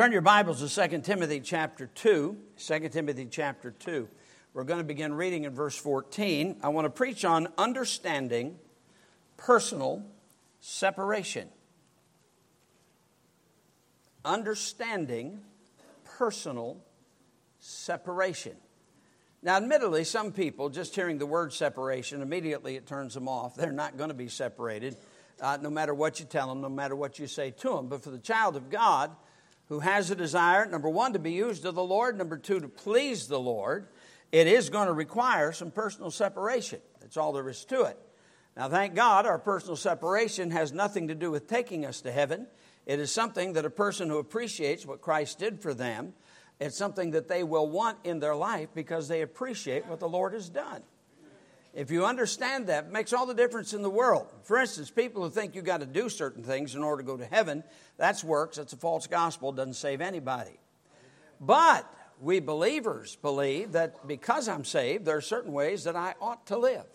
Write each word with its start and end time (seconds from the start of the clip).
Turn 0.00 0.12
your 0.12 0.22
Bibles 0.22 0.66
to 0.66 0.88
2 0.88 1.00
Timothy 1.00 1.40
chapter 1.40 1.86
2. 1.94 2.34
2 2.56 2.88
Timothy 2.88 3.26
chapter 3.30 3.70
2. 3.70 4.08
We're 4.54 4.64
going 4.64 4.78
to 4.78 4.84
begin 4.84 5.12
reading 5.12 5.44
in 5.44 5.52
verse 5.52 5.76
14. 5.76 6.56
I 6.62 6.68
want 6.70 6.86
to 6.86 6.90
preach 6.90 7.22
on 7.26 7.48
understanding 7.58 8.56
personal 9.36 10.02
separation. 10.58 11.50
Understanding 14.24 15.42
personal 16.16 16.78
separation. 17.58 18.56
Now, 19.42 19.58
admittedly, 19.58 20.04
some 20.04 20.32
people, 20.32 20.70
just 20.70 20.94
hearing 20.94 21.18
the 21.18 21.26
word 21.26 21.52
separation, 21.52 22.22
immediately 22.22 22.76
it 22.76 22.86
turns 22.86 23.12
them 23.12 23.28
off. 23.28 23.54
They're 23.54 23.70
not 23.70 23.98
going 23.98 24.08
to 24.08 24.14
be 24.14 24.28
separated, 24.28 24.96
uh, 25.42 25.58
no 25.60 25.68
matter 25.68 25.92
what 25.92 26.20
you 26.20 26.24
tell 26.24 26.48
them, 26.48 26.62
no 26.62 26.70
matter 26.70 26.96
what 26.96 27.18
you 27.18 27.26
say 27.26 27.50
to 27.50 27.68
them. 27.74 27.88
But 27.88 28.02
for 28.02 28.08
the 28.08 28.18
child 28.18 28.56
of 28.56 28.70
God, 28.70 29.14
who 29.70 29.78
has 29.78 30.10
a 30.10 30.16
desire, 30.16 30.66
number 30.66 30.88
one, 30.88 31.14
to 31.14 31.18
be 31.20 31.30
used 31.30 31.64
of 31.64 31.76
the 31.76 31.82
Lord, 31.82 32.18
number 32.18 32.36
two, 32.36 32.58
to 32.58 32.68
please 32.68 33.28
the 33.28 33.38
Lord, 33.38 33.86
it 34.32 34.48
is 34.48 34.68
going 34.68 34.88
to 34.88 34.92
require 34.92 35.52
some 35.52 35.70
personal 35.70 36.10
separation. 36.10 36.80
That's 37.00 37.16
all 37.16 37.32
there 37.32 37.48
is 37.48 37.64
to 37.66 37.84
it. 37.84 37.96
Now, 38.56 38.68
thank 38.68 38.96
God, 38.96 39.26
our 39.26 39.38
personal 39.38 39.76
separation 39.76 40.50
has 40.50 40.72
nothing 40.72 41.06
to 41.06 41.14
do 41.14 41.30
with 41.30 41.46
taking 41.46 41.86
us 41.86 42.00
to 42.00 42.10
heaven. 42.10 42.48
It 42.84 42.98
is 42.98 43.12
something 43.12 43.52
that 43.52 43.64
a 43.64 43.70
person 43.70 44.08
who 44.08 44.18
appreciates 44.18 44.84
what 44.84 45.00
Christ 45.00 45.38
did 45.38 45.62
for 45.62 45.72
them, 45.72 46.14
it's 46.58 46.76
something 46.76 47.12
that 47.12 47.28
they 47.28 47.44
will 47.44 47.70
want 47.70 47.98
in 48.02 48.18
their 48.18 48.34
life 48.34 48.70
because 48.74 49.06
they 49.06 49.22
appreciate 49.22 49.86
what 49.86 50.00
the 50.00 50.08
Lord 50.08 50.32
has 50.32 50.48
done. 50.48 50.82
If 51.72 51.90
you 51.90 52.04
understand 52.04 52.66
that, 52.66 52.86
it 52.86 52.92
makes 52.92 53.12
all 53.12 53.26
the 53.26 53.34
difference 53.34 53.74
in 53.74 53.82
the 53.82 53.90
world. 53.90 54.26
For 54.42 54.58
instance, 54.58 54.90
people 54.90 55.22
who 55.22 55.30
think 55.30 55.54
you've 55.54 55.64
got 55.64 55.80
to 55.80 55.86
do 55.86 56.08
certain 56.08 56.42
things 56.42 56.74
in 56.74 56.82
order 56.82 57.02
to 57.02 57.06
go 57.06 57.16
to 57.16 57.24
heaven, 57.24 57.62
that's 57.96 58.24
works. 58.24 58.56
That's 58.56 58.72
a 58.72 58.76
false 58.76 59.06
gospel. 59.06 59.52
Doesn't 59.52 59.74
save 59.74 60.00
anybody. 60.00 60.58
But 61.40 61.86
we 62.20 62.40
believers 62.40 63.16
believe 63.16 63.72
that 63.72 64.06
because 64.06 64.48
I'm 64.48 64.64
saved, 64.64 65.04
there 65.04 65.16
are 65.16 65.22
certain 65.22 65.52
ways 65.52 65.84
that 65.84 65.96
I 65.96 66.14
ought 66.20 66.46
to 66.48 66.58
live. 66.58 66.86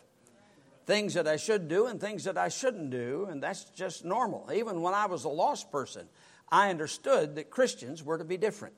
Things 0.86 1.16
that 1.16 1.28
I 1.28 1.38
should 1.38 1.68
do 1.68 1.88
and 1.88 2.00
things 2.00 2.26
that 2.26 2.38
I 2.38 2.50
shouldn't 2.50 2.92
do, 2.92 3.28
and 3.30 3.42
that's 3.42 3.64
just 3.64 4.06
normal. 4.06 4.50
Even 4.54 4.82
when 4.82 4.94
I 4.94 5.08
was 5.08 5.24
a 5.24 5.30
lost 5.30 5.72
person, 5.72 6.08
I 6.50 6.70
understood 6.70 7.36
that 7.36 7.50
Christians 7.50 8.04
were 8.04 8.18
to 8.18 8.26
be 8.26 8.38
different. 8.38 8.76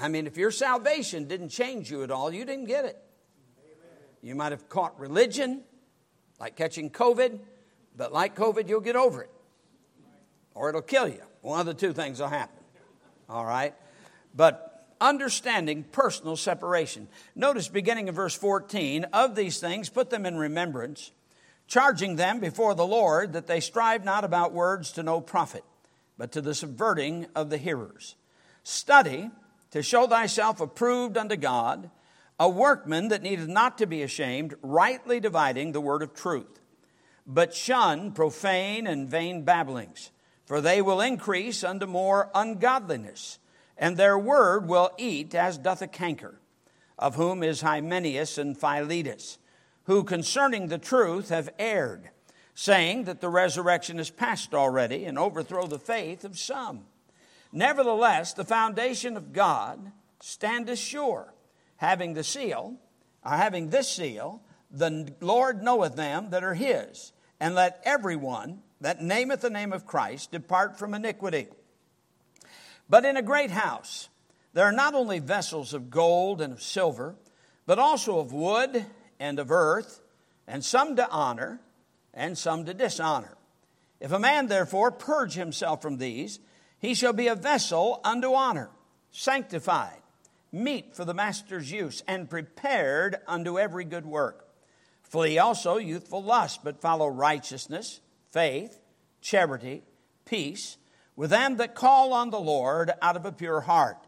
I 0.00 0.08
mean, 0.08 0.26
if 0.26 0.36
your 0.36 0.50
salvation 0.50 1.26
didn't 1.26 1.50
change 1.50 1.90
you 1.90 2.02
at 2.02 2.10
all, 2.10 2.32
you 2.32 2.44
didn't 2.44 2.64
get 2.64 2.86
it. 2.86 2.96
You 4.22 4.34
might 4.34 4.52
have 4.52 4.68
caught 4.68 4.98
religion, 4.98 5.62
like 6.38 6.56
catching 6.56 6.90
COVID, 6.90 7.38
but 7.96 8.12
like 8.12 8.34
COVID, 8.34 8.68
you'll 8.68 8.80
get 8.80 8.96
over 8.96 9.22
it. 9.22 9.30
Or 10.54 10.68
it'll 10.70 10.82
kill 10.82 11.08
you. 11.08 11.22
One 11.42 11.60
of 11.60 11.66
the 11.66 11.74
two 11.74 11.92
things 11.92 12.20
will 12.20 12.28
happen. 12.28 12.62
All 13.28 13.44
right? 13.44 13.74
But 14.34 14.86
understanding 15.00 15.84
personal 15.84 16.36
separation. 16.36 17.08
Notice 17.34 17.68
beginning 17.68 18.08
in 18.08 18.14
verse 18.14 18.34
14 18.34 19.04
of 19.12 19.34
these 19.34 19.58
things, 19.60 19.88
put 19.88 20.10
them 20.10 20.26
in 20.26 20.36
remembrance, 20.36 21.12
charging 21.66 22.16
them 22.16 22.40
before 22.40 22.74
the 22.74 22.86
Lord 22.86 23.32
that 23.32 23.46
they 23.46 23.60
strive 23.60 24.04
not 24.04 24.24
about 24.24 24.52
words 24.52 24.92
to 24.92 25.02
no 25.02 25.20
profit, 25.20 25.64
but 26.18 26.32
to 26.32 26.40
the 26.40 26.54
subverting 26.54 27.26
of 27.34 27.48
the 27.50 27.58
hearers. 27.58 28.16
Study 28.62 29.30
to 29.70 29.82
show 29.82 30.06
thyself 30.06 30.60
approved 30.60 31.16
unto 31.16 31.36
God, 31.36 31.90
a 32.38 32.48
workman 32.48 33.08
that 33.08 33.22
needeth 33.22 33.48
not 33.48 33.78
to 33.78 33.86
be 33.86 34.02
ashamed, 34.02 34.54
rightly 34.62 35.20
dividing 35.20 35.72
the 35.72 35.80
word 35.80 36.02
of 36.02 36.14
truth. 36.14 36.60
But 37.26 37.54
shun 37.54 38.12
profane 38.12 38.86
and 38.86 39.08
vain 39.08 39.44
babblings, 39.44 40.10
for 40.46 40.60
they 40.60 40.82
will 40.82 41.00
increase 41.00 41.62
unto 41.62 41.86
more 41.86 42.30
ungodliness, 42.34 43.38
and 43.76 43.96
their 43.96 44.18
word 44.18 44.66
will 44.66 44.90
eat 44.98 45.34
as 45.34 45.58
doth 45.58 45.82
a 45.82 45.86
canker, 45.86 46.40
of 46.98 47.14
whom 47.14 47.42
is 47.42 47.60
Hymenaeus 47.60 48.38
and 48.38 48.58
Philetus, 48.58 49.38
who 49.84 50.02
concerning 50.02 50.66
the 50.66 50.78
truth 50.78 51.28
have 51.28 51.50
erred, 51.58 52.10
saying 52.54 53.04
that 53.04 53.20
the 53.20 53.28
resurrection 53.28 53.98
is 53.98 54.10
past 54.10 54.54
already, 54.54 55.04
and 55.04 55.18
overthrow 55.18 55.66
the 55.66 55.78
faith 55.78 56.24
of 56.24 56.38
some. 56.38 56.86
Nevertheless, 57.52 58.32
the 58.32 58.44
foundation 58.44 59.16
of 59.16 59.32
God 59.32 59.92
standeth 60.20 60.78
sure, 60.78 61.32
having 61.76 62.14
the 62.14 62.24
seal, 62.24 62.76
or 63.24 63.32
having 63.32 63.70
this 63.70 63.88
seal, 63.88 64.40
the 64.70 65.12
Lord 65.20 65.62
knoweth 65.62 65.96
them 65.96 66.30
that 66.30 66.44
are 66.44 66.54
his, 66.54 67.12
and 67.40 67.54
let 67.54 67.80
everyone 67.84 68.62
that 68.80 69.02
nameth 69.02 69.40
the 69.40 69.50
name 69.50 69.72
of 69.72 69.86
Christ 69.86 70.30
depart 70.30 70.78
from 70.78 70.94
iniquity. 70.94 71.48
But 72.88 73.04
in 73.04 73.16
a 73.16 73.22
great 73.22 73.50
house 73.50 74.08
there 74.52 74.64
are 74.64 74.72
not 74.72 74.94
only 74.94 75.18
vessels 75.18 75.74
of 75.74 75.90
gold 75.90 76.40
and 76.40 76.52
of 76.52 76.62
silver, 76.62 77.14
but 77.66 77.78
also 77.78 78.18
of 78.18 78.32
wood 78.32 78.84
and 79.18 79.38
of 79.38 79.50
earth, 79.50 80.00
and 80.46 80.64
some 80.64 80.96
to 80.96 81.08
honor, 81.08 81.60
and 82.12 82.36
some 82.36 82.64
to 82.64 82.74
dishonor. 82.74 83.36
If 84.00 84.12
a 84.12 84.18
man 84.18 84.48
therefore 84.48 84.90
purge 84.90 85.34
himself 85.34 85.82
from 85.82 85.98
these, 85.98 86.40
he 86.80 86.94
shall 86.94 87.12
be 87.12 87.28
a 87.28 87.34
vessel 87.34 88.00
unto 88.02 88.34
honor, 88.34 88.70
sanctified, 89.12 90.00
meet 90.50 90.96
for 90.96 91.04
the 91.04 91.14
master's 91.14 91.70
use, 91.70 92.02
and 92.08 92.28
prepared 92.30 93.16
unto 93.28 93.58
every 93.58 93.84
good 93.84 94.06
work. 94.06 94.48
Flee 95.02 95.38
also 95.38 95.76
youthful 95.76 96.22
lust, 96.22 96.64
but 96.64 96.80
follow 96.80 97.06
righteousness, 97.06 98.00
faith, 98.32 98.80
charity, 99.20 99.82
peace, 100.24 100.78
with 101.16 101.30
them 101.30 101.58
that 101.58 101.74
call 101.74 102.12
on 102.12 102.30
the 102.30 102.40
Lord 102.40 102.92
out 103.02 103.16
of 103.16 103.26
a 103.26 103.32
pure 103.32 103.60
heart. 103.60 103.98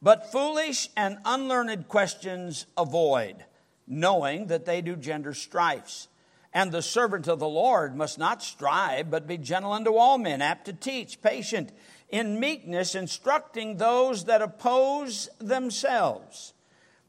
But 0.00 0.32
foolish 0.32 0.88
and 0.96 1.18
unlearned 1.24 1.88
questions 1.88 2.66
avoid, 2.78 3.44
knowing 3.86 4.46
that 4.46 4.64
they 4.64 4.80
do 4.80 4.96
gender 4.96 5.34
strifes. 5.34 6.08
And 6.54 6.72
the 6.72 6.80
servant 6.80 7.28
of 7.28 7.40
the 7.40 7.48
Lord 7.48 7.94
must 7.94 8.18
not 8.18 8.42
strive, 8.42 9.10
but 9.10 9.26
be 9.26 9.36
gentle 9.36 9.72
unto 9.72 9.94
all 9.96 10.16
men, 10.16 10.40
apt 10.40 10.64
to 10.66 10.72
teach, 10.72 11.20
patient 11.20 11.72
in 12.08 12.38
meekness, 12.38 12.94
instructing 12.94 13.76
those 13.76 14.24
that 14.24 14.42
oppose 14.42 15.28
themselves. 15.38 16.52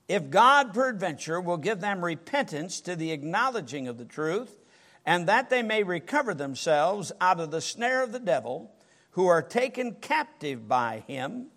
If 0.08 0.30
God 0.30 0.74
peradventure 0.74 1.42
will 1.42 1.58
give 1.58 1.82
them 1.82 2.04
repentance 2.04 2.80
to 2.82 2.96
the 2.96 3.12
acknowledging 3.12 3.88
of 3.88 3.98
the 3.98 4.06
truth, 4.06 4.58
and 5.06 5.28
that 5.28 5.50
they 5.50 5.62
may 5.62 5.84
recover 5.84 6.34
themselves 6.34 7.12
out 7.22 7.40
of 7.40 7.52
the 7.52 7.62
snare 7.62 8.04
of 8.04 8.12
the 8.12 8.20
devil, 8.20 8.72
who 9.12 9.28
are 9.28 9.42
taken 9.42 9.94
captive 9.96 10.68
by 10.68 11.04
him 11.08 11.48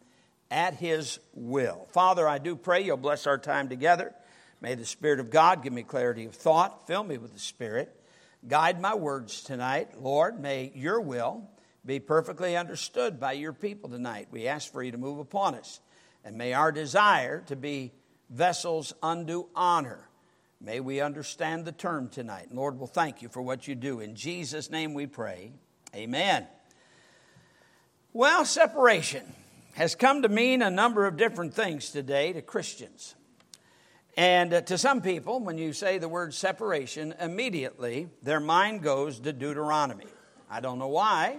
at 0.51 0.75
his 0.75 1.19
will. 1.33 1.87
Father, 1.93 2.29
I 2.29 2.39
do 2.39 2.57
pray 2.57 2.83
you'll 2.83 2.97
bless 2.97 3.27
our 3.27 3.39
time 3.39 3.69
together. 3.69 4.15
May 4.61 4.75
the 4.75 4.85
Spirit 4.85 5.21
of 5.21 5.31
God 5.31 5.63
give 5.63 5.73
me 5.73 5.83
clarity 5.83 6.25
of 6.27 6.35
thought, 6.35 6.87
fill 6.87 7.05
me 7.05 7.19
with 7.19 7.33
the 7.33 7.39
Spirit, 7.39 7.95
guide 8.47 8.81
my 8.81 8.95
words 8.95 9.43
tonight. 9.43 10.01
Lord, 10.01 10.41
may 10.41 10.73
your 10.75 11.01
will 11.01 11.49
be 11.85 11.99
perfectly 11.99 12.57
understood 12.57 13.19
by 13.19 13.33
your 13.33 13.53
people 13.53 13.91
tonight. 13.91 14.29
We 14.31 14.47
ask 14.47 14.71
for 14.71 14.83
you 14.83 14.93
to 14.93 14.99
move 14.99 15.19
upon 15.19 15.55
us. 15.55 15.81
And 16.25 16.37
may 16.37 16.53
our 16.53 16.73
desire 16.73 17.41
to 17.47 17.57
be 17.57 17.93
vessels 18.29 18.93
unto 19.03 19.47
honor. 19.55 20.09
May 20.61 20.81
we 20.81 21.01
understand 21.01 21.65
the 21.65 21.73
term 21.73 22.09
tonight. 22.09 22.49
And 22.49 22.59
Lord, 22.59 22.79
we'll 22.79 22.87
thank 22.87 23.23
you 23.23 23.29
for 23.29 23.41
what 23.41 23.67
you 23.67 23.75
do. 23.75 24.01
In 24.01 24.15
Jesus' 24.15 24.71
name 24.71 24.93
we 24.93 25.07
pray. 25.07 25.53
Amen. 25.95 26.47
Well, 28.13 28.45
separation 28.45 29.25
has 29.75 29.95
come 29.95 30.23
to 30.23 30.29
mean 30.29 30.63
a 30.63 30.71
number 30.71 31.07
of 31.07 31.17
different 31.17 31.55
things 31.55 31.91
today 31.91 32.33
to 32.33 32.43
Christians. 32.43 33.15
And 34.17 34.53
uh, 34.53 34.61
to 34.63 34.77
some 34.77 35.01
people, 35.01 35.41
when 35.41 35.57
you 35.57 35.73
say 35.73 35.99
the 35.99 36.09
word 36.09 36.35
separation, 36.35 37.15
immediately 37.21 38.09
their 38.23 38.41
mind 38.41 38.83
goes 38.83 39.21
to 39.21 39.33
Deuteronomy. 39.33 40.07
I 40.51 40.61
don't 40.61 40.79
know 40.79 40.89
why. 40.89 41.39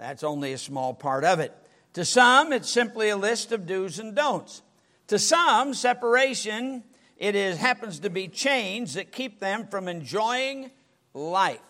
That's 0.00 0.24
only 0.24 0.54
a 0.54 0.58
small 0.58 0.94
part 0.94 1.24
of 1.24 1.40
it. 1.40 1.52
To 1.92 2.06
some, 2.06 2.54
it's 2.54 2.70
simply 2.70 3.10
a 3.10 3.16
list 3.18 3.52
of 3.52 3.66
do's 3.66 3.98
and 3.98 4.14
don'ts. 4.14 4.62
To 5.08 5.18
some, 5.18 5.74
separation, 5.74 6.84
it 7.18 7.34
is, 7.34 7.58
happens 7.58 7.98
to 8.00 8.08
be 8.08 8.26
chains 8.26 8.94
that 8.94 9.12
keep 9.12 9.40
them 9.40 9.66
from 9.66 9.88
enjoying 9.88 10.70
life. 11.12 11.60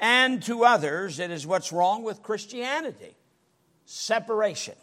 And 0.00 0.40
to 0.44 0.64
others, 0.64 1.18
it 1.18 1.32
is 1.32 1.48
what's 1.48 1.72
wrong 1.72 2.04
with 2.04 2.22
Christianity 2.22 3.16
separation. 3.86 4.76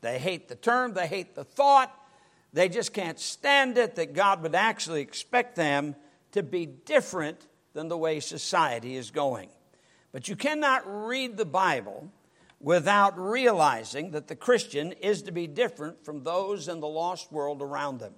They 0.00 0.18
hate 0.18 0.48
the 0.48 0.56
term, 0.56 0.92
they 0.92 1.06
hate 1.06 1.36
the 1.36 1.44
thought, 1.44 1.94
they 2.52 2.68
just 2.68 2.92
can't 2.92 3.18
stand 3.18 3.78
it 3.78 3.94
that 3.94 4.12
God 4.12 4.42
would 4.42 4.56
actually 4.56 5.02
expect 5.02 5.54
them 5.54 5.94
to 6.32 6.42
be 6.42 6.66
different 6.66 7.46
than 7.74 7.88
the 7.88 7.96
way 7.96 8.18
society 8.18 8.96
is 8.96 9.12
going. 9.12 9.48
But 10.12 10.28
you 10.28 10.36
cannot 10.36 10.82
read 10.86 11.36
the 11.36 11.46
Bible 11.46 12.10
without 12.64 13.18
realizing 13.18 14.12
that 14.12 14.26
the 14.26 14.34
Christian 14.34 14.92
is 14.92 15.20
to 15.20 15.30
be 15.30 15.46
different 15.46 16.02
from 16.02 16.24
those 16.24 16.66
in 16.66 16.80
the 16.80 16.88
lost 16.88 17.30
world 17.30 17.60
around 17.60 17.98
them. 17.98 18.14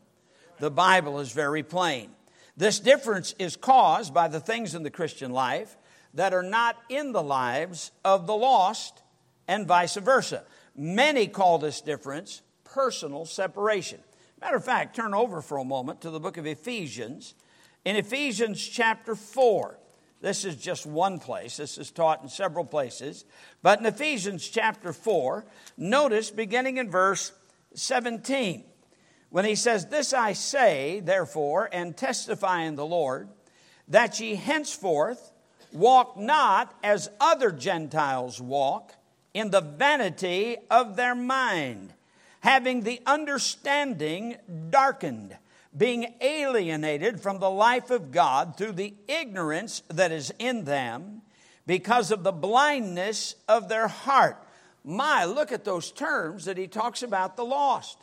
The 0.60 0.70
Bible 0.70 1.19
is 1.19 1.32
very 1.32 1.64
plain. 1.64 2.10
This 2.56 2.78
difference 2.78 3.34
is 3.40 3.56
caused 3.56 4.14
by 4.14 4.28
the 4.28 4.38
things 4.38 4.76
in 4.76 4.84
the 4.84 4.90
Christian 4.90 5.32
life 5.32 5.76
that 6.14 6.32
are 6.32 6.44
not 6.44 6.76
in 6.88 7.10
the 7.10 7.25
lives 7.25 7.90
of 8.04 8.28
the 8.28 8.37
lost 8.37 9.02
and 9.48 9.66
vice 9.66 9.96
versa. 9.96 10.44
Many 10.76 11.26
call 11.26 11.58
this 11.58 11.81
difference 11.81 12.42
personal 12.62 13.25
separation. 13.25 13.99
Matter 14.40 14.56
of 14.58 14.64
fact, 14.64 14.94
turn 14.94 15.12
over 15.12 15.42
for 15.42 15.58
a 15.58 15.64
moment 15.64 16.02
to 16.02 16.10
the 16.10 16.20
book 16.20 16.37
of 16.37 16.46
Ephesians. 16.46 17.34
In 17.84 17.96
Ephesians 17.96 18.64
chapter 18.64 19.16
4, 19.16 19.76
this 20.20 20.44
is 20.44 20.56
just 20.56 20.86
one 20.86 21.18
place, 21.18 21.56
this 21.58 21.78
is 21.78 21.90
taught 21.90 22.22
in 22.22 22.28
several 22.28 22.64
places. 22.64 23.24
But 23.62 23.80
in 23.80 23.86
Ephesians 23.86 24.48
chapter 24.48 24.92
4, 24.92 25.44
notice 25.76 26.30
beginning 26.30 26.78
in 26.78 26.90
verse 26.90 27.32
17, 27.74 28.64
when 29.30 29.44
he 29.44 29.54
says, 29.54 29.86
This 29.86 30.14
I 30.14 30.32
say, 30.32 31.00
therefore, 31.00 31.68
and 31.72 31.96
testify 31.96 32.62
in 32.62 32.76
the 32.76 32.86
Lord, 32.86 33.28
that 33.88 34.18
ye 34.18 34.34
henceforth 34.34 35.32
walk 35.72 36.16
not 36.16 36.74
as 36.82 37.10
other 37.20 37.50
Gentiles 37.50 38.40
walk, 38.40 38.92
in 39.36 39.50
the 39.50 39.60
vanity 39.60 40.56
of 40.70 40.96
their 40.96 41.14
mind, 41.14 41.92
having 42.40 42.80
the 42.80 43.02
understanding 43.04 44.36
darkened, 44.70 45.36
being 45.76 46.14
alienated 46.20 47.20
from 47.20 47.38
the 47.38 47.50
life 47.50 47.90
of 47.90 48.11
God 48.11 48.56
through 48.56 48.73
the 48.73 48.94
ignorance 49.08 49.82
that 49.88 50.12
is 50.12 50.32
in 50.38 50.64
them, 50.64 51.23
because 51.67 52.11
of 52.11 52.23
the 52.23 52.32
blindness 52.32 53.34
of 53.49 53.69
their 53.69 53.88
heart. 53.88 54.43
My, 54.84 55.25
look 55.25 55.50
at 55.50 55.64
those 55.64 55.90
terms 55.90 56.44
that 56.44 56.56
he 56.56 56.69
talks 56.69 57.02
about 57.02 57.37
the 57.37 57.44
lost. 57.44 57.99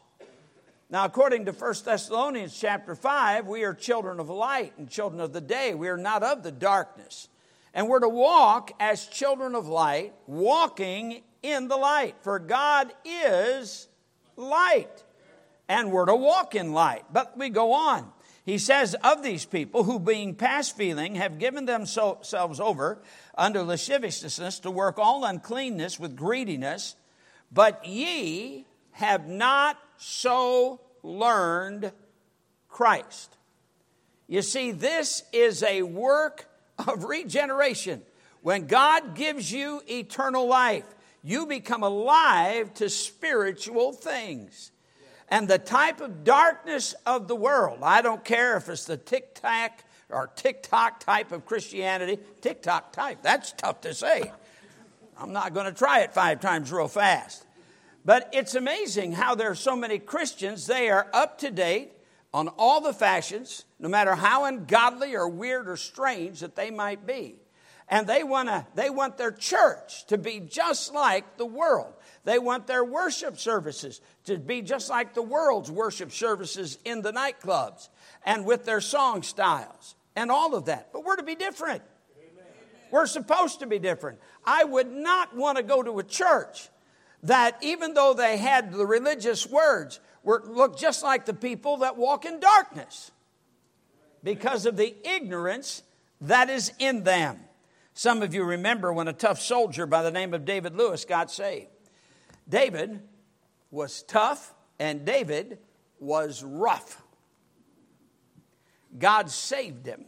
Now, 0.90 1.06
according 1.06 1.46
to 1.46 1.54
1 1.54 1.74
Thessalonians 1.86 2.60
chapter 2.60 2.94
5, 2.94 3.48
we 3.48 3.64
are 3.64 3.74
children 3.74 4.20
of 4.20 4.30
light 4.30 4.74
and 4.78 4.90
children 4.90 5.22
of 5.22 5.32
the 5.32 5.42
day. 5.42 5.74
We 5.74 5.88
are 5.88 5.98
not 5.98 6.24
of 6.24 6.44
the 6.44 6.52
darkness. 6.52 7.30
And 7.74 7.88
we're 7.88 8.02
to 8.02 8.10
walk 8.10 8.72
as 8.80 9.08
children 9.08 9.56
of 9.56 9.68
light, 9.68 10.14
walking 10.28 11.24
in 11.42 11.68
the 11.70 11.78
light. 11.78 12.16
For 12.22 12.38
God 12.38 12.94
is 13.06 13.88
light. 14.36 15.04
And 15.70 15.92
we're 15.92 16.06
to 16.06 16.16
walk 16.16 16.56
in 16.56 16.74
light. 16.74 17.06
But 17.12 17.38
we 17.38 17.50
go 17.50 17.74
on. 17.74 18.12
He 18.46 18.58
says, 18.58 18.96
Of 18.96 19.24
these 19.24 19.46
people 19.46 19.84
who, 19.84 20.00
being 20.00 20.36
past 20.36 20.76
feeling, 20.76 21.16
have 21.16 21.40
given 21.40 21.66
themselves 21.66 22.34
over 22.34 23.02
unto 23.38 23.62
lasciviousness 23.62 24.60
to 24.60 24.72
work 24.72 25.00
all 25.00 25.24
uncleanness 25.24 26.00
with 26.00 26.16
greediness, 26.16 26.96
but 27.52 27.86
ye 27.86 28.66
have 28.92 29.28
not 29.28 29.78
so 29.98 30.82
learned 31.04 31.92
Christ. 32.68 33.38
You 34.28 34.42
see, 34.42 34.72
this 34.72 35.24
is 35.32 35.64
a 35.64 35.84
work 35.84 36.50
of 36.88 37.06
regeneration. 37.06 38.02
When 38.42 38.68
God 38.68 39.16
gives 39.16 39.52
you 39.52 39.82
eternal 39.90 40.48
life, 40.48 40.86
you 41.24 41.46
become 41.46 41.84
alive 41.84 42.74
to 42.76 42.90
spiritual 42.90 43.94
things. 43.94 44.72
And 45.34 45.48
the 45.48 45.58
type 45.58 46.00
of 46.00 46.24
darkness 46.24 46.94
of 47.08 47.28
the 47.28 47.36
world, 47.36 47.80
I 47.82 48.04
don't 48.04 48.24
care 48.24 48.56
if 48.56 48.70
it's 48.70 48.86
the 48.86 48.98
tic 48.98 49.34
tac 49.34 49.84
or 50.12 50.30
TikTok 50.36 51.00
type 51.00 51.32
of 51.32 51.44
Christianity, 51.48 52.20
TikTok 52.42 52.94
type, 52.94 53.24
that's 53.24 53.52
tough 53.54 53.82
to 53.82 53.96
say. 53.96 54.32
I'm 55.18 55.34
not 55.34 55.56
going 55.56 55.66
to 55.66 55.72
try 55.72 56.02
it 56.02 56.14
five 56.14 56.40
times 56.40 56.72
real 56.72 56.88
fast. 56.88 57.48
But 58.06 58.30
it's 58.32 58.54
amazing 58.54 59.14
how 59.14 59.34
there 59.34 59.50
are 59.50 59.56
so 59.56 59.76
many 59.76 59.98
Christians, 59.98 60.68
they 60.68 60.92
are 60.92 61.08
up 61.14 61.40
to 61.40 61.50
date 61.50 61.90
on 62.32 62.50
all 62.50 62.80
the 62.80 62.94
fashions, 62.94 63.66
no 63.80 63.90
matter 63.90 64.14
how 64.14 64.46
ungodly 64.46 65.16
or 65.16 65.28
weird 65.28 65.68
or 65.68 65.78
strange 65.78 66.42
that 66.42 66.56
they 66.56 66.70
might 66.70 67.08
be. 67.08 67.38
And 67.90 68.06
they, 68.06 68.24
wanna, 68.24 68.68
they 68.76 68.92
want 68.92 69.18
their 69.18 69.32
church 69.32 70.06
to 70.08 70.18
be 70.20 70.42
just 70.42 70.94
like 70.94 71.38
the 71.38 71.46
world. 71.48 71.96
They 72.26 72.40
want 72.40 72.68
their 72.68 72.84
worship 72.84 73.38
services 73.38 74.00
to 74.26 74.38
be 74.38 74.62
just 74.62 74.90
like 74.90 75.14
the 75.14 75.22
world's 75.22 75.70
worship 75.70 76.12
services 76.12 76.78
in 76.86 77.02
the 77.02 77.12
nightclubs 77.12 77.90
and 78.26 78.46
with 78.46 78.66
their 78.66 78.80
song 78.82 79.24
styles 79.24 79.96
and 80.16 80.32
all 80.32 80.56
of 80.56 80.66
that. 80.66 80.94
But 80.94 81.04
we're 81.04 81.18
to 81.18 81.24
be 81.24 81.36
different. 81.36 81.82
Amen. 82.18 82.46
We're 82.92 83.08
supposed 83.08 83.60
to 83.60 83.68
be 83.68 83.78
different. 83.78 84.20
I 84.46 84.64
would 84.64 84.92
not 84.92 85.36
want 85.36 85.58
to 85.58 85.64
go 85.64 85.84
to 85.84 86.00
a 86.00 86.04
church 86.04 86.70
that, 87.24 87.58
even 87.62 87.94
though 87.94 88.14
they 88.14 88.38
had 88.38 88.72
the 88.72 88.86
religious 88.86 89.46
words, 89.48 90.00
were, 90.24 90.42
look 90.46 90.78
just 90.78 91.04
like 91.04 91.26
the 91.26 91.34
people 91.34 91.78
that 91.78 91.98
walk 91.98 92.24
in 92.26 92.40
darkness 92.40 93.12
because 94.24 94.66
of 94.66 94.78
the 94.78 94.96
ignorance 95.04 95.84
that 96.22 96.50
is 96.50 96.72
in 96.80 97.04
them. 97.04 97.40
Some 97.94 98.22
of 98.22 98.34
you 98.34 98.44
remember 98.44 98.94
when 98.94 99.10
a 99.10 99.14
tough 99.14 99.42
soldier 99.42 99.86
by 99.86 100.04
the 100.04 100.12
name 100.12 100.34
of 100.34 100.46
David 100.46 100.76
Lewis 100.76 101.04
got 101.06 101.30
saved. 101.30 101.68
David 102.48 103.02
was 103.72 104.04
tough 104.04 104.54
and 104.80 105.06
David 105.06 105.60
was 106.00 106.44
rough. 106.44 107.02
God 108.98 109.30
saved 109.30 109.86
him. 109.86 110.06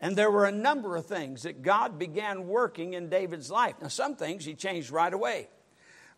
And 0.00 0.14
there 0.14 0.30
were 0.30 0.44
a 0.44 0.52
number 0.52 0.96
of 0.96 1.06
things 1.06 1.42
that 1.42 1.62
God 1.62 1.98
began 1.98 2.46
working 2.46 2.94
in 2.94 3.08
David's 3.08 3.50
life. 3.50 3.74
Now, 3.80 3.88
some 3.88 4.14
things 4.14 4.44
he 4.44 4.54
changed 4.54 4.90
right 4.90 5.12
away. 5.12 5.48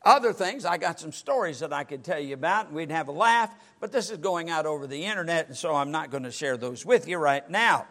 Other 0.02 0.32
things, 0.32 0.64
I 0.64 0.78
got 0.78 0.98
some 0.98 1.12
stories 1.12 1.60
that 1.60 1.72
I 1.72 1.84
could 1.84 2.02
tell 2.02 2.20
you 2.20 2.34
about, 2.34 2.66
and 2.66 2.74
we'd 2.74 2.90
have 2.90 3.08
a 3.08 3.12
laugh, 3.12 3.54
but 3.80 3.92
this 3.92 4.10
is 4.10 4.16
going 4.16 4.48
out 4.48 4.64
over 4.64 4.86
the 4.86 5.04
internet, 5.04 5.48
and 5.48 5.56
so 5.56 5.74
I'm 5.74 5.90
not 5.90 6.10
going 6.10 6.22
to 6.22 6.30
share 6.30 6.56
those 6.56 6.86
with 6.86 7.06
you 7.06 7.18
right 7.18 7.48
now. 7.50 7.86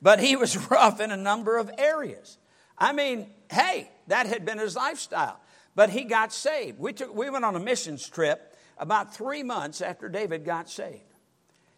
But 0.00 0.20
he 0.20 0.36
was 0.36 0.56
rough 0.70 1.00
in 1.00 1.10
a 1.10 1.16
number 1.16 1.56
of 1.56 1.70
areas. 1.76 2.38
I 2.76 2.92
mean, 2.92 3.30
hey, 3.50 3.90
that 4.06 4.26
had 4.26 4.44
been 4.44 4.58
his 4.58 4.76
lifestyle. 4.76 5.40
But 5.74 5.90
he 5.90 6.04
got 6.04 6.32
saved. 6.32 6.78
We, 6.78 6.92
took, 6.92 7.14
we 7.14 7.30
went 7.30 7.44
on 7.44 7.54
a 7.54 7.60
missions 7.60 8.08
trip 8.08 8.56
about 8.78 9.14
three 9.14 9.42
months 9.42 9.80
after 9.80 10.08
David 10.08 10.44
got 10.44 10.68
saved. 10.68 11.02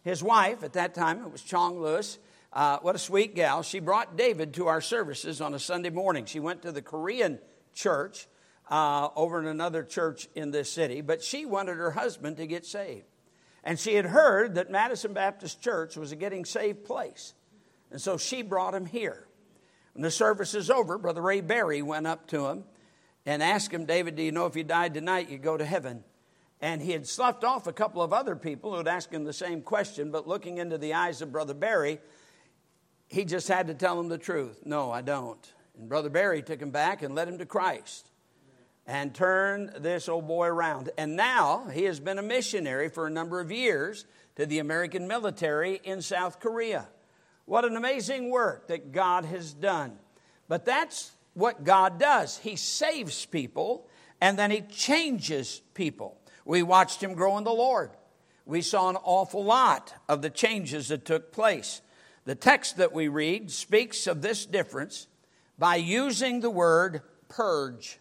His 0.03 0.23
wife, 0.23 0.63
at 0.63 0.73
that 0.73 0.93
time, 0.95 1.23
it 1.23 1.31
was 1.31 1.41
Chong 1.41 1.79
Lewis, 1.79 2.17
uh, 2.53 2.79
what 2.79 2.95
a 2.95 2.99
sweet 2.99 3.35
gal. 3.35 3.63
She 3.63 3.79
brought 3.79 4.17
David 4.17 4.53
to 4.55 4.67
our 4.67 4.81
services 4.81 5.39
on 5.39 5.53
a 5.53 5.59
Sunday 5.59 5.89
morning. 5.89 6.25
She 6.25 6.39
went 6.39 6.63
to 6.63 6.71
the 6.71 6.81
Korean 6.81 7.39
church 7.73 8.27
uh, 8.69 9.09
over 9.15 9.39
in 9.39 9.47
another 9.47 9.83
church 9.83 10.27
in 10.35 10.51
this 10.51 10.71
city, 10.71 11.01
but 11.01 11.23
she 11.23 11.45
wanted 11.45 11.77
her 11.77 11.91
husband 11.91 12.37
to 12.37 12.47
get 12.47 12.65
saved. 12.65 13.05
And 13.63 13.79
she 13.79 13.95
had 13.95 14.05
heard 14.05 14.55
that 14.55 14.71
Madison 14.71 15.13
Baptist 15.13 15.61
Church 15.61 15.95
was 15.95 16.11
a 16.11 16.15
getting 16.15 16.45
saved 16.45 16.83
place. 16.83 17.33
And 17.91 18.01
so 18.01 18.17
she 18.17 18.41
brought 18.41 18.73
him 18.73 18.85
here. 18.85 19.27
When 19.93 20.01
the 20.01 20.11
service 20.11 20.55
is 20.55 20.69
over, 20.69 20.97
Brother 20.97 21.21
Ray 21.21 21.41
Berry 21.41 21.81
went 21.81 22.07
up 22.07 22.27
to 22.27 22.47
him 22.47 22.63
and 23.25 23.43
asked 23.43 23.71
him, 23.71 23.85
David, 23.85 24.15
do 24.15 24.23
you 24.23 24.31
know 24.31 24.45
if 24.45 24.55
you 24.55 24.63
died 24.63 24.93
tonight, 24.93 25.29
you'd 25.29 25.43
go 25.43 25.57
to 25.57 25.65
heaven? 25.65 26.03
And 26.59 26.81
he 26.81 26.91
had 26.91 27.07
sloughed 27.07 27.43
off 27.43 27.67
a 27.67 27.73
couple 27.73 28.01
of 28.01 28.13
other 28.13 28.35
people 28.35 28.71
who 28.71 28.77
had 28.77 28.87
asked 28.87 29.11
him 29.11 29.23
the 29.23 29.33
same 29.33 29.61
question, 29.61 30.11
but 30.11 30.27
looking 30.27 30.57
into 30.57 30.77
the 30.77 30.93
eyes 30.93 31.21
of 31.21 31.31
Brother 31.31 31.53
Barry, 31.53 31.99
he 33.07 33.25
just 33.25 33.47
had 33.47 33.67
to 33.67 33.73
tell 33.73 33.99
him 33.99 34.09
the 34.09 34.17
truth. 34.17 34.61
No, 34.65 34.91
I 34.91 35.01
don't. 35.01 35.53
And 35.77 35.89
Brother 35.89 36.09
Barry 36.09 36.41
took 36.41 36.61
him 36.61 36.71
back 36.71 37.01
and 37.01 37.15
led 37.15 37.27
him 37.27 37.39
to 37.39 37.45
Christ 37.45 38.09
and 38.85 39.13
turned 39.13 39.73
this 39.79 40.07
old 40.07 40.27
boy 40.27 40.47
around. 40.47 40.91
And 40.97 41.15
now 41.15 41.67
he 41.71 41.83
has 41.83 41.99
been 41.99 42.19
a 42.19 42.23
missionary 42.23 42.89
for 42.89 43.07
a 43.07 43.11
number 43.11 43.39
of 43.39 43.51
years 43.51 44.05
to 44.35 44.45
the 44.45 44.59
American 44.59 45.07
military 45.07 45.79
in 45.83 46.01
South 46.01 46.39
Korea. 46.39 46.87
What 47.45 47.65
an 47.65 47.75
amazing 47.75 48.29
work 48.29 48.67
that 48.67 48.91
God 48.91 49.25
has 49.25 49.53
done. 49.53 49.97
But 50.47 50.65
that's 50.65 51.11
what 51.33 51.63
God 51.63 51.99
does. 51.99 52.37
He 52.37 52.55
saves 52.55 53.25
people 53.25 53.87
and 54.19 54.37
then 54.37 54.51
He 54.51 54.61
changes 54.61 55.61
people. 55.73 56.17
We 56.45 56.63
watched 56.63 57.01
Him 57.01 57.13
grow 57.13 57.37
in 57.37 57.43
the 57.43 57.51
Lord. 57.51 57.91
We 58.45 58.61
saw 58.61 58.89
an 58.89 58.97
awful 59.03 59.43
lot 59.43 59.93
of 60.09 60.21
the 60.21 60.29
changes 60.29 60.89
that 60.89 61.05
took 61.05 61.31
place. 61.31 61.81
The 62.25 62.35
text 62.35 62.77
that 62.77 62.93
we 62.93 63.07
read 63.07 63.51
speaks 63.51 64.07
of 64.07 64.21
this 64.21 64.45
difference 64.45 65.07
by 65.57 65.75
using 65.75 66.39
the 66.39 66.49
word 66.49 67.01
purge. 67.29 67.99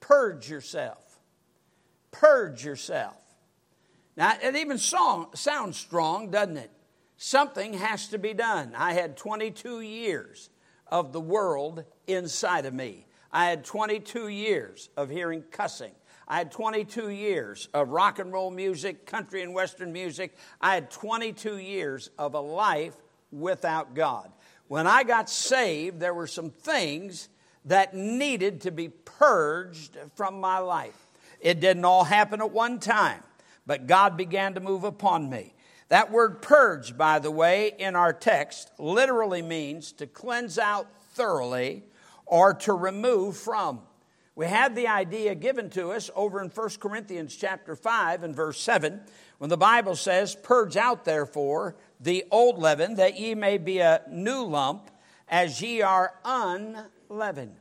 Purge 0.00 0.48
yourself. 0.48 1.18
Purge 2.10 2.64
yourself. 2.64 3.16
Now, 4.16 4.34
it 4.40 4.54
even 4.54 4.78
song, 4.78 5.28
sounds 5.34 5.76
strong, 5.76 6.30
doesn't 6.30 6.56
it? 6.56 6.70
Something 7.16 7.74
has 7.74 8.08
to 8.08 8.18
be 8.18 8.34
done. 8.34 8.74
I 8.76 8.92
had 8.92 9.16
22 9.16 9.80
years 9.80 10.50
of 10.94 11.12
the 11.12 11.20
world 11.20 11.82
inside 12.06 12.66
of 12.66 12.72
me. 12.72 13.04
I 13.32 13.46
had 13.46 13.64
22 13.64 14.28
years 14.28 14.90
of 14.96 15.10
hearing 15.10 15.42
cussing. 15.50 15.90
I 16.28 16.38
had 16.38 16.52
22 16.52 17.10
years 17.10 17.68
of 17.74 17.88
rock 17.88 18.20
and 18.20 18.32
roll 18.32 18.52
music, 18.52 19.04
country 19.04 19.42
and 19.42 19.52
western 19.52 19.92
music. 19.92 20.36
I 20.60 20.74
had 20.74 20.92
22 20.92 21.58
years 21.58 22.10
of 22.16 22.34
a 22.34 22.40
life 22.40 22.94
without 23.32 23.94
God. 23.94 24.30
When 24.68 24.86
I 24.86 25.02
got 25.02 25.28
saved, 25.28 25.98
there 25.98 26.14
were 26.14 26.28
some 26.28 26.50
things 26.50 27.28
that 27.64 27.92
needed 27.92 28.60
to 28.60 28.70
be 28.70 28.88
purged 28.88 29.98
from 30.14 30.38
my 30.38 30.58
life. 30.58 31.08
It 31.40 31.58
didn't 31.58 31.84
all 31.84 32.04
happen 32.04 32.40
at 32.40 32.52
one 32.52 32.78
time, 32.78 33.24
but 33.66 33.88
God 33.88 34.16
began 34.16 34.54
to 34.54 34.60
move 34.60 34.84
upon 34.84 35.28
me. 35.28 35.53
That 35.94 36.10
word 36.10 36.42
purge, 36.42 36.96
by 36.96 37.20
the 37.20 37.30
way, 37.30 37.70
in 37.78 37.94
our 37.94 38.12
text 38.12 38.72
literally 38.80 39.42
means 39.42 39.92
to 39.92 40.08
cleanse 40.08 40.58
out 40.58 40.88
thoroughly 41.12 41.84
or 42.26 42.52
to 42.52 42.72
remove 42.72 43.36
from. 43.36 43.80
We 44.34 44.46
had 44.46 44.74
the 44.74 44.88
idea 44.88 45.36
given 45.36 45.70
to 45.70 45.92
us 45.92 46.10
over 46.16 46.42
in 46.42 46.48
1 46.48 46.68
Corinthians 46.80 47.36
chapter 47.36 47.76
5 47.76 48.24
and 48.24 48.34
verse 48.34 48.58
7 48.60 49.02
when 49.38 49.50
the 49.50 49.56
Bible 49.56 49.94
says, 49.94 50.34
Purge 50.34 50.76
out 50.76 51.04
therefore 51.04 51.76
the 52.00 52.24
old 52.28 52.58
leaven, 52.58 52.96
that 52.96 53.16
ye 53.16 53.36
may 53.36 53.56
be 53.56 53.78
a 53.78 54.02
new 54.10 54.42
lump, 54.42 54.90
as 55.28 55.62
ye 55.62 55.80
are 55.80 56.12
unleavened. 56.24 57.54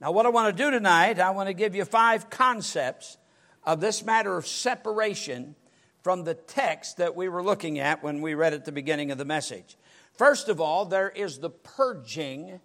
Now, 0.00 0.12
what 0.12 0.24
I 0.24 0.30
want 0.30 0.56
to 0.56 0.64
do 0.64 0.70
tonight, 0.70 1.18
I 1.18 1.28
want 1.28 1.48
to 1.48 1.52
give 1.52 1.74
you 1.74 1.84
five 1.84 2.30
concepts 2.30 3.18
of 3.64 3.82
this 3.82 4.02
matter 4.02 4.38
of 4.38 4.46
separation 4.46 5.56
from 6.02 6.24
the 6.24 6.34
text 6.34 6.96
that 6.96 7.14
we 7.14 7.28
were 7.28 7.42
looking 7.42 7.78
at 7.78 8.02
when 8.02 8.20
we 8.20 8.34
read 8.34 8.54
at 8.54 8.64
the 8.64 8.72
beginning 8.72 9.10
of 9.10 9.18
the 9.18 9.24
message. 9.24 9.76
First 10.14 10.48
of 10.48 10.60
all, 10.60 10.84
there 10.84 11.10
is 11.10 11.38
the 11.38 11.50
purging 11.50 12.60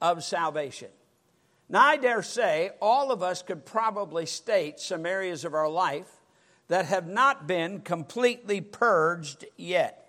of 0.00 0.24
salvation. 0.24 0.88
Now, 1.68 1.82
I 1.82 1.96
dare 1.96 2.22
say 2.22 2.70
all 2.80 3.10
of 3.10 3.22
us 3.22 3.42
could 3.42 3.66
probably 3.66 4.24
state 4.26 4.80
some 4.80 5.04
areas 5.04 5.44
of 5.44 5.54
our 5.54 5.68
life 5.68 6.08
that 6.68 6.86
have 6.86 7.06
not 7.06 7.46
been 7.46 7.80
completely 7.80 8.60
purged 8.60 9.44
yet. 9.56 10.04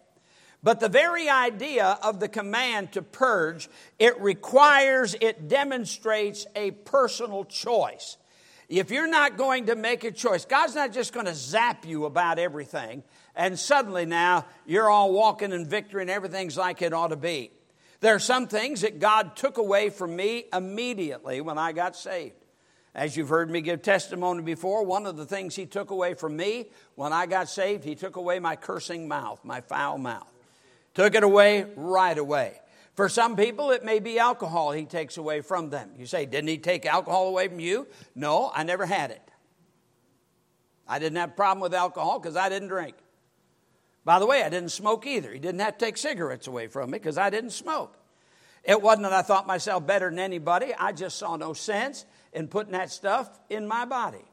But 0.61 0.81
the 0.81 0.89
very 0.89 1.29
idea 1.29 1.97
of 2.03 2.19
the 2.19 2.27
command 2.27 2.91
to 2.93 3.01
purge, 3.01 3.69
it 3.97 4.19
requires, 4.19 5.15
it 5.21 5.47
demonstrates 5.47 6.45
a 6.55 6.71
personal 6.71 7.45
choice. 7.45 8.17
If 8.69 8.91
you're 8.91 9.09
not 9.09 9.35
going 9.35 9.65
to 9.65 9.75
make 9.75 10.03
a 10.03 10.11
choice, 10.11 10.45
God's 10.45 10.75
not 10.75 10.93
just 10.93 11.11
going 11.11 11.25
to 11.25 11.33
zap 11.33 11.85
you 11.85 12.05
about 12.05 12.37
everything 12.37 13.03
and 13.35 13.57
suddenly 13.57 14.05
now 14.05 14.45
you're 14.67 14.89
all 14.89 15.11
walking 15.11 15.53
in 15.53 15.65
victory 15.65 16.01
and 16.01 16.11
everything's 16.11 16.57
like 16.57 16.81
it 16.81 16.93
ought 16.93 17.07
to 17.07 17.15
be. 17.15 17.51
There 18.01 18.13
are 18.13 18.19
some 18.19 18.47
things 18.47 18.81
that 18.81 18.99
God 18.99 19.35
took 19.35 19.57
away 19.57 19.89
from 19.89 20.15
me 20.15 20.45
immediately 20.53 21.41
when 21.41 21.57
I 21.57 21.71
got 21.71 21.95
saved. 21.95 22.35
As 22.93 23.15
you've 23.15 23.29
heard 23.29 23.49
me 23.49 23.61
give 23.61 23.81
testimony 23.81 24.41
before, 24.41 24.83
one 24.83 25.05
of 25.05 25.15
the 25.15 25.25
things 25.25 25.55
He 25.55 25.65
took 25.65 25.89
away 25.91 26.13
from 26.15 26.35
me 26.35 26.67
when 26.95 27.13
I 27.13 27.27
got 27.27 27.49
saved, 27.49 27.83
He 27.83 27.95
took 27.95 28.17
away 28.17 28.39
my 28.39 28.55
cursing 28.55 29.07
mouth, 29.07 29.39
my 29.43 29.61
foul 29.61 29.97
mouth. 29.97 30.31
Took 30.95 31.15
it 31.15 31.23
away 31.23 31.65
right 31.75 32.17
away. 32.17 32.58
For 32.99 33.07
some 33.07 33.37
people, 33.37 33.71
it 33.71 33.85
may 33.85 33.99
be 33.99 34.19
alcohol 34.19 34.73
He 34.73 34.83
takes 34.83 35.15
away 35.15 35.39
from 35.39 35.69
them. 35.69 35.91
You 35.97 36.05
say, 36.05 36.25
Didn't 36.25 36.49
He 36.49 36.57
take 36.57 36.85
alcohol 36.85 37.29
away 37.29 37.47
from 37.47 37.61
you? 37.61 37.87
No, 38.13 38.51
I 38.53 38.63
never 38.63 38.85
had 38.85 39.11
it. 39.11 39.21
I 40.85 40.99
didn't 40.99 41.15
have 41.15 41.29
a 41.29 41.31
problem 41.31 41.61
with 41.61 41.73
alcohol 41.73 42.19
because 42.19 42.35
I 42.35 42.49
didn't 42.49 42.67
drink. 42.67 42.97
By 44.03 44.19
the 44.19 44.25
way, 44.25 44.43
I 44.43 44.49
didn't 44.49 44.71
smoke 44.71 45.07
either. 45.07 45.31
He 45.31 45.39
didn't 45.39 45.61
have 45.61 45.77
to 45.77 45.85
take 45.85 45.95
cigarettes 45.95 46.47
away 46.47 46.67
from 46.67 46.91
me 46.91 46.97
because 46.97 47.17
I 47.17 47.29
didn't 47.29 47.51
smoke. 47.51 47.97
It 48.65 48.81
wasn't 48.81 49.03
that 49.03 49.13
I 49.13 49.21
thought 49.21 49.47
myself 49.47 49.87
better 49.87 50.09
than 50.09 50.19
anybody. 50.19 50.73
I 50.77 50.91
just 50.91 51.17
saw 51.17 51.37
no 51.37 51.53
sense 51.53 52.05
in 52.33 52.49
putting 52.49 52.73
that 52.73 52.91
stuff 52.91 53.29
in 53.49 53.65
my 53.65 53.85
body. 53.85 54.25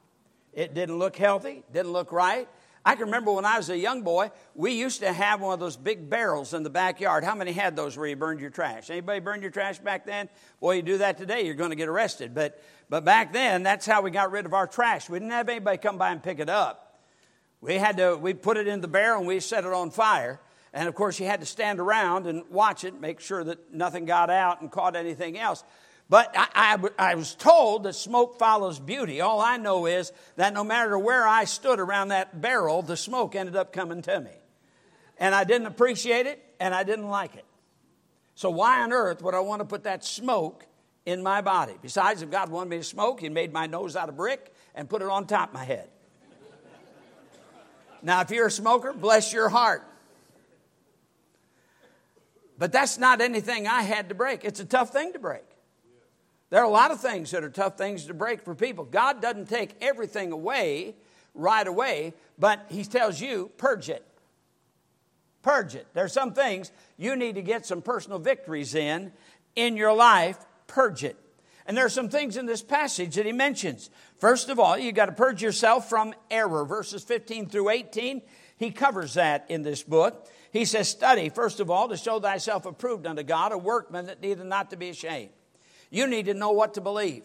It 0.53 0.75
didn't 0.75 0.99
look 0.99 1.15
healthy, 1.15 1.63
didn't 1.73 1.93
look 1.93 2.11
right. 2.11 2.49
I 2.87 2.95
can 2.95 3.07
remember 3.07 3.33
when 3.33 3.45
I 3.45 3.57
was 3.57 3.69
a 3.69 3.77
young 3.77 4.03
boy, 4.03 4.31
we 4.55 4.71
used 4.71 5.01
to 5.01 5.13
have 5.13 5.41
one 5.41 5.53
of 5.53 5.59
those 5.59 5.77
big 5.77 6.09
barrels 6.09 6.55
in 6.55 6.63
the 6.63 6.71
backyard. 6.71 7.25
How 7.25 7.35
many 7.35 7.51
had 7.51 7.75
those 7.75 7.99
where 7.99 8.07
you 8.07 8.15
burned 8.15 8.39
your 8.39 8.49
trash? 8.49 8.91
Anybody 8.91 9.19
burned 9.19 9.43
your 9.43 9.51
trash 9.51 9.81
back 9.81 10.07
then? 10.07 10.29
Boy, 10.61 10.77
you 10.77 10.83
do 10.83 10.99
that 10.99 11.19
today, 11.19 11.45
you're 11.45 11.57
going 11.57 11.71
to 11.71 11.77
get 11.77 11.89
arrested. 11.89 12.33
But, 12.33 12.63
but 12.89 13.05
back 13.05 13.33
then, 13.33 13.65
that's 13.65 13.87
how 13.87 14.03
we 14.03 14.13
got 14.13 14.31
rid 14.31 14.47
of 14.47 14.55
our 14.55 14.69
trash. 14.69 15.11
We 15.11 15.19
didn't 15.19 15.33
have 15.33 15.49
anybody 15.49 15.79
come 15.79 15.99
by 15.99 16.13
and 16.13 16.23
pick 16.23 16.39
it 16.39 16.49
up. 16.49 17.01
We 17.61 17.75
had 17.75 17.97
to, 17.97 18.17
we 18.17 18.35
put 18.35 18.57
it 18.57 18.69
in 18.69 18.81
the 18.81 18.89
barrel 18.89 19.19
and 19.19 19.27
we 19.27 19.41
set 19.41 19.65
it 19.65 19.73
on 19.73 19.91
fire. 19.91 20.39
And 20.73 20.89
of 20.89 20.95
course, 20.95 21.19
you 21.19 21.27
had 21.27 21.41
to 21.41 21.47
stand 21.47 21.81
around 21.81 22.29
and 22.29 22.45
watch 22.51 22.85
it, 22.85 23.01
make 23.01 23.19
sure 23.19 23.43
that 23.43 23.75
nothing 23.75 24.05
got 24.05 24.31
out 24.31 24.61
and 24.61 24.71
caught 24.71 24.95
anything 24.95 25.37
else. 25.37 25.65
But 26.09 26.35
I, 26.37 26.79
I, 26.99 27.11
I, 27.11 27.15
was 27.17 27.35
told 27.35 27.83
that 27.83 27.95
smoke 27.95 28.39
follows 28.39 28.79
beauty. 28.79 29.21
All 29.21 29.41
I 29.41 29.57
know 29.57 29.87
is 29.87 30.13
that 30.37 30.55
no 30.55 30.63
matter 30.63 30.97
where 30.97 31.27
I 31.27 31.45
stood 31.45 31.81
around 31.81 32.09
that 32.09 32.41
barrel, 32.41 32.83
the 32.83 32.97
smoke 32.97 33.35
ended 33.35 33.57
up 33.57 33.73
coming 33.73 34.03
to 34.03 34.21
me. 34.21 34.31
And 35.19 35.35
I 35.35 35.43
didn't 35.43 35.67
appreciate 35.67 36.27
it 36.27 36.43
and 36.61 36.73
I 36.73 36.85
didn't 36.85 37.09
like 37.09 37.35
it. 37.35 37.45
So, 38.37 38.51
why 38.51 38.83
on 38.83 38.93
earth 38.93 39.23
would 39.23 39.35
I 39.35 39.41
want 39.41 39.61
to 39.61 39.65
put 39.65 39.85
that 39.85 40.05
smoke 40.05 40.65
in 41.07 41.23
my 41.23 41.41
body? 41.41 41.73
Besides, 41.83 42.23
if 42.23 42.31
God 42.31 42.51
wanted 42.51 42.71
me 42.71 42.77
to 42.77 42.85
smoke, 42.85 43.19
He 43.19 43.29
made 43.29 43.53
my 43.53 43.67
nose 43.67 43.97
out 43.97 44.09
of 44.09 44.17
brick 44.17 44.55
and 44.75 44.89
put 44.89 45.03
it 45.03 45.09
on 45.09 45.27
top 45.27 45.49
of 45.49 45.55
my 45.55 45.65
head. 45.65 45.89
now, 48.03 48.21
if 48.21 48.31
you're 48.31 48.47
a 48.47 48.51
smoker, 48.51 48.93
bless 48.93 49.33
your 49.33 49.49
heart. 49.49 49.83
But 52.59 52.73
that's 52.73 52.99
not 52.99 53.21
anything 53.21 53.67
I 53.67 53.83
had 53.83 54.11
to 54.11 54.15
break. 54.15 54.45
It's 54.45 54.61
a 54.61 54.65
tough 54.65 54.91
thing 54.91 55.15
to 55.15 55.19
break. 55.19 55.45
There 56.51 56.61
are 56.61 56.65
a 56.65 56.71
lot 56.71 56.93
of 56.93 57.01
things 57.01 57.33
that 57.33 57.43
are 57.43 57.51
tough 57.51 57.77
things 57.77 58.07
to 58.07 58.15
break 58.15 58.43
for 58.43 58.55
people. 58.55 58.85
God 58.85 59.21
doesn't 59.21 59.49
take 59.49 59.75
everything 59.81 60.33
away 60.33 60.95
right 61.35 61.67
away, 61.67 62.15
but 62.39 62.67
He 62.69 62.85
tells 62.85 63.21
you, 63.21 63.51
purge 63.57 63.89
it. 63.89 64.05
Purge 65.43 65.75
it. 65.75 65.87
There 65.93 66.05
are 66.05 66.09
some 66.09 66.33
things 66.33 66.73
you 66.97 67.17
need 67.17 67.35
to 67.35 67.43
get 67.43 67.67
some 67.67 67.83
personal 67.83 68.19
victories 68.19 68.75
in 68.75 69.13
in 69.55 69.77
your 69.77 69.93
life, 69.93 70.39
purge 70.67 71.05
it. 71.05 71.17
And 71.67 71.77
there 71.77 71.87
are 71.87 71.91
some 71.91 72.09
things 72.09 72.37
in 72.37 72.47
this 72.47 72.63
passage 72.63 73.17
that 73.17 73.27
he 73.27 73.33
mentions. 73.33 73.91
First 74.19 74.49
of 74.49 74.61
all, 74.61 74.79
you 74.79 74.93
got 74.93 75.07
to 75.07 75.13
purge 75.13 75.43
yourself 75.43 75.89
from 75.89 76.15
error. 76.31 76.65
Verses 76.65 77.03
15 77.03 77.49
through 77.49 77.71
18, 77.71 78.23
he 78.57 78.71
covers 78.71 79.15
that 79.15 79.47
in 79.49 79.63
this 79.63 79.83
book. 79.83 80.29
He 80.53 80.65
says, 80.65 80.89
Study, 80.89 81.29
first 81.29 81.59
of 81.59 81.71
all, 81.71 81.89
to 81.89 81.97
show 81.97 82.21
thyself 82.21 82.67
approved 82.67 83.05
unto 83.05 83.25
God, 83.25 83.51
a 83.51 83.59
workman 83.59 84.07
that 84.07 84.21
needeth 84.23 84.45
not 84.45 84.71
to 84.71 84.77
be 84.77 84.91
ashamed 84.91 85.31
you 85.91 86.07
need 86.07 86.27
to 86.27 86.35
know 86.35 86.53
what 86.53 86.75
to 86.75 86.81
believe. 86.81 87.23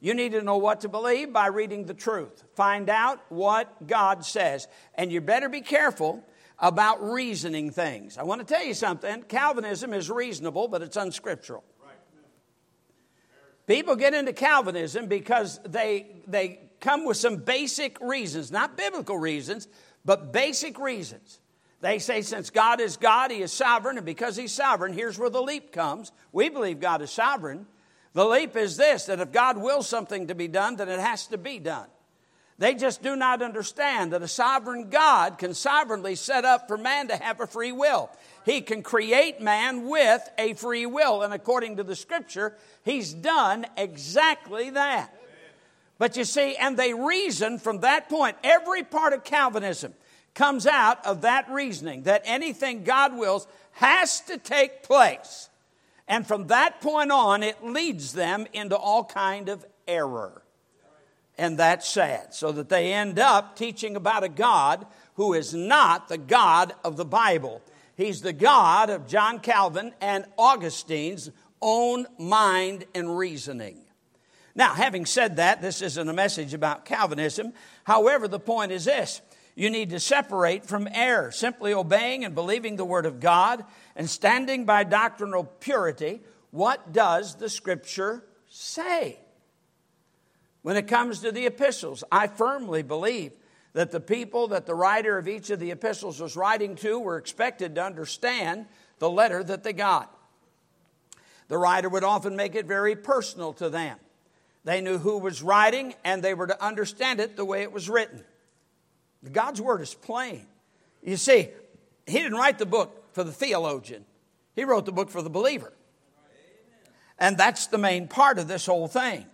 You 0.00 0.14
need 0.14 0.32
to 0.32 0.42
know 0.42 0.56
what 0.56 0.80
to 0.80 0.88
believe 0.88 1.32
by 1.32 1.46
reading 1.46 1.86
the 1.86 1.94
truth. 1.94 2.42
Find 2.56 2.90
out 2.90 3.20
what 3.28 3.86
God 3.86 4.24
says. 4.24 4.66
And 4.94 5.12
you 5.12 5.20
better 5.20 5.48
be 5.48 5.60
careful 5.60 6.24
about 6.58 7.02
reasoning 7.02 7.70
things. 7.70 8.18
I 8.18 8.24
want 8.24 8.40
to 8.40 8.54
tell 8.54 8.64
you 8.64 8.74
something 8.74 9.22
Calvinism 9.22 9.92
is 9.92 10.10
reasonable, 10.10 10.68
but 10.68 10.82
it's 10.82 10.96
unscriptural. 10.96 11.64
People 13.66 13.94
get 13.94 14.12
into 14.12 14.32
Calvinism 14.32 15.06
because 15.06 15.60
they, 15.64 16.06
they 16.26 16.60
come 16.80 17.04
with 17.04 17.16
some 17.16 17.36
basic 17.36 18.00
reasons, 18.00 18.50
not 18.50 18.76
biblical 18.76 19.16
reasons, 19.16 19.68
but 20.04 20.32
basic 20.32 20.78
reasons. 20.78 21.38
They 21.80 21.98
say, 21.98 22.22
since 22.22 22.50
God 22.50 22.80
is 22.80 22.96
God, 22.96 23.30
He 23.30 23.40
is 23.40 23.52
sovereign, 23.52 23.96
and 23.96 24.06
because 24.06 24.36
He's 24.36 24.52
sovereign, 24.52 24.92
here's 24.92 25.18
where 25.18 25.30
the 25.30 25.42
leap 25.42 25.72
comes. 25.72 26.12
We 26.32 26.48
believe 26.48 26.80
God 26.80 27.02
is 27.02 27.10
sovereign, 27.10 27.66
the 28.14 28.24
leap 28.24 28.56
is 28.56 28.76
this 28.76 29.06
that 29.06 29.20
if 29.20 29.32
God 29.32 29.56
wills 29.56 29.88
something 29.88 30.28
to 30.28 30.34
be 30.34 30.48
done, 30.48 30.76
then 30.76 30.88
it 30.88 31.00
has 31.00 31.26
to 31.28 31.38
be 31.38 31.58
done. 31.58 31.86
They 32.58 32.74
just 32.74 33.02
do 33.02 33.16
not 33.16 33.42
understand 33.42 34.12
that 34.12 34.22
a 34.22 34.28
sovereign 34.28 34.90
God 34.90 35.38
can 35.38 35.54
sovereignly 35.54 36.14
set 36.14 36.44
up 36.44 36.68
for 36.68 36.76
man 36.76 37.08
to 37.08 37.16
have 37.16 37.40
a 37.40 37.46
free 37.46 37.72
will. 37.72 38.10
He 38.44 38.60
can 38.60 38.82
create 38.82 39.40
man 39.40 39.88
with 39.88 40.22
a 40.38 40.52
free 40.54 40.86
will. 40.86 41.22
And 41.22 41.34
according 41.34 41.76
to 41.76 41.82
the 41.82 41.96
scripture, 41.96 42.54
he's 42.84 43.12
done 43.12 43.66
exactly 43.76 44.70
that. 44.70 45.12
But 45.98 46.16
you 46.16 46.24
see, 46.24 46.54
and 46.56 46.76
they 46.76 46.94
reason 46.94 47.58
from 47.58 47.80
that 47.80 48.08
point, 48.08 48.36
every 48.44 48.82
part 48.82 49.12
of 49.12 49.24
Calvinism 49.24 49.94
comes 50.34 50.66
out 50.66 51.04
of 51.06 51.22
that 51.22 51.50
reasoning 51.50 52.02
that 52.04 52.22
anything 52.24 52.84
God 52.84 53.16
wills 53.16 53.46
has 53.72 54.20
to 54.22 54.38
take 54.38 54.82
place. 54.82 55.48
And 56.12 56.26
from 56.26 56.48
that 56.48 56.82
point 56.82 57.10
on, 57.10 57.42
it 57.42 57.64
leads 57.64 58.12
them 58.12 58.46
into 58.52 58.76
all 58.76 59.02
kind 59.02 59.48
of 59.48 59.64
error. 59.88 60.42
And 61.38 61.56
that's 61.58 61.88
sad. 61.88 62.34
So 62.34 62.52
that 62.52 62.68
they 62.68 62.92
end 62.92 63.18
up 63.18 63.56
teaching 63.56 63.96
about 63.96 64.22
a 64.22 64.28
God 64.28 64.84
who 65.14 65.32
is 65.32 65.54
not 65.54 66.08
the 66.08 66.18
God 66.18 66.74
of 66.84 66.98
the 66.98 67.06
Bible. 67.06 67.62
He's 67.96 68.20
the 68.20 68.34
God 68.34 68.90
of 68.90 69.06
John 69.06 69.38
Calvin 69.38 69.94
and 70.02 70.26
Augustine's 70.36 71.30
own 71.62 72.06
mind 72.18 72.84
and 72.94 73.16
reasoning. 73.16 73.78
Now, 74.54 74.74
having 74.74 75.06
said 75.06 75.36
that, 75.36 75.62
this 75.62 75.80
isn't 75.80 76.08
a 76.10 76.12
message 76.12 76.52
about 76.52 76.84
Calvinism. 76.84 77.54
However, 77.84 78.28
the 78.28 78.38
point 78.38 78.70
is 78.70 78.84
this 78.84 79.22
you 79.54 79.70
need 79.70 79.88
to 79.90 79.98
separate 80.00 80.66
from 80.66 80.88
error, 80.92 81.30
simply 81.30 81.72
obeying 81.72 82.22
and 82.22 82.34
believing 82.34 82.76
the 82.76 82.84
Word 82.84 83.06
of 83.06 83.18
God 83.18 83.64
and 83.96 84.08
standing 84.08 84.64
by 84.64 84.84
doctrinal 84.84 85.44
purity. 85.44 86.20
What 86.50 86.92
does 86.92 87.36
the 87.36 87.48
Scripture 87.48 88.24
say? 88.48 89.18
When 90.62 90.76
it 90.76 90.86
comes 90.86 91.20
to 91.20 91.32
the 91.32 91.46
epistles, 91.46 92.04
I 92.10 92.28
firmly 92.28 92.82
believe 92.82 93.32
that 93.72 93.90
the 93.90 94.00
people 94.00 94.48
that 94.48 94.66
the 94.66 94.74
writer 94.74 95.18
of 95.18 95.26
each 95.26 95.50
of 95.50 95.58
the 95.58 95.70
epistles 95.70 96.20
was 96.20 96.36
writing 96.36 96.76
to 96.76 96.98
were 96.98 97.16
expected 97.16 97.74
to 97.74 97.84
understand 97.84 98.66
the 98.98 99.10
letter 99.10 99.42
that 99.42 99.64
they 99.64 99.72
got. 99.72 100.16
The 101.48 101.58
writer 101.58 101.88
would 101.88 102.04
often 102.04 102.36
make 102.36 102.54
it 102.54 102.66
very 102.66 102.94
personal 102.94 103.52
to 103.54 103.68
them. 103.68 103.98
They 104.64 104.80
knew 104.80 104.98
who 104.98 105.18
was 105.18 105.42
writing 105.42 105.94
and 106.04 106.22
they 106.22 106.34
were 106.34 106.46
to 106.46 106.64
understand 106.64 107.18
it 107.18 107.36
the 107.36 107.44
way 107.44 107.62
it 107.62 107.72
was 107.72 107.88
written. 107.88 108.22
God's 109.30 109.60
word 109.60 109.80
is 109.80 109.94
plain. 109.94 110.46
You 111.02 111.16
see, 111.16 111.48
he 112.06 112.18
didn't 112.18 112.38
write 112.38 112.58
the 112.58 112.66
book 112.66 113.01
for 113.12 113.24
the 113.24 113.32
theologian, 113.32 114.04
he 114.54 114.64
wrote 114.64 114.86
the 114.86 114.92
book 114.92 115.10
for 115.10 115.22
the 115.22 115.30
believer. 115.30 115.72
And 117.18 117.38
that's 117.38 117.68
the 117.68 117.78
main 117.78 118.08
part 118.08 118.38
of 118.38 118.48
this 118.48 118.66
whole 118.66 118.88
thing. 118.88 119.26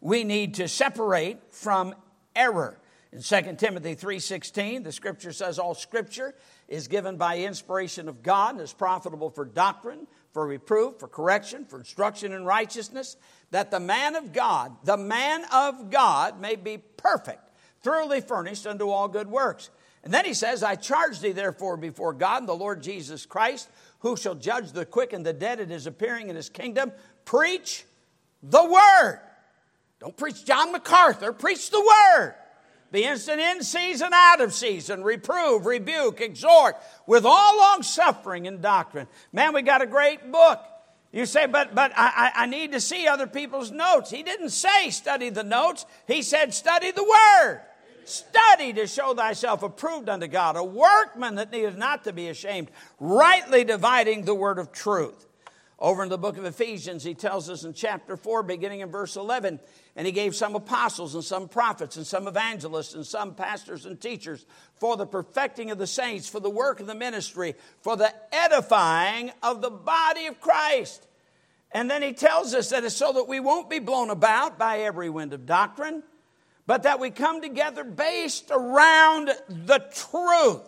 we 0.00 0.24
need 0.24 0.54
to 0.54 0.66
separate 0.66 1.38
from 1.50 1.94
error. 2.34 2.76
In 3.12 3.20
2 3.20 3.58
Timothy 3.58 3.94
3:16, 3.94 4.82
the 4.82 4.90
scripture 4.90 5.32
says 5.32 5.58
all 5.58 5.74
scripture 5.74 6.34
is 6.66 6.88
given 6.88 7.16
by 7.16 7.38
inspiration 7.38 8.08
of 8.08 8.22
God 8.22 8.54
and 8.54 8.60
is 8.60 8.72
profitable 8.72 9.30
for 9.30 9.44
doctrine, 9.44 10.06
for 10.32 10.46
reproof, 10.46 10.98
for 10.98 11.08
correction, 11.08 11.66
for 11.66 11.78
instruction 11.78 12.32
in 12.32 12.44
righteousness, 12.44 13.16
that 13.50 13.70
the 13.70 13.80
man 13.80 14.16
of 14.16 14.32
God, 14.32 14.76
the 14.84 14.96
man 14.96 15.44
of 15.52 15.90
God 15.90 16.40
may 16.40 16.56
be 16.56 16.78
perfect, 16.78 17.50
thoroughly 17.82 18.20
furnished 18.20 18.66
unto 18.66 18.88
all 18.88 19.08
good 19.08 19.28
works. 19.28 19.70
And 20.04 20.12
then 20.12 20.24
he 20.24 20.34
says, 20.34 20.62
I 20.62 20.74
charge 20.74 21.20
thee 21.20 21.32
therefore 21.32 21.76
before 21.76 22.12
God 22.12 22.40
and 22.40 22.48
the 22.48 22.54
Lord 22.54 22.82
Jesus 22.82 23.24
Christ, 23.24 23.68
who 24.00 24.16
shall 24.16 24.34
judge 24.34 24.72
the 24.72 24.84
quick 24.84 25.12
and 25.12 25.24
the 25.24 25.32
dead 25.32 25.60
at 25.60 25.68
his 25.68 25.86
appearing 25.86 26.28
in 26.28 26.36
his 26.36 26.48
kingdom, 26.48 26.92
preach 27.24 27.84
the 28.42 28.64
word. 28.64 29.20
Don't 30.00 30.16
preach 30.16 30.44
John 30.44 30.72
MacArthur, 30.72 31.32
preach 31.32 31.70
the 31.70 31.80
word. 31.80 32.34
Be 32.90 33.04
instant 33.04 33.40
in 33.40 33.62
season, 33.62 34.10
out 34.12 34.40
of 34.40 34.52
season, 34.52 35.02
reprove, 35.02 35.64
rebuke, 35.64 36.20
exhort 36.20 36.76
with 37.06 37.24
all 37.24 37.56
long 37.56 37.82
suffering 37.82 38.46
and 38.46 38.60
doctrine. 38.60 39.06
Man, 39.32 39.54
we 39.54 39.62
got 39.62 39.80
a 39.80 39.86
great 39.86 40.30
book. 40.30 40.60
You 41.12 41.24
say, 41.24 41.46
but, 41.46 41.74
but 41.74 41.92
I, 41.94 42.32
I 42.34 42.46
need 42.46 42.72
to 42.72 42.80
see 42.80 43.06
other 43.06 43.26
people's 43.26 43.70
notes. 43.70 44.10
He 44.10 44.22
didn't 44.22 44.50
say 44.50 44.90
study 44.90 45.30
the 45.30 45.44
notes, 45.44 45.86
he 46.06 46.22
said 46.22 46.52
study 46.52 46.90
the 46.90 47.04
word. 47.04 47.62
Study 48.04 48.72
to 48.74 48.86
show 48.86 49.14
thyself 49.14 49.62
approved 49.62 50.08
unto 50.08 50.26
God, 50.26 50.56
a 50.56 50.64
workman 50.64 51.36
that 51.36 51.52
needeth 51.52 51.76
not 51.76 52.04
to 52.04 52.12
be 52.12 52.28
ashamed, 52.28 52.70
rightly 52.98 53.64
dividing 53.64 54.24
the 54.24 54.34
word 54.34 54.58
of 54.58 54.72
truth. 54.72 55.26
Over 55.78 56.04
in 56.04 56.08
the 56.08 56.18
book 56.18 56.38
of 56.38 56.44
Ephesians, 56.44 57.02
he 57.02 57.12
tells 57.12 57.50
us 57.50 57.64
in 57.64 57.72
chapter 57.72 58.16
4, 58.16 58.44
beginning 58.44 58.80
in 58.80 58.90
verse 58.90 59.16
11, 59.16 59.58
and 59.96 60.06
he 60.06 60.12
gave 60.12 60.36
some 60.36 60.54
apostles 60.54 61.16
and 61.16 61.24
some 61.24 61.48
prophets 61.48 61.96
and 61.96 62.06
some 62.06 62.28
evangelists 62.28 62.94
and 62.94 63.04
some 63.04 63.34
pastors 63.34 63.84
and 63.84 64.00
teachers 64.00 64.46
for 64.76 64.96
the 64.96 65.06
perfecting 65.06 65.72
of 65.72 65.78
the 65.78 65.86
saints, 65.88 66.28
for 66.28 66.38
the 66.38 66.48
work 66.48 66.78
of 66.78 66.86
the 66.86 66.94
ministry, 66.94 67.56
for 67.80 67.96
the 67.96 68.14
edifying 68.32 69.32
of 69.42 69.60
the 69.60 69.70
body 69.70 70.26
of 70.26 70.40
Christ. 70.40 71.08
And 71.72 71.90
then 71.90 72.02
he 72.02 72.12
tells 72.12 72.54
us 72.54 72.70
that 72.70 72.84
it's 72.84 72.94
so 72.94 73.12
that 73.14 73.26
we 73.26 73.40
won't 73.40 73.68
be 73.68 73.80
blown 73.80 74.10
about 74.10 74.58
by 74.58 74.80
every 74.80 75.10
wind 75.10 75.32
of 75.32 75.46
doctrine 75.46 76.04
but 76.66 76.84
that 76.84 77.00
we 77.00 77.10
come 77.10 77.42
together 77.42 77.84
based 77.84 78.50
around 78.50 79.30
the 79.48 79.78
truth. 79.94 80.62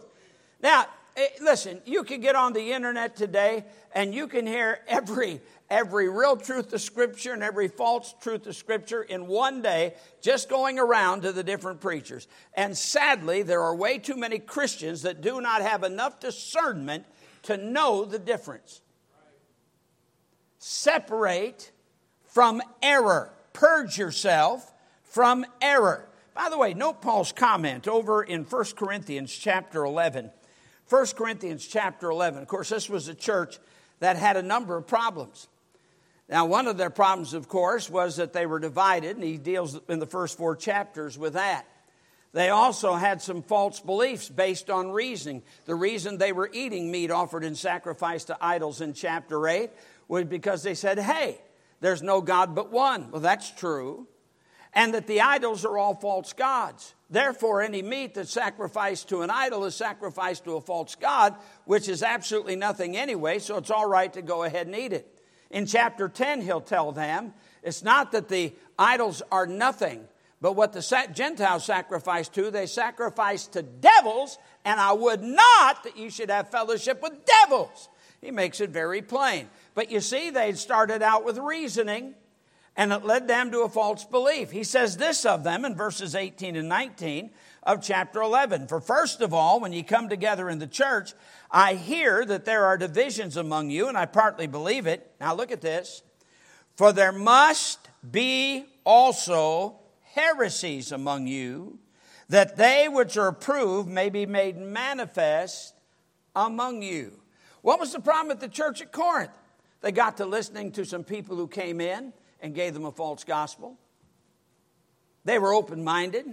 Now, 0.63 0.87
eh, 1.17 1.29
listen, 1.41 1.81
you 1.85 2.05
can 2.05 2.21
get 2.21 2.37
on 2.37 2.53
the 2.53 2.73
internet 2.73 3.17
today 3.17 3.65
and 3.95 4.15
you 4.15 4.27
can 4.27 4.47
hear 4.47 4.81
every 4.89 5.41
every 5.71 6.09
real 6.09 6.37
truth 6.37 6.73
of 6.73 6.81
scripture 6.81 7.33
and 7.33 7.43
every 7.43 7.69
false 7.69 8.15
truth 8.21 8.47
of 8.47 8.55
scripture 8.55 9.03
in 9.03 9.27
one 9.27 9.63
day 9.63 9.95
just 10.21 10.49
going 10.49 10.79
around 10.79 11.23
to 11.23 11.33
the 11.33 11.43
different 11.43 11.81
preachers. 11.81 12.29
And 12.55 12.77
sadly, 12.77 13.43
there 13.43 13.63
are 13.63 13.75
way 13.75 13.99
too 13.99 14.17
many 14.17 14.39
Christians 14.39 15.03
that 15.03 15.21
do 15.21 15.41
not 15.41 15.63
have 15.63 15.83
enough 15.83 16.21
discernment 16.21 17.07
to 17.45 17.57
know 17.57 18.05
the 18.05 18.19
difference. 18.19 18.83
Separate 20.59 21.73
from 22.25 22.63
error. 22.83 23.33
Purge 23.53 23.99
yourself 23.99 24.74
from 25.15 25.47
error. 25.63 26.09
By 26.35 26.49
the 26.51 26.59
way, 26.59 26.75
note 26.75 27.01
Paul's 27.01 27.31
comment 27.31 27.87
over 27.87 28.25
in 28.25 28.43
1 28.43 28.65
Corinthians 28.75 29.33
chapter 29.33 29.85
11. 29.85 30.33
1 30.89 31.07
Corinthians 31.17 31.65
chapter 31.65 32.11
11. 32.11 32.43
Of 32.43 32.49
course, 32.49 32.69
this 32.69 32.91
was 32.91 33.07
a 33.07 33.15
church 33.15 33.61
that 34.01 34.17
had 34.17 34.37
a 34.37 34.43
number 34.43 34.77
of 34.77 34.89
problems. 34.89 35.47
Now, 36.29 36.47
one 36.47 36.67
of 36.67 36.79
their 36.79 36.91
problems, 36.91 37.33
of 37.33 37.47
course, 37.47 37.89
was 37.89 38.17
that 38.17 38.33
they 38.33 38.45
were 38.45 38.59
divided, 38.59 39.15
and 39.15 39.25
he 39.25 39.37
deals 39.37 39.79
in 39.89 40.01
the 40.01 40.07
first 40.07 40.37
four 40.37 40.57
chapters 40.57 41.17
with 41.17 41.35
that. 41.35 41.65
They 42.33 42.49
also 42.49 42.95
had 42.95 43.23
some 43.23 43.43
false 43.43 43.79
beliefs 43.79 44.29
based 44.29 44.69
on 44.69 44.91
reasoning. 44.91 45.45
The 45.67 45.77
reason 45.77 46.19
they 46.19 46.33
were 46.33 46.51
eating 46.53 46.91
meat 46.91 47.13
offered 47.13 47.45
in 47.45 47.55
sacrifice 47.55 48.25
to 48.25 48.39
idols 48.41 48.81
in 48.81 48.95
chapter 48.95 49.47
8 49.47 49.71
was 50.09 50.25
because 50.25 50.65
they 50.65 50.75
said, 50.75 50.99
hey, 50.99 51.41
there's 51.81 52.03
no 52.03 52.21
God 52.21 52.57
but 52.57 52.73
one. 52.73 53.13
Well, 53.13 53.21
that's 53.21 53.53
true 53.53 54.09
and 54.75 54.95
that 54.95 55.07
the 55.07 55.21
idols 55.21 55.65
are 55.65 55.79
all 55.79 55.95
false 55.95 56.33
gods. 56.33 56.95
Therefore, 57.09 57.63
any 57.63 57.83
meat 57.83 58.15
that's 58.15 58.33
sacrificed 58.33 59.09
to 59.11 59.23
an 59.23 59.31
idol 59.31 59.65
is 59.65 59.77
sacrificed 59.77 60.45
to 60.45 60.57
a 60.57 60.61
false 60.61 60.95
god, 60.97 61.37
which 61.65 61.89
is 61.89 62.03
absolutely 62.03 62.57
nothing 62.57 62.97
anyway, 62.97 63.39
so 63.39 63.57
it's 63.57 63.71
all 63.71 63.89
right 63.89 64.13
to 64.13 64.23
go 64.23 64.43
ahead 64.43 64.67
and 64.67 64.75
eat 64.75 64.93
it. 64.93 65.21
In 65.51 65.67
chapter 65.67 66.09
10, 66.09 66.41
he'll 66.41 66.61
tell 66.61 66.91
them 66.91 67.33
it's 67.63 67.85
not 67.85 68.13
that 68.13 68.29
the 68.29 68.53
idols 68.79 69.23
are 69.31 69.47
nothing, 69.47 70.05
but 70.41 70.57
what 70.57 70.73
the 70.73 71.09
Gentiles 71.15 71.65
sacrifice 71.65 72.29
to, 72.31 72.51
they 72.51 72.67
sacrifice 72.67 73.47
to 73.49 73.63
devils, 73.63 74.37
and 74.65 74.81
I 74.81 74.93
would 74.93 75.23
not 75.23 75.85
that 75.85 75.97
you 75.97 76.11
should 76.11 76.31
have 76.31 76.51
fellowship 76.51 77.01
with 77.01 77.13
devils. 77.25 77.89
He 78.21 78.31
makes 78.31 78.61
it 78.61 78.71
very 78.71 79.03
plain. 79.03 79.49
But 79.75 79.91
you 79.91 80.01
see, 80.01 80.31
they 80.31 80.53
started 80.55 81.03
out 81.03 81.25
with 81.25 81.39
reasoning 81.39 82.15
and 82.77 82.93
it 82.93 83.05
led 83.05 83.29
them 83.29 83.51
to 83.53 83.61
a 83.61 83.69
false 83.69 84.05
belief. 84.05 84.51
He 84.51 84.65
says 84.65 84.97
this 84.97 85.25
of 85.25 85.45
them 85.45 85.65
in 85.65 85.77
verses 85.77 86.15
18 86.15 86.57
and 86.57 86.69
19 86.69 87.31
of 87.63 87.83
chapter 87.83 88.21
11. 88.21 88.67
For 88.67 88.81
first 88.81 89.21
of 89.21 89.33
all, 89.33 89.61
when 89.61 89.73
you 89.73 89.85
come 89.85 90.09
together 90.09 90.49
in 90.51 90.59
the 90.59 90.67
church, 90.67 91.13
I 91.51 91.75
hear 91.75 92.25
that 92.25 92.45
there 92.45 92.65
are 92.65 92.77
divisions 92.77 93.37
among 93.37 93.71
you, 93.71 93.89
and 93.89 93.97
I 93.97 94.07
partly 94.07 94.47
believe 94.47 94.87
it. 94.87 95.09
Now 95.21 95.35
look 95.35 95.53
at 95.53 95.61
this. 95.61 96.03
For 96.77 96.93
there 96.93 97.13
must 97.13 97.89
be 98.11 98.67
also 98.85 99.79
heresies 100.03 100.91
among 100.91 101.29
you, 101.29 101.79
that 102.29 102.57
they 102.57 102.89
which 102.89 103.17
are 103.17 103.29
approved 103.29 103.89
may 103.89 104.11
be 104.11 104.27
made 104.27 104.59
manifest 104.59 105.75
among 106.35 106.83
you. 106.83 107.21
What 107.63 107.79
was 107.79 107.93
the 107.93 108.01
problem 108.01 108.33
at 108.33 108.41
the 108.41 108.49
church 108.49 108.83
at 108.83 108.91
Corinth? 108.91 109.31
They 109.81 109.93
got 109.93 110.17
to 110.17 110.27
listening 110.27 110.73
to 110.73 110.85
some 110.85 111.05
people 111.05 111.37
who 111.37 111.47
came 111.47 111.81
in 111.81 112.13
and 112.45 112.55
gave 112.55 112.75
them 112.75 112.85
a 112.85 112.93
false 112.93 113.25
gospel. 113.25 113.79
They 115.25 115.39
were 115.39 115.55
open 115.55 115.83
minded 115.83 116.27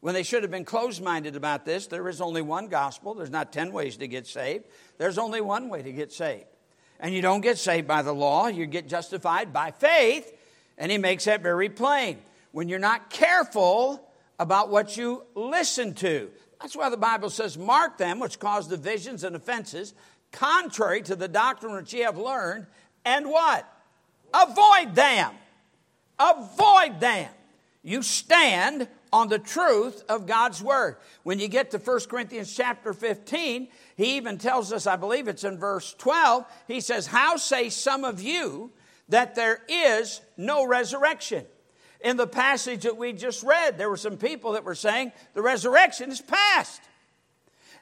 when 0.00 0.14
they 0.14 0.22
should 0.22 0.42
have 0.42 0.50
been 0.50 0.64
closed 0.64 1.02
minded 1.02 1.36
about 1.36 1.66
this. 1.66 1.86
There 1.86 2.08
is 2.08 2.22
only 2.22 2.40
one 2.40 2.68
gospel, 2.68 3.12
there's 3.12 3.30
not 3.30 3.52
10 3.52 3.70
ways 3.70 3.98
to 3.98 4.08
get 4.08 4.26
saved, 4.26 4.64
there's 4.96 5.18
only 5.18 5.42
one 5.42 5.68
way 5.68 5.82
to 5.82 5.92
get 5.92 6.12
saved. 6.12 6.46
And 6.98 7.14
you 7.14 7.20
don't 7.20 7.42
get 7.42 7.58
saved 7.58 7.86
by 7.86 8.00
the 8.00 8.14
law, 8.14 8.46
you 8.46 8.64
get 8.64 8.88
justified 8.88 9.52
by 9.52 9.70
faith. 9.70 10.32
And 10.78 10.90
he 10.90 10.96
makes 10.96 11.26
that 11.26 11.42
very 11.42 11.68
plain. 11.68 12.20
When 12.52 12.70
you're 12.70 12.78
not 12.78 13.10
careful 13.10 14.10
about 14.38 14.70
what 14.70 14.96
you 14.96 15.24
listen 15.34 15.92
to, 15.96 16.30
that's 16.58 16.74
why 16.74 16.88
the 16.88 16.96
Bible 16.96 17.28
says, 17.28 17.58
Mark 17.58 17.98
them 17.98 18.18
which 18.18 18.38
cause 18.38 18.66
divisions 18.66 19.24
and 19.24 19.36
offenses, 19.36 19.92
contrary 20.32 21.02
to 21.02 21.14
the 21.14 21.28
doctrine 21.28 21.74
which 21.74 21.92
ye 21.92 22.00
have 22.00 22.16
learned, 22.16 22.66
and 23.04 23.28
what? 23.28 23.70
Avoid 24.32 24.94
them. 24.94 25.34
Avoid 26.20 27.00
them. 27.00 27.30
You 27.82 28.02
stand 28.02 28.88
on 29.12 29.28
the 29.28 29.38
truth 29.38 30.04
of 30.08 30.26
God's 30.26 30.62
word. 30.62 30.96
When 31.22 31.38
you 31.38 31.48
get 31.48 31.70
to 31.70 31.78
1 31.78 32.00
Corinthians 32.10 32.54
chapter 32.54 32.92
15, 32.92 33.68
he 33.96 34.16
even 34.16 34.36
tells 34.36 34.72
us, 34.72 34.86
I 34.86 34.96
believe 34.96 35.28
it's 35.28 35.44
in 35.44 35.58
verse 35.58 35.94
12, 35.98 36.44
he 36.68 36.80
says, 36.80 37.06
How 37.06 37.36
say 37.36 37.70
some 37.70 38.04
of 38.04 38.20
you 38.20 38.70
that 39.08 39.34
there 39.34 39.60
is 39.68 40.20
no 40.36 40.66
resurrection? 40.66 41.46
In 42.02 42.16
the 42.16 42.26
passage 42.26 42.82
that 42.82 42.96
we 42.96 43.12
just 43.12 43.42
read, 43.42 43.78
there 43.78 43.90
were 43.90 43.96
some 43.96 44.16
people 44.16 44.52
that 44.52 44.64
were 44.64 44.74
saying 44.74 45.12
the 45.34 45.42
resurrection 45.42 46.10
is 46.10 46.20
past. 46.20 46.80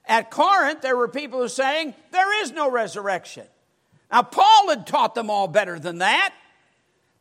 At 0.06 0.30
Corinth, 0.30 0.80
there 0.80 0.96
were 0.96 1.08
people 1.08 1.38
who 1.38 1.44
were 1.44 1.48
saying 1.48 1.94
there 2.12 2.42
is 2.42 2.50
no 2.52 2.70
resurrection. 2.70 3.46
Now, 4.10 4.22
Paul 4.22 4.70
had 4.70 4.86
taught 4.86 5.14
them 5.14 5.28
all 5.28 5.48
better 5.48 5.78
than 5.78 5.98
that. 5.98 6.34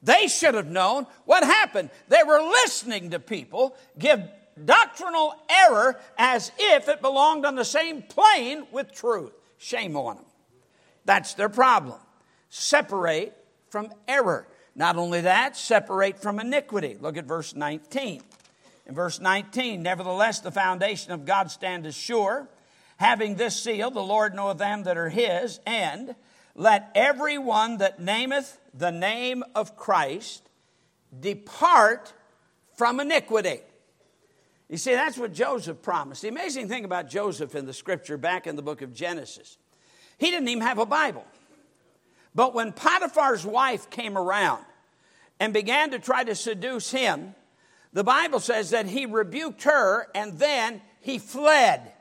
They 0.02 0.28
should 0.28 0.56
have 0.56 0.70
known 0.70 1.08
what 1.26 1.44
happened. 1.44 1.90
They 2.08 2.22
were 2.26 2.42
listening 2.42 3.12
to 3.12 3.20
people 3.20 3.76
give 3.98 4.22
doctrinal 4.64 5.36
error 5.50 6.00
as 6.18 6.52
if 6.58 6.88
it 6.88 7.02
belonged 7.02 7.46
on 7.46 7.56
the 7.56 7.66
same 7.66 8.02
plane 8.04 8.68
with 8.72 8.92
truth. 8.92 9.32
Shame 9.58 9.96
on 9.96 10.18
them. 10.18 10.26
That's 11.06 11.34
their 11.34 11.50
problem. 11.50 12.00
Separate 12.50 13.36
from 13.70 13.90
error. 14.08 14.48
Not 14.76 14.96
only 14.98 15.22
that, 15.22 15.58
separate 15.58 16.22
from 16.22 16.40
iniquity. 16.40 16.98
Look 17.00 17.18
at 17.18 17.26
verse 17.26 17.56
19. 17.56 18.22
In 18.86 18.96
verse 18.96 19.20
19, 19.20 19.82
nevertheless, 19.82 20.40
the 20.40 20.52
foundation 20.52 21.12
of 21.12 21.26
God 21.26 21.52
standeth 21.52 21.96
sure. 21.96 22.48
Having 22.98 23.36
this 23.36 23.56
seal, 23.56 23.92
the 23.92 24.02
Lord 24.02 24.34
knoweth 24.34 24.60
them 24.60 24.84
that 24.84 24.98
are 24.98 25.10
his, 25.10 25.60
and 25.66 26.16
let 26.58 26.92
everyone 26.96 27.78
that 27.78 28.02
nameth 28.02 28.58
the 28.74 28.92
name 28.92 29.44
of 29.56 29.78
Christ 29.78 30.42
depart 31.18 32.12
from 32.76 33.00
iniquity. 33.00 33.62
You 34.68 34.78
see, 34.78 34.94
that's 34.94 35.18
what 35.18 35.34
Joseph 35.34 35.82
promised. 35.82 36.24
The 36.24 36.28
amazing 36.28 36.68
thing 36.68 36.84
about 36.84 37.10
Joseph 37.10 37.56
in 37.56 37.66
the 37.66 37.74
scripture 37.74 38.18
back 38.18 38.48
in 38.48 38.56
the 38.56 38.62
book 38.64 38.82
of 38.82 38.94
Genesis, 38.94 39.58
he 40.18 40.32
didn't 40.32 40.50
even 40.50 40.64
have 40.64 40.80
a 40.80 40.86
Bible. 40.86 41.26
But 42.34 42.54
when 42.54 42.74
Potiphar's 42.74 43.46
wife 43.46 43.90
came 43.90 44.18
around 44.18 44.66
and 45.40 45.54
began 45.54 45.92
to 45.92 46.00
try 46.00 46.24
to 46.24 46.36
seduce 46.36 46.92
him, 46.92 47.36
the 47.94 48.04
Bible 48.04 48.40
says 48.40 48.72
that 48.72 48.88
he 48.88 49.06
rebuked 49.06 49.64
her 49.64 50.08
and 50.14 50.38
then 50.40 50.82
he 51.02 51.20
fled. 51.20 51.94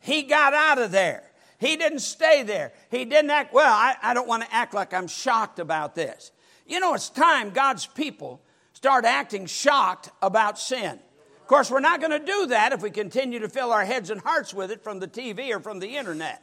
He 0.00 0.22
got 0.22 0.54
out 0.54 0.78
of 0.78 0.90
there. 0.92 1.27
He 1.58 1.76
didn't 1.76 2.00
stay 2.00 2.44
there. 2.44 2.72
He 2.90 3.04
didn't 3.04 3.30
act, 3.30 3.52
well, 3.52 3.72
I, 3.72 3.96
I 4.02 4.14
don't 4.14 4.28
want 4.28 4.44
to 4.44 4.54
act 4.54 4.74
like 4.74 4.94
I'm 4.94 5.08
shocked 5.08 5.58
about 5.58 5.94
this. 5.94 6.30
You 6.66 6.80
know, 6.80 6.94
it's 6.94 7.08
time 7.08 7.50
God's 7.50 7.86
people 7.86 8.40
start 8.72 9.04
acting 9.04 9.46
shocked 9.46 10.10
about 10.22 10.58
sin. 10.58 11.00
Of 11.40 11.46
course, 11.48 11.70
we're 11.70 11.80
not 11.80 12.00
going 12.00 12.12
to 12.12 12.24
do 12.24 12.46
that 12.46 12.72
if 12.72 12.82
we 12.82 12.90
continue 12.90 13.40
to 13.40 13.48
fill 13.48 13.72
our 13.72 13.84
heads 13.84 14.10
and 14.10 14.20
hearts 14.20 14.54
with 14.54 14.70
it 14.70 14.84
from 14.84 15.00
the 15.00 15.08
TV 15.08 15.50
or 15.50 15.60
from 15.60 15.80
the 15.80 15.96
internet. 15.96 16.42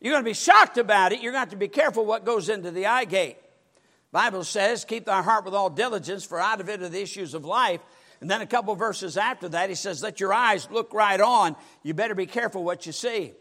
You're 0.00 0.12
going 0.12 0.24
to 0.24 0.28
be 0.28 0.34
shocked 0.34 0.76
about 0.76 1.12
it. 1.12 1.22
You're 1.22 1.32
going 1.32 1.46
to 1.46 1.46
have 1.46 1.50
to 1.50 1.56
be 1.56 1.68
careful 1.68 2.04
what 2.04 2.26
goes 2.26 2.50
into 2.50 2.70
the 2.70 2.86
eye 2.86 3.06
gate. 3.06 3.38
Bible 4.12 4.44
says, 4.44 4.84
keep 4.84 5.06
thy 5.06 5.22
heart 5.22 5.46
with 5.46 5.54
all 5.54 5.70
diligence, 5.70 6.24
for 6.24 6.38
out 6.38 6.60
of 6.60 6.68
it 6.68 6.82
are 6.82 6.88
the 6.88 7.00
issues 7.00 7.32
of 7.32 7.44
life. 7.44 7.80
And 8.20 8.30
then 8.30 8.42
a 8.42 8.46
couple 8.46 8.74
verses 8.74 9.16
after 9.16 9.48
that, 9.50 9.70
he 9.70 9.74
says, 9.74 10.02
let 10.02 10.20
your 10.20 10.34
eyes 10.34 10.68
look 10.70 10.92
right 10.92 11.20
on. 11.20 11.56
You 11.82 11.94
better 11.94 12.14
be 12.14 12.26
careful 12.26 12.62
what 12.62 12.84
you 12.86 12.92
see. 12.92 13.32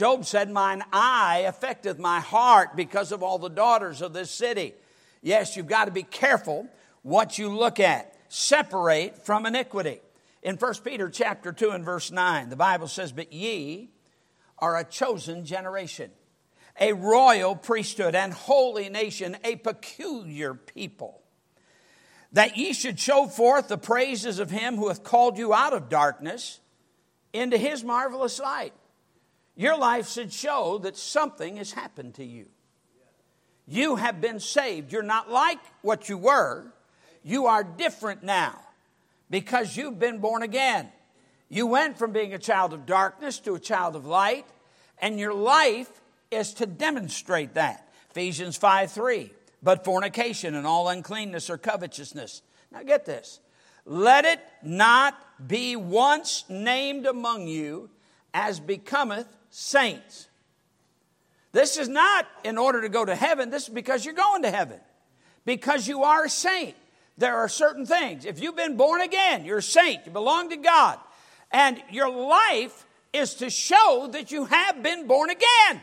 Job 0.00 0.24
said, 0.24 0.50
Mine 0.50 0.82
eye 0.94 1.44
affecteth 1.46 1.98
my 1.98 2.20
heart 2.20 2.74
because 2.74 3.12
of 3.12 3.22
all 3.22 3.38
the 3.38 3.50
daughters 3.50 4.00
of 4.00 4.14
this 4.14 4.30
city. 4.30 4.72
Yes, 5.20 5.58
you've 5.58 5.66
got 5.66 5.84
to 5.84 5.90
be 5.90 6.04
careful 6.04 6.70
what 7.02 7.36
you 7.36 7.50
look 7.50 7.78
at. 7.78 8.16
Separate 8.30 9.26
from 9.26 9.44
iniquity. 9.44 10.00
In 10.42 10.56
1 10.56 10.74
Peter 10.84 11.10
chapter 11.10 11.52
2 11.52 11.72
and 11.72 11.84
verse 11.84 12.10
9, 12.10 12.48
the 12.48 12.56
Bible 12.56 12.88
says, 12.88 13.12
But 13.12 13.34
ye 13.34 13.90
are 14.58 14.78
a 14.78 14.84
chosen 14.84 15.44
generation, 15.44 16.10
a 16.80 16.94
royal 16.94 17.54
priesthood 17.54 18.14
and 18.14 18.32
holy 18.32 18.88
nation, 18.88 19.36
a 19.44 19.56
peculiar 19.56 20.54
people, 20.54 21.20
that 22.32 22.56
ye 22.56 22.72
should 22.72 22.98
show 22.98 23.26
forth 23.26 23.68
the 23.68 23.76
praises 23.76 24.38
of 24.38 24.50
him 24.50 24.76
who 24.76 24.88
hath 24.88 25.04
called 25.04 25.36
you 25.36 25.52
out 25.52 25.74
of 25.74 25.90
darkness 25.90 26.58
into 27.34 27.58
his 27.58 27.84
marvelous 27.84 28.40
light. 28.40 28.72
Your 29.60 29.76
life 29.76 30.08
should 30.08 30.32
show 30.32 30.78
that 30.84 30.96
something 30.96 31.58
has 31.58 31.72
happened 31.72 32.14
to 32.14 32.24
you. 32.24 32.46
You 33.68 33.96
have 33.96 34.18
been 34.18 34.40
saved. 34.40 34.90
You're 34.90 35.02
not 35.02 35.30
like 35.30 35.58
what 35.82 36.08
you 36.08 36.16
were. 36.16 36.72
You 37.22 37.44
are 37.44 37.62
different 37.62 38.22
now 38.22 38.58
because 39.28 39.76
you've 39.76 39.98
been 39.98 40.18
born 40.18 40.42
again. 40.42 40.88
You 41.50 41.66
went 41.66 41.98
from 41.98 42.10
being 42.10 42.32
a 42.32 42.38
child 42.38 42.72
of 42.72 42.86
darkness 42.86 43.38
to 43.40 43.54
a 43.54 43.60
child 43.60 43.96
of 43.96 44.06
light, 44.06 44.46
and 44.96 45.20
your 45.20 45.34
life 45.34 45.90
is 46.30 46.54
to 46.54 46.64
demonstrate 46.64 47.52
that. 47.52 47.86
Ephesians 48.12 48.56
5 48.56 48.90
3. 48.90 49.30
But 49.62 49.84
fornication 49.84 50.54
and 50.54 50.66
all 50.66 50.88
uncleanness 50.88 51.50
or 51.50 51.58
covetousness. 51.58 52.40
Now 52.72 52.82
get 52.82 53.04
this. 53.04 53.40
Let 53.84 54.24
it 54.24 54.40
not 54.62 55.14
be 55.46 55.76
once 55.76 56.46
named 56.48 57.04
among 57.04 57.46
you 57.46 57.90
as 58.32 58.58
becometh 58.58 59.26
saints. 59.50 60.28
This 61.52 61.76
is 61.76 61.88
not 61.88 62.26
in 62.44 62.58
order 62.58 62.82
to 62.82 62.88
go 62.88 63.04
to 63.04 63.14
heaven, 63.14 63.50
this 63.50 63.64
is 63.64 63.74
because 63.74 64.04
you're 64.04 64.14
going 64.14 64.42
to 64.42 64.50
heaven. 64.50 64.78
Because 65.44 65.88
you 65.88 66.04
are 66.04 66.24
a 66.24 66.30
saint. 66.30 66.76
There 67.18 67.36
are 67.36 67.48
certain 67.48 67.84
things. 67.84 68.24
If 68.24 68.40
you've 68.40 68.56
been 68.56 68.76
born 68.76 69.00
again, 69.00 69.44
you're 69.44 69.58
a 69.58 69.62
saint, 69.62 70.06
you 70.06 70.12
belong 70.12 70.50
to 70.50 70.56
God. 70.56 70.98
And 71.50 71.82
your 71.90 72.08
life 72.08 72.86
is 73.12 73.34
to 73.34 73.50
show 73.50 74.08
that 74.12 74.30
you 74.30 74.44
have 74.44 74.82
been 74.82 75.06
born 75.06 75.30
again. 75.30 75.82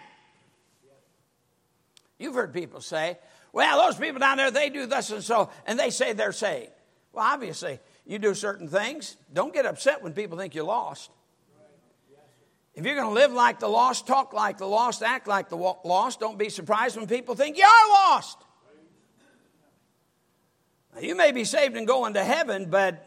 You've 2.18 2.34
heard 2.34 2.54
people 2.54 2.82
say, 2.82 3.18
well, 3.52 3.86
those 3.86 3.98
people 3.98 4.20
down 4.20 4.38
there, 4.38 4.52
they 4.52 4.70
do 4.70 4.86
this 4.86 5.12
and 5.12 5.24
so, 5.24 5.50
and 5.66 5.78
they 5.78 5.90
say 5.90 6.14
they're 6.14 6.32
saved. 6.32 6.72
Well, 7.12 7.26
obviously, 7.26 7.80
you 8.06 8.20
do 8.20 8.34
certain 8.34 8.68
things. 8.68 9.18
Don't 9.34 9.54
get 9.54 9.66
upset 9.66 10.02
when 10.02 10.14
people 10.14 10.38
think 10.38 10.56
you're 10.56 10.64
lost. 10.64 11.12
If 12.78 12.86
you're 12.86 12.94
going 12.94 13.08
to 13.08 13.14
live 13.14 13.34
like 13.34 13.60
the 13.60 13.68
lost, 13.68 14.06
talk 14.06 14.34
like 14.34 14.60
the 14.60 14.68
lost, 14.68 15.02
act 15.02 15.28
like 15.28 15.50
the 15.50 15.58
lost, 15.58 16.20
don't 16.20 16.38
be 16.38 16.50
surprised 16.50 16.96
when 16.96 17.08
people 17.08 17.34
think 17.34 17.58
you 17.58 17.64
are 17.64 17.90
lost. 17.90 18.38
Now, 20.94 21.02
you 21.02 21.16
may 21.16 21.32
be 21.32 21.44
saved 21.44 21.76
and 21.76 21.88
going 21.88 22.14
to 22.14 22.24
heaven, 22.24 22.70
but 22.70 23.04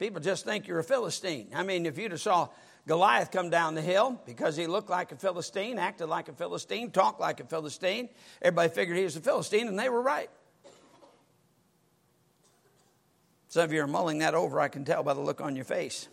people 0.00 0.20
just 0.20 0.44
think 0.44 0.66
you're 0.66 0.80
a 0.80 0.84
Philistine. 0.84 1.46
I 1.54 1.62
mean, 1.62 1.86
if 1.86 1.96
you'd 1.96 2.10
have 2.10 2.20
saw 2.20 2.48
Goliath 2.88 3.30
come 3.30 3.50
down 3.50 3.76
the 3.76 3.82
hill 3.82 4.20
because 4.26 4.56
he 4.56 4.66
looked 4.66 4.90
like 4.90 5.12
a 5.12 5.16
Philistine, 5.16 5.78
acted 5.78 6.08
like 6.08 6.28
a 6.28 6.32
Philistine, 6.32 6.90
talked 6.90 7.20
like 7.20 7.38
a 7.38 7.44
Philistine, 7.44 8.08
everybody 8.42 8.68
figured 8.68 8.98
he 8.98 9.04
was 9.04 9.14
a 9.14 9.20
Philistine, 9.20 9.68
and 9.68 9.78
they 9.78 9.90
were 9.90 10.02
right. 10.02 10.28
Some 13.46 13.62
of 13.62 13.72
you 13.72 13.80
are 13.80 13.86
mulling 13.86 14.18
that 14.18 14.34
over, 14.34 14.58
I 14.58 14.66
can 14.66 14.84
tell 14.84 15.04
by 15.04 15.14
the 15.14 15.20
look 15.20 15.40
on 15.40 15.54
your 15.54 15.66
face. 15.66 16.08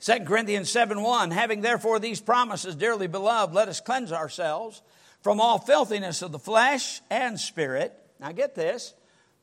2 0.00 0.20
Corinthians 0.20 0.70
7 0.70 1.02
1, 1.02 1.30
having 1.32 1.60
therefore 1.60 1.98
these 1.98 2.20
promises, 2.20 2.76
dearly 2.76 3.08
beloved, 3.08 3.54
let 3.54 3.68
us 3.68 3.80
cleanse 3.80 4.12
ourselves 4.12 4.82
from 5.22 5.40
all 5.40 5.58
filthiness 5.58 6.22
of 6.22 6.30
the 6.30 6.38
flesh 6.38 7.00
and 7.10 7.38
spirit. 7.38 7.92
Now 8.20 8.32
get 8.32 8.54
this, 8.54 8.94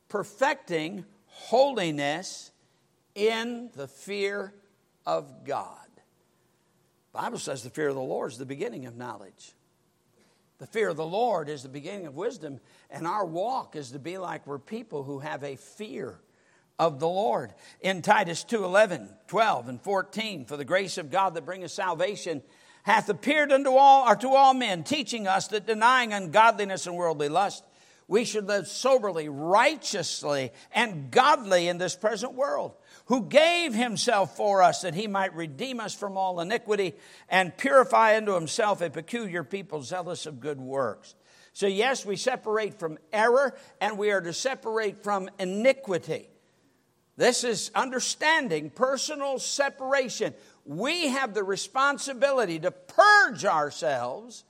perfecting 0.07 1.05
holiness 1.25 2.51
in 3.15 3.69
the 3.75 3.87
fear 3.87 4.53
of 5.05 5.45
God. 5.45 5.77
The 7.11 7.21
Bible 7.21 7.37
says 7.37 7.63
the 7.63 7.69
fear 7.69 7.89
of 7.89 7.95
the 7.95 8.01
Lord 8.01 8.31
is 8.31 8.37
the 8.37 8.45
beginning 8.45 8.85
of 8.85 8.95
knowledge. 8.95 9.53
The 10.57 10.67
fear 10.67 10.89
of 10.89 10.95
the 10.95 11.05
Lord 11.05 11.49
is 11.49 11.63
the 11.63 11.69
beginning 11.69 12.07
of 12.07 12.15
wisdom, 12.15 12.61
and 12.89 13.05
our 13.05 13.25
walk 13.25 13.75
is 13.75 13.91
to 13.91 13.99
be 13.99 14.17
like 14.17 14.47
we're 14.47 14.57
people 14.57 15.03
who 15.03 15.19
have 15.19 15.43
a 15.43 15.57
fear 15.57 16.17
of 16.77 16.99
the 16.99 17.07
Lord. 17.07 17.53
In 17.81 18.01
Titus 18.01 18.43
2 18.43 18.63
11, 18.63 19.09
12, 19.27 19.69
and 19.69 19.81
14, 19.81 20.45
for 20.45 20.57
the 20.57 20.65
grace 20.65 20.97
of 20.97 21.11
God 21.11 21.33
that 21.33 21.45
bringeth 21.45 21.71
salvation 21.71 22.41
hath 22.83 23.09
appeared 23.09 23.51
unto 23.51 23.71
all 23.71 24.07
or 24.07 24.15
to 24.15 24.29
all 24.29 24.53
men, 24.53 24.83
teaching 24.83 25.27
us 25.27 25.47
that 25.47 25.65
denying 25.65 26.13
ungodliness 26.13 26.85
and 26.85 26.95
worldly 26.95 27.29
lust, 27.29 27.63
we 28.07 28.23
should 28.23 28.47
live 28.47 28.67
soberly, 28.67 29.27
righteously, 29.29 30.51
and 30.71 31.09
godly 31.09 31.67
in 31.67 31.79
this 31.79 31.95
present 31.95 32.35
world, 32.35 32.73
who 33.05 33.23
gave 33.23 33.73
himself 33.73 34.35
for 34.35 34.61
us 34.61 34.81
that 34.81 34.93
he 34.93 35.07
might 35.07 35.35
redeem 35.35 35.79
us 35.79 35.95
from 35.95 36.15
all 36.15 36.39
iniquity 36.39 36.93
and 37.29 37.57
purify 37.57 38.15
unto 38.17 38.35
himself 38.35 38.81
a 38.81 38.91
peculiar 38.91 39.43
people 39.43 39.81
zealous 39.81 40.27
of 40.27 40.39
good 40.39 40.61
works. 40.61 41.15
So, 41.53 41.67
yes, 41.67 42.05
we 42.05 42.17
separate 42.17 42.79
from 42.79 42.99
error 43.11 43.57
and 43.81 43.97
we 43.97 44.11
are 44.11 44.21
to 44.21 44.33
separate 44.33 45.03
from 45.03 45.29
iniquity. 45.39 46.29
This 47.17 47.43
is 47.43 47.71
understanding 47.73 48.69
personal 48.69 49.39
separation. 49.39 50.33
We 50.65 51.07
have 51.07 51.33
the 51.33 51.43
responsibility 51.43 52.59
to 52.59 52.71
purge 52.71 53.45
ourselves 53.45 54.43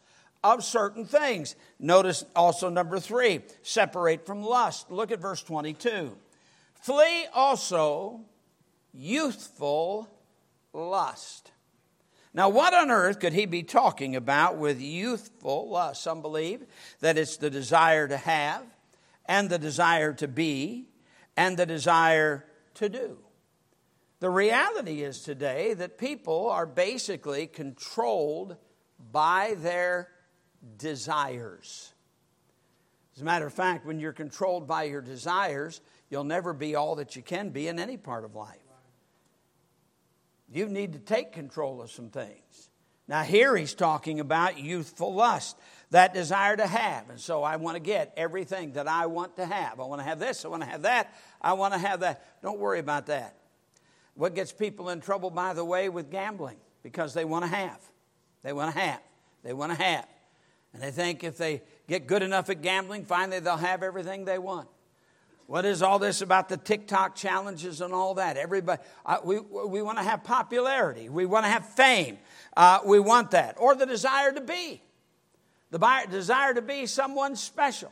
of 0.44 0.64
certain 0.64 1.06
things. 1.06 1.56
Notice 1.80 2.26
also 2.36 2.70
number 2.70 3.00
three 3.00 3.42
separate 3.62 4.26
from 4.26 4.42
lust. 4.42 4.92
Look 4.92 5.12
at 5.12 5.20
verse 5.20 5.44
22. 5.44 6.16
Flee 6.82 7.26
also 7.34 8.22
youthful 8.94 10.08
lust. 10.74 11.52
Now, 12.34 12.50
what 12.50 12.74
on 12.74 12.92
earth 12.92 13.20
could 13.20 13.34
he 13.34 13.46
be 13.46 13.64
talking 13.64 14.16
about 14.16 14.58
with 14.58 14.82
youthful 14.82 15.70
lust? 15.70 16.04
Some 16.04 16.22
believe 16.22 16.66
that 17.00 17.18
it's 17.18 17.38
the 17.38 17.50
desire 17.50 18.08
to 18.08 18.18
have, 18.18 18.62
and 19.26 19.50
the 19.50 19.58
desire 19.58 20.14
to 20.14 20.28
be, 20.28 20.90
and 21.38 21.58
the 21.58 21.66
desire 21.66 22.46
to 22.76 22.90
do. 22.90 23.18
The 24.20 24.30
reality 24.30 25.04
is 25.04 25.22
today 25.22 25.74
that 25.74 25.98
people 25.98 26.50
are 26.50 26.66
basically 26.66 27.48
controlled 27.48 28.58
by 29.12 29.56
their 29.58 30.10
desires. 30.78 31.94
As 33.16 33.22
a 33.22 33.26
matter 33.26 33.46
of 33.46 33.54
fact, 33.54 33.86
when 33.86 34.00
you're 34.00 34.14
controlled 34.14 34.68
by 34.68 34.84
your 34.84 35.02
desires, 35.02 35.82
you'll 36.10 36.24
never 36.24 36.54
be 36.54 36.76
all 36.76 36.96
that 36.96 37.16
you 37.16 37.22
can 37.22 37.50
be 37.50 37.68
in 37.68 37.80
any 37.80 37.98
part 37.98 38.26
of 38.26 38.36
life. 38.36 38.58
You 40.52 40.68
need 40.68 40.94
to 40.94 41.00
take 41.00 41.32
control 41.32 41.82
of 41.82 41.92
some 41.92 42.10
things. 42.10 42.70
Now, 43.08 43.24
here 43.24 43.56
he's 43.56 43.74
talking 43.74 44.20
about 44.20 44.60
youthful 44.60 45.14
lust, 45.14 45.58
that 45.92 46.14
desire 46.14 46.56
to 46.58 46.68
have. 46.68 47.10
And 47.10 47.20
so 47.20 47.44
I 47.44 47.56
want 47.58 47.76
to 47.76 47.80
get 47.80 48.14
everything 48.18 48.74
that 48.74 48.88
I 48.88 49.06
want 49.06 49.36
to 49.38 49.46
have. 49.46 49.80
I 49.80 49.84
want 49.84 50.02
to 50.02 50.08
have 50.08 50.20
this, 50.20 50.46
I 50.46 50.48
want 50.48 50.64
to 50.64 50.70
have 50.70 50.84
that, 50.84 51.14
I 51.42 51.54
want 51.54 51.74
to 51.74 51.80
have 51.80 52.02
that. 52.02 52.42
Don't 52.42 52.60
worry 52.60 52.80
about 52.80 53.08
that. 53.08 53.36
What 54.16 54.34
gets 54.34 54.52
people 54.52 54.90
in 54.90 55.02
trouble, 55.02 55.30
by 55.30 55.54
the 55.54 55.66
way, 55.66 55.90
with 55.90 56.10
gambling? 56.10 56.58
Because 56.84 57.14
they 57.14 57.26
want 57.26 57.44
to 57.44 57.50
have. 57.50 57.80
They 58.44 58.54
want 58.54 58.74
to 58.74 58.80
have. 58.80 59.02
They 59.44 59.54
want 59.54 59.72
to 59.72 59.82
have. 59.82 60.08
And 60.74 60.82
they 60.82 60.92
think 60.92 61.24
if 61.24 61.38
they 61.38 61.62
get 61.88 62.08
good 62.08 62.22
enough 62.22 62.50
at 62.50 62.62
gambling, 62.62 63.06
finally 63.06 63.40
they'll 63.40 63.58
have 63.58 63.84
everything 63.84 64.26
they 64.26 64.40
want. 64.40 64.68
What 65.48 65.64
is 65.64 65.84
all 65.84 66.00
this 66.00 66.22
about 66.22 66.50
the 66.50 66.58
TikTok 66.58 67.16
challenges 67.16 67.82
and 67.82 67.94
all 67.94 68.16
that? 68.16 68.36
Everybody, 68.36 68.82
uh, 69.06 69.18
we, 69.24 69.40
we 69.40 69.82
want 69.82 70.00
to 70.00 70.04
have 70.04 70.24
popularity. 70.24 71.08
We 71.08 71.26
want 71.26 71.46
to 71.46 71.52
have 71.52 71.68
fame. 71.70 72.18
Uh, 72.58 72.80
we 72.84 73.00
want 73.00 73.32
that. 73.32 73.56
Or 73.60 73.76
the 73.76 73.86
desire 73.86 74.32
to 74.32 74.42
be. 74.42 74.82
The 75.72 76.08
desire 76.10 76.54
to 76.54 76.62
be 76.62 76.86
someone 76.86 77.36
special. 77.36 77.92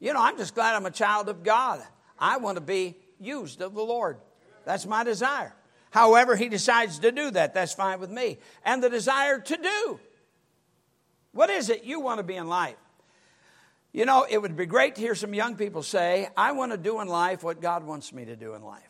You 0.00 0.12
know, 0.12 0.20
I'm 0.20 0.36
just 0.36 0.54
glad 0.54 0.74
I'm 0.74 0.86
a 0.86 0.90
child 0.90 1.28
of 1.28 1.42
God. 1.42 1.82
I 2.18 2.38
want 2.38 2.56
to 2.56 2.60
be 2.60 2.96
used 3.18 3.60
of 3.60 3.74
the 3.74 3.82
Lord. 3.82 4.18
That's 4.64 4.86
my 4.86 5.04
desire. 5.04 5.54
However, 5.90 6.36
He 6.36 6.48
decides 6.48 6.98
to 7.00 7.12
do 7.12 7.30
that, 7.30 7.54
that's 7.54 7.74
fine 7.74 8.00
with 8.00 8.10
me. 8.10 8.38
And 8.64 8.82
the 8.82 8.90
desire 8.90 9.40
to 9.40 9.56
do. 9.56 10.00
What 11.32 11.50
is 11.50 11.70
it 11.70 11.84
you 11.84 12.00
want 12.00 12.18
to 12.18 12.24
be 12.24 12.36
in 12.36 12.48
life? 12.48 12.76
You 13.92 14.04
know, 14.04 14.26
it 14.28 14.38
would 14.38 14.56
be 14.56 14.66
great 14.66 14.96
to 14.96 15.00
hear 15.00 15.14
some 15.14 15.34
young 15.34 15.56
people 15.56 15.82
say, 15.82 16.28
I 16.36 16.52
want 16.52 16.72
to 16.72 16.78
do 16.78 17.00
in 17.00 17.08
life 17.08 17.42
what 17.42 17.60
God 17.60 17.84
wants 17.84 18.12
me 18.12 18.26
to 18.26 18.36
do 18.36 18.54
in 18.54 18.62
life. 18.62 18.82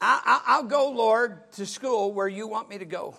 I, 0.00 0.60
will 0.60 0.68
go, 0.68 0.90
Lord, 0.90 1.50
to 1.52 1.64
school 1.64 2.12
where 2.12 2.28
you 2.28 2.46
want 2.46 2.68
me 2.68 2.78
to 2.78 2.84
go. 2.84 3.16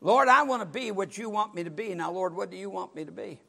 Lord, 0.00 0.28
I 0.28 0.42
want 0.42 0.62
to 0.62 0.66
be 0.66 0.90
what 0.90 1.18
you 1.18 1.28
want 1.28 1.54
me 1.54 1.64
to 1.64 1.70
be. 1.70 1.94
Now, 1.94 2.12
Lord, 2.12 2.34
what 2.34 2.50
do 2.50 2.56
you 2.56 2.70
want 2.70 2.94
me 2.94 3.04
to 3.04 3.12
be? 3.12 3.40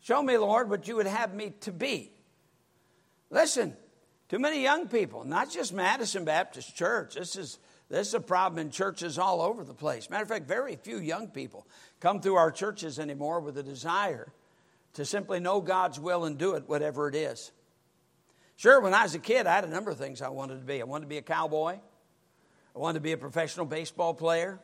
Show 0.00 0.22
me, 0.22 0.36
Lord, 0.36 0.68
what 0.68 0.88
you 0.88 0.96
would 0.96 1.06
have 1.06 1.32
me 1.34 1.52
to 1.60 1.72
be. 1.72 2.12
Listen, 3.30 3.76
too 4.28 4.38
many 4.38 4.62
young 4.62 4.88
people, 4.88 5.24
not 5.24 5.50
just 5.50 5.72
Madison 5.72 6.24
Baptist 6.24 6.74
Church. 6.74 7.14
This 7.14 7.36
is, 7.36 7.58
this 7.88 8.08
is 8.08 8.14
a 8.14 8.20
problem 8.20 8.58
in 8.58 8.70
churches 8.70 9.18
all 9.18 9.40
over 9.40 9.62
the 9.62 9.74
place. 9.74 10.10
Matter 10.10 10.22
of 10.22 10.28
fact, 10.28 10.48
very 10.48 10.76
few 10.76 10.98
young 10.98 11.28
people 11.28 11.66
come 12.00 12.20
through 12.20 12.36
our 12.36 12.50
churches 12.50 12.98
anymore 12.98 13.40
with 13.40 13.56
a 13.58 13.62
desire 13.62 14.32
to 14.94 15.04
simply 15.04 15.38
know 15.38 15.60
God's 15.60 16.00
will 16.00 16.24
and 16.24 16.36
do 16.36 16.54
it, 16.54 16.68
whatever 16.68 17.08
it 17.08 17.14
is. 17.14 17.52
Sure, 18.56 18.80
when 18.80 18.94
I 18.94 19.02
was 19.02 19.14
a 19.14 19.18
kid, 19.18 19.46
I 19.46 19.54
had 19.54 19.64
a 19.64 19.68
number 19.68 19.90
of 19.90 19.98
things 19.98 20.20
I 20.20 20.28
wanted 20.30 20.56
to 20.56 20.64
be. 20.64 20.80
I 20.80 20.84
wanted 20.84 21.04
to 21.04 21.08
be 21.08 21.18
a 21.18 21.22
cowboy, 21.22 21.78
I 22.74 22.78
wanted 22.78 22.94
to 22.94 23.02
be 23.02 23.12
a 23.12 23.18
professional 23.18 23.66
baseball 23.66 24.14
player. 24.14 24.58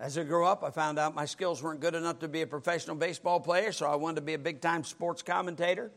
As 0.00 0.16
I 0.16 0.24
grew 0.24 0.46
up, 0.46 0.64
I 0.64 0.70
found 0.70 0.98
out 0.98 1.14
my 1.14 1.26
skills 1.26 1.62
weren't 1.62 1.80
good 1.80 1.94
enough 1.94 2.20
to 2.20 2.28
be 2.28 2.42
a 2.42 2.46
professional 2.46 2.96
baseball 2.96 3.38
player, 3.38 3.70
so 3.70 3.86
I 3.86 3.96
wanted 3.96 4.16
to 4.16 4.22
be 4.22 4.34
a 4.34 4.38
big 4.38 4.60
time 4.60 4.82
sports 4.82 5.22
commentator. 5.22 5.90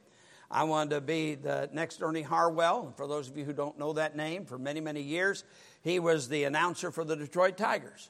I 0.52 0.66
wanted 0.66 0.92
to 0.92 1.02
be 1.02 1.36
the 1.36 1.70
next 1.74 2.02
Ernie 2.02 2.22
Harwell. 2.22 2.94
For 2.96 3.08
those 3.08 3.30
of 3.30 3.38
you 3.38 3.46
who 3.46 3.54
don't 3.54 3.80
know 3.80 3.94
that 3.94 4.16
name, 4.16 4.46
for 4.46 4.58
many, 4.58 4.82
many 4.82 5.02
years, 5.02 5.46
he 5.82 6.00
was 6.00 6.30
the 6.30 6.44
announcer 6.44 6.92
for 6.92 7.04
the 7.04 7.16
Detroit 7.16 7.58
Tigers. 7.58 8.10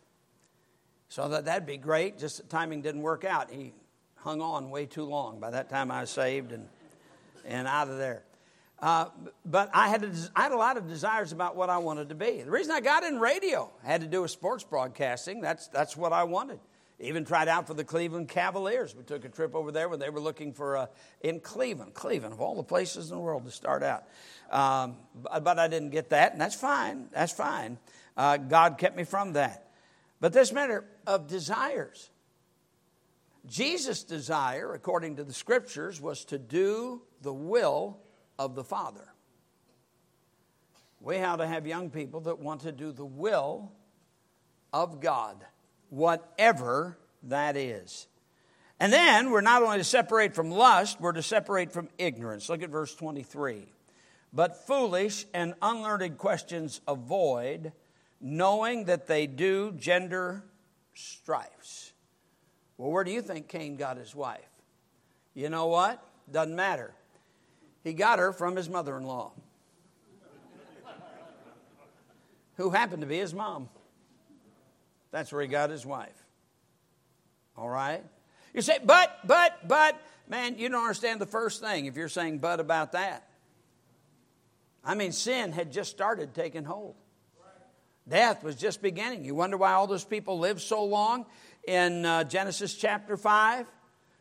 So 1.09 1.29
that, 1.29 1.45
that'd 1.45 1.65
be 1.65 1.77
great, 1.77 2.17
just 2.17 2.37
the 2.37 2.43
timing 2.43 2.81
didn't 2.81 3.01
work 3.01 3.23
out. 3.23 3.49
He 3.49 3.73
hung 4.15 4.41
on 4.41 4.69
way 4.69 4.85
too 4.87 5.05
long. 5.05 5.39
By 5.39 5.51
that 5.51 5.69
time, 5.69 5.89
I 5.89 6.01
was 6.01 6.09
saved 6.09 6.51
and, 6.51 6.67
and 7.45 7.67
out 7.67 7.87
of 7.87 7.97
there. 7.97 8.23
Uh, 8.79 9.05
but 9.43 9.71
I 9.73 9.89
had, 9.89 10.03
a, 10.03 10.11
I 10.35 10.43
had 10.43 10.51
a 10.51 10.57
lot 10.57 10.77
of 10.77 10.87
desires 10.87 11.31
about 11.31 11.55
what 11.55 11.69
I 11.69 11.79
wanted 11.79 12.09
to 12.09 12.15
be. 12.15 12.43
The 12.43 12.51
reason 12.51 12.71
I 12.71 12.79
got 12.79 13.03
in 13.03 13.19
radio 13.19 13.71
had 13.83 14.01
to 14.01 14.07
do 14.07 14.21
with 14.21 14.31
sports 14.31 14.63
broadcasting. 14.63 15.41
That's, 15.41 15.67
that's 15.67 15.97
what 15.97 16.13
I 16.13 16.25
wanted. 16.25 16.59
Even 16.99 17.25
tried 17.25 17.47
out 17.47 17.67
for 17.67 17.73
the 17.73 17.83
Cleveland 17.83 18.27
Cavaliers. 18.27 18.95
We 18.95 19.03
took 19.03 19.25
a 19.25 19.29
trip 19.29 19.55
over 19.55 19.71
there 19.71 19.89
when 19.89 19.99
they 19.99 20.09
were 20.09 20.19
looking 20.19 20.53
for 20.53 20.75
a, 20.75 20.89
in 21.21 21.39
Cleveland, 21.39 21.93
Cleveland, 21.93 22.33
of 22.33 22.41
all 22.41 22.55
the 22.55 22.63
places 22.63 23.09
in 23.09 23.17
the 23.17 23.21
world 23.21 23.45
to 23.45 23.51
start 23.51 23.83
out. 23.83 24.03
Um, 24.51 24.95
but, 25.15 25.43
but, 25.43 25.59
I 25.59 25.67
didn't 25.67 25.91
get 25.91 26.09
that, 26.09 26.31
and 26.31 26.41
that's 26.41 26.55
fine. 26.55 27.07
That's 27.11 27.33
fine. 27.33 27.77
Uh, 28.15 28.37
God 28.37 28.77
kept 28.77 28.95
me 28.95 29.03
from 29.03 29.33
that. 29.33 29.69
But 30.19 30.33
this 30.33 30.51
matter 30.51 30.85
of 31.05 31.27
desires. 31.27 32.09
Jesus' 33.45 34.03
desire, 34.03 34.73
according 34.73 35.17
to 35.17 35.23
the 35.23 35.33
scriptures, 35.33 36.01
was 36.01 36.25
to 36.25 36.39
do 36.39 37.01
the 37.21 37.33
will 37.33 37.99
of 38.39 38.55
the 38.55 38.63
Father. 38.63 39.13
We 40.99 41.17
have 41.17 41.39
to 41.39 41.47
have 41.47 41.67
young 41.67 41.89
people 41.89 42.21
that 42.21 42.39
want 42.39 42.61
to 42.61 42.71
do 42.71 42.91
the 42.91 43.05
will 43.05 43.71
of 44.73 44.99
God, 44.99 45.45
whatever 45.89 46.97
that 47.23 47.55
is. 47.55 48.07
And 48.79 48.93
then 48.93 49.31
we're 49.31 49.41
not 49.41 49.63
only 49.63 49.77
to 49.77 49.83
separate 49.83 50.35
from 50.35 50.51
lust, 50.51 51.01
we're 51.01 51.13
to 51.13 51.23
separate 51.23 51.71
from 51.71 51.89
ignorance. 51.97 52.49
Look 52.49 52.61
at 52.61 52.69
verse 52.69 52.93
23. 52.95 53.65
But 54.33 54.67
foolish 54.67 55.25
and 55.33 55.55
unlearned 55.61 56.17
questions 56.17 56.81
avoid, 56.87 57.71
knowing 58.19 58.85
that 58.85 59.07
they 59.07 59.25
do 59.25 59.71
gender 59.71 60.43
strifes. 60.93 61.93
Well, 62.77 62.91
where 62.91 63.03
do 63.03 63.11
you 63.11 63.21
think 63.21 63.47
Cain 63.47 63.77
got 63.77 63.97
his 63.97 64.13
wife? 64.13 64.49
You 65.33 65.49
know 65.49 65.67
what? 65.67 66.03
Doesn't 66.31 66.55
matter. 66.55 66.93
He 67.87 67.93
got 67.93 68.19
her 68.19 68.33
from 68.33 68.57
his 68.57 68.67
mother 68.67 68.97
in 68.97 69.03
law, 69.03 69.31
who 72.57 72.69
happened 72.69 72.99
to 73.01 73.07
be 73.07 73.17
his 73.17 73.33
mom. 73.33 73.69
That's 75.09 75.31
where 75.31 75.41
he 75.41 75.47
got 75.47 75.69
his 75.69 75.85
wife. 75.85 76.25
All 77.55 77.69
right? 77.69 78.03
You 78.53 78.61
say, 78.61 78.79
but, 78.83 79.19
but, 79.23 79.65
but, 79.65 79.97
man, 80.27 80.57
you 80.57 80.67
don't 80.67 80.81
understand 80.81 81.21
the 81.21 81.25
first 81.25 81.61
thing 81.61 81.85
if 81.85 81.95
you're 81.95 82.09
saying 82.09 82.39
but 82.39 82.59
about 82.59 82.91
that. 82.91 83.29
I 84.83 84.93
mean, 84.93 85.13
sin 85.13 85.53
had 85.53 85.71
just 85.71 85.89
started 85.89 86.33
taking 86.33 86.65
hold. 86.65 86.95
Death 88.05 88.43
was 88.43 88.57
just 88.57 88.81
beginning. 88.81 89.23
You 89.23 89.33
wonder 89.33 89.55
why 89.55 89.71
all 89.71 89.87
those 89.87 90.03
people 90.03 90.39
lived 90.39 90.59
so 90.59 90.83
long 90.83 91.25
in 91.65 92.05
uh, 92.05 92.25
Genesis 92.25 92.75
chapter 92.75 93.15
5? 93.15 93.65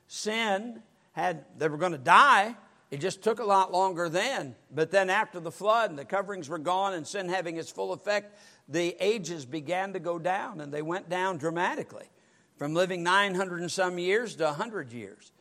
Sin 0.07 0.81
had, 1.15 1.45
they 1.59 1.69
were 1.69 1.79
going 1.79 1.91
to 1.93 1.99
die, 1.99 2.55
it 2.91 3.01
just 3.01 3.23
took 3.23 3.41
a 3.41 3.45
lot 3.45 3.73
longer 3.73 4.09
then. 4.09 4.55
But 4.73 4.91
then 4.91 5.11
after 5.11 5.41
the 5.41 5.51
flood 5.51 5.91
and 5.91 5.99
the 5.99 6.05
coverings 6.05 6.49
were 6.49 6.59
gone 6.59 6.95
and 6.95 7.07
sin 7.07 7.29
having 7.29 7.57
its 7.57 7.71
full 7.71 7.93
effect, 7.93 8.39
the 8.69 8.97
ages 9.01 9.45
began 9.45 9.93
to 9.95 9.99
go 9.99 10.19
down 10.19 10.61
and 10.61 10.73
they 10.73 10.83
went 10.83 11.09
down 11.09 11.39
dramatically 11.39 12.09
from 12.57 12.75
living 12.75 13.03
900 13.03 13.61
and 13.61 13.71
some 13.71 13.99
years 13.99 14.37
to 14.37 14.45
100 14.45 14.93
years 14.93 15.33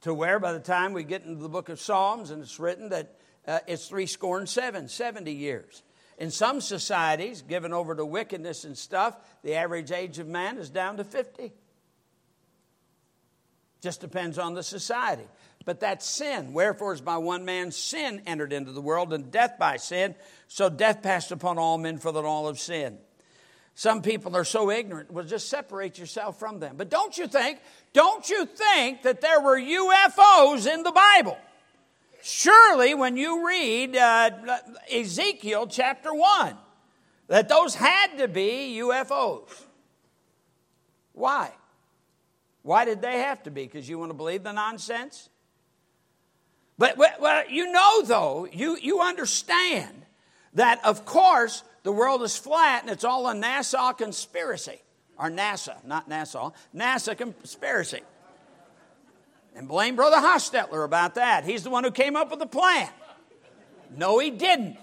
to 0.00 0.12
where 0.12 0.38
by 0.38 0.52
the 0.52 0.60
time 0.60 0.92
we 0.92 1.04
get 1.04 1.24
into 1.24 1.42
the 1.42 1.48
book 1.48 1.68
of 1.68 1.80
Psalms 1.80 2.30
and 2.30 2.42
it's 2.42 2.58
written 2.58 2.90
that 2.90 3.16
uh, 3.46 3.60
it's 3.66 3.88
three 3.88 4.06
score 4.06 4.38
and 4.38 4.48
seven, 4.48 4.88
70 4.88 5.32
years. 5.32 5.82
In 6.18 6.30
some 6.30 6.60
societies, 6.60 7.42
given 7.42 7.72
over 7.72 7.94
to 7.94 8.04
wickedness 8.04 8.64
and 8.64 8.76
stuff, 8.76 9.16
the 9.42 9.54
average 9.54 9.90
age 9.90 10.18
of 10.18 10.26
man 10.26 10.58
is 10.58 10.70
down 10.70 10.96
to 10.98 11.04
50. 11.04 11.52
Just 13.80 14.00
depends 14.00 14.38
on 14.38 14.54
the 14.54 14.62
society. 14.62 15.26
But 15.64 15.80
that's 15.80 16.04
sin. 16.04 16.52
Wherefore 16.52 16.92
is 16.92 17.00
by 17.00 17.16
one 17.18 17.44
man 17.44 17.70
sin 17.70 18.22
entered 18.26 18.52
into 18.52 18.72
the 18.72 18.82
world, 18.82 19.12
and 19.12 19.30
death 19.30 19.58
by 19.58 19.78
sin. 19.78 20.14
So 20.46 20.68
death 20.68 21.02
passed 21.02 21.32
upon 21.32 21.58
all 21.58 21.78
men 21.78 21.98
for 21.98 22.12
the 22.12 22.22
all 22.22 22.48
of 22.48 22.58
sin. 22.58 22.98
Some 23.74 24.02
people 24.02 24.36
are 24.36 24.44
so 24.44 24.70
ignorant. 24.70 25.10
Well, 25.10 25.24
just 25.24 25.48
separate 25.48 25.98
yourself 25.98 26.38
from 26.38 26.60
them. 26.60 26.76
But 26.76 26.90
don't 26.90 27.16
you 27.18 27.26
think, 27.26 27.58
don't 27.92 28.28
you 28.28 28.46
think 28.46 29.02
that 29.02 29.20
there 29.20 29.40
were 29.40 29.58
UFOs 29.58 30.72
in 30.72 30.84
the 30.84 30.92
Bible? 30.92 31.36
Surely, 32.22 32.94
when 32.94 33.16
you 33.16 33.46
read 33.46 33.96
uh, 33.96 34.30
Ezekiel 34.92 35.66
chapter 35.66 36.14
1, 36.14 36.56
that 37.26 37.48
those 37.48 37.74
had 37.74 38.16
to 38.18 38.28
be 38.28 38.78
UFOs. 38.80 39.50
Why? 41.12 41.50
Why 42.62 42.84
did 42.84 43.02
they 43.02 43.18
have 43.18 43.42
to 43.42 43.50
be? 43.50 43.64
Because 43.64 43.88
you 43.88 43.98
want 43.98 44.10
to 44.10 44.14
believe 44.14 44.42
the 44.42 44.52
nonsense? 44.52 45.28
But 46.76 46.98
well, 46.98 47.48
you 47.48 47.70
know, 47.70 48.02
though, 48.02 48.48
you, 48.50 48.76
you 48.80 49.00
understand 49.00 50.04
that, 50.54 50.84
of 50.84 51.04
course, 51.04 51.62
the 51.84 51.92
world 51.92 52.22
is 52.22 52.36
flat 52.36 52.82
and 52.82 52.90
it's 52.90 53.04
all 53.04 53.28
a 53.28 53.34
NASA 53.34 53.96
conspiracy. 53.96 54.80
Or 55.16 55.30
NASA, 55.30 55.84
not 55.84 56.08
NASA, 56.08 56.52
NASA 56.74 57.16
conspiracy. 57.16 58.00
And 59.54 59.68
blame 59.68 59.94
Brother 59.94 60.16
Hostetler 60.16 60.84
about 60.84 61.14
that. 61.14 61.44
He's 61.44 61.62
the 61.62 61.70
one 61.70 61.84
who 61.84 61.92
came 61.92 62.16
up 62.16 62.30
with 62.30 62.40
the 62.40 62.46
plan. 62.46 62.88
No, 63.96 64.18
he 64.18 64.30
didn't. 64.30 64.78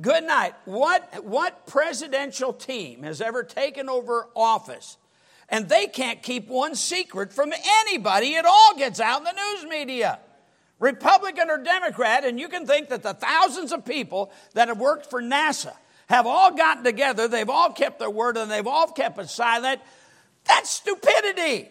Good 0.00 0.24
night. 0.24 0.54
What, 0.64 1.24
what 1.24 1.66
presidential 1.66 2.52
team 2.52 3.04
has 3.04 3.20
ever 3.20 3.44
taken 3.44 3.88
over 3.88 4.26
office 4.34 4.96
and 5.48 5.68
they 5.68 5.86
can't 5.86 6.22
keep 6.22 6.48
one 6.48 6.74
secret 6.74 7.32
from 7.32 7.52
anybody? 7.52 8.34
It 8.34 8.44
all 8.44 8.74
gets 8.76 8.98
out 8.98 9.18
in 9.18 9.24
the 9.24 9.32
news 9.32 9.66
media. 9.70 10.18
Republican 10.82 11.48
or 11.48 11.58
Democrat, 11.58 12.24
and 12.24 12.40
you 12.40 12.48
can 12.48 12.66
think 12.66 12.88
that 12.88 13.04
the 13.04 13.14
thousands 13.14 13.70
of 13.70 13.84
people 13.84 14.32
that 14.54 14.66
have 14.66 14.80
worked 14.80 15.08
for 15.08 15.22
NASA 15.22 15.72
have 16.08 16.26
all 16.26 16.52
gotten 16.56 16.82
together, 16.82 17.28
they've 17.28 17.48
all 17.48 17.70
kept 17.70 18.00
their 18.00 18.10
word, 18.10 18.36
and 18.36 18.50
they've 18.50 18.66
all 18.66 18.88
kept 18.88 19.16
it 19.20 19.28
silent. 19.28 19.80
That's 20.44 20.68
stupidity. 20.68 21.70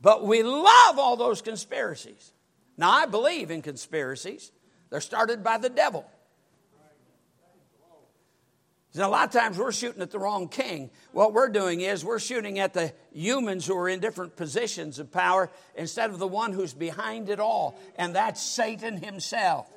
But 0.00 0.26
we 0.26 0.42
love 0.42 0.98
all 0.98 1.16
those 1.16 1.42
conspiracies. 1.42 2.32
Now, 2.78 2.90
I 2.90 3.04
believe 3.04 3.50
in 3.50 3.60
conspiracies, 3.60 4.50
they're 4.88 5.02
started 5.02 5.44
by 5.44 5.58
the 5.58 5.68
devil. 5.68 6.06
A 9.00 9.08
lot 9.08 9.34
of 9.34 9.40
times 9.40 9.58
we're 9.58 9.72
shooting 9.72 10.02
at 10.02 10.10
the 10.10 10.18
wrong 10.18 10.48
king 10.48 10.90
what 11.12 11.32
we're 11.32 11.48
doing 11.48 11.80
is 11.80 12.04
we're 12.04 12.18
shooting 12.18 12.58
at 12.58 12.74
the 12.74 12.92
humans 13.12 13.66
who 13.66 13.76
are 13.76 13.88
in 13.88 14.00
different 14.00 14.36
positions 14.36 14.98
of 14.98 15.10
power 15.10 15.50
instead 15.76 16.10
of 16.10 16.18
the 16.18 16.26
one 16.26 16.52
who's 16.52 16.74
behind 16.74 17.28
it 17.28 17.40
all, 17.40 17.78
and 17.96 18.14
that's 18.14 18.42
Satan 18.42 18.96
himself. 18.96 19.68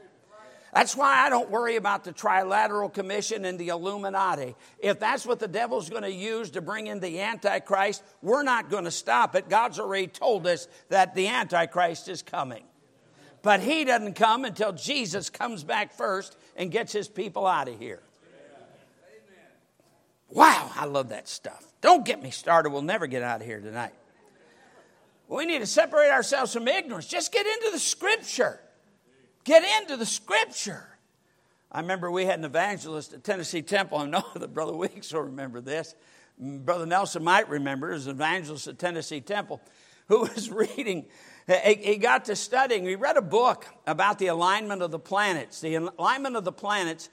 That's 0.73 0.93
why 0.93 1.25
I 1.25 1.29
don't 1.29 1.49
worry 1.49 1.77
about 1.77 2.03
the 2.03 2.11
Trilateral 2.11 2.93
Commission 2.93 3.45
and 3.45 3.57
the 3.57 3.69
Illuminati. 3.69 4.55
If 4.79 4.99
that's 4.99 5.25
what 5.25 5.39
the 5.39 5.47
devil's 5.47 5.89
going 5.89 6.03
to 6.03 6.11
use 6.11 6.49
to 6.51 6.61
bring 6.61 6.87
in 6.87 6.99
the 6.99 7.21
Antichrist, 7.21 8.03
we're 8.21 8.43
not 8.43 8.69
going 8.69 8.83
to 8.83 8.91
stop 8.91 9.37
it. 9.37 9.47
God's 9.47 9.79
already 9.79 10.07
told 10.07 10.45
us 10.45 10.67
that 10.89 11.15
the 11.15 11.29
Antichrist 11.29 12.09
is 12.09 12.21
coming. 12.21 12.65
But 13.41 13.61
he 13.61 13.85
doesn't 13.85 14.15
come 14.15 14.43
until 14.43 14.73
Jesus 14.73 15.29
comes 15.29 15.63
back 15.63 15.93
first 15.93 16.35
and 16.57 16.69
gets 16.69 16.91
his 16.91 17.07
people 17.07 17.47
out 17.47 17.69
of 17.69 17.79
here. 17.79 18.01
Wow, 20.35 20.69
I 20.75 20.83
love 20.83 21.09
that 21.09 21.29
stuff. 21.29 21.65
Don't 21.79 22.03
get 22.03 22.21
me 22.21 22.29
started. 22.29 22.71
We'll 22.71 22.81
never 22.81 23.07
get 23.07 23.23
out 23.23 23.39
of 23.39 23.47
here 23.47 23.61
tonight. 23.61 23.93
We 25.29 25.45
need 25.45 25.59
to 25.59 25.65
separate 25.65 26.11
ourselves 26.11 26.51
from 26.51 26.67
ignorance. 26.67 27.07
Just 27.07 27.31
get 27.31 27.45
into 27.45 27.69
the 27.71 27.79
scripture. 27.79 28.59
Get 29.45 29.63
into 29.81 29.95
the 29.95 30.05
scripture. 30.05 30.89
I 31.71 31.79
remember 31.79 32.11
we 32.11 32.25
had 32.25 32.37
an 32.37 32.43
evangelist 32.43 33.13
at 33.13 33.23
Tennessee 33.23 33.61
Temple. 33.61 33.99
I 33.99 34.07
know 34.07 34.25
that 34.35 34.53
Brother 34.53 34.73
Weeks 34.73 35.13
will 35.13 35.21
remember 35.21 35.61
this. 35.61 35.95
Brother 36.37 36.85
Nelson 36.85 37.23
might 37.23 37.47
remember 37.47 37.93
as 37.93 38.07
an 38.07 38.11
evangelist 38.11 38.67
at 38.67 38.77
Tennessee 38.77 39.21
Temple 39.21 39.61
who 40.09 40.19
was 40.35 40.51
reading. 40.51 41.05
He 41.47 41.95
got 41.95 42.25
to 42.25 42.35
studying. 42.35 42.83
He 42.83 42.95
read 42.95 43.15
a 43.15 43.21
book 43.21 43.65
about 43.87 44.19
the 44.19 44.27
alignment 44.27 44.81
of 44.81 44.91
the 44.91 44.99
planets. 44.99 45.61
The 45.61 45.75
alignment 45.75 46.35
of 46.35 46.43
the 46.43 46.51
planets 46.51 47.09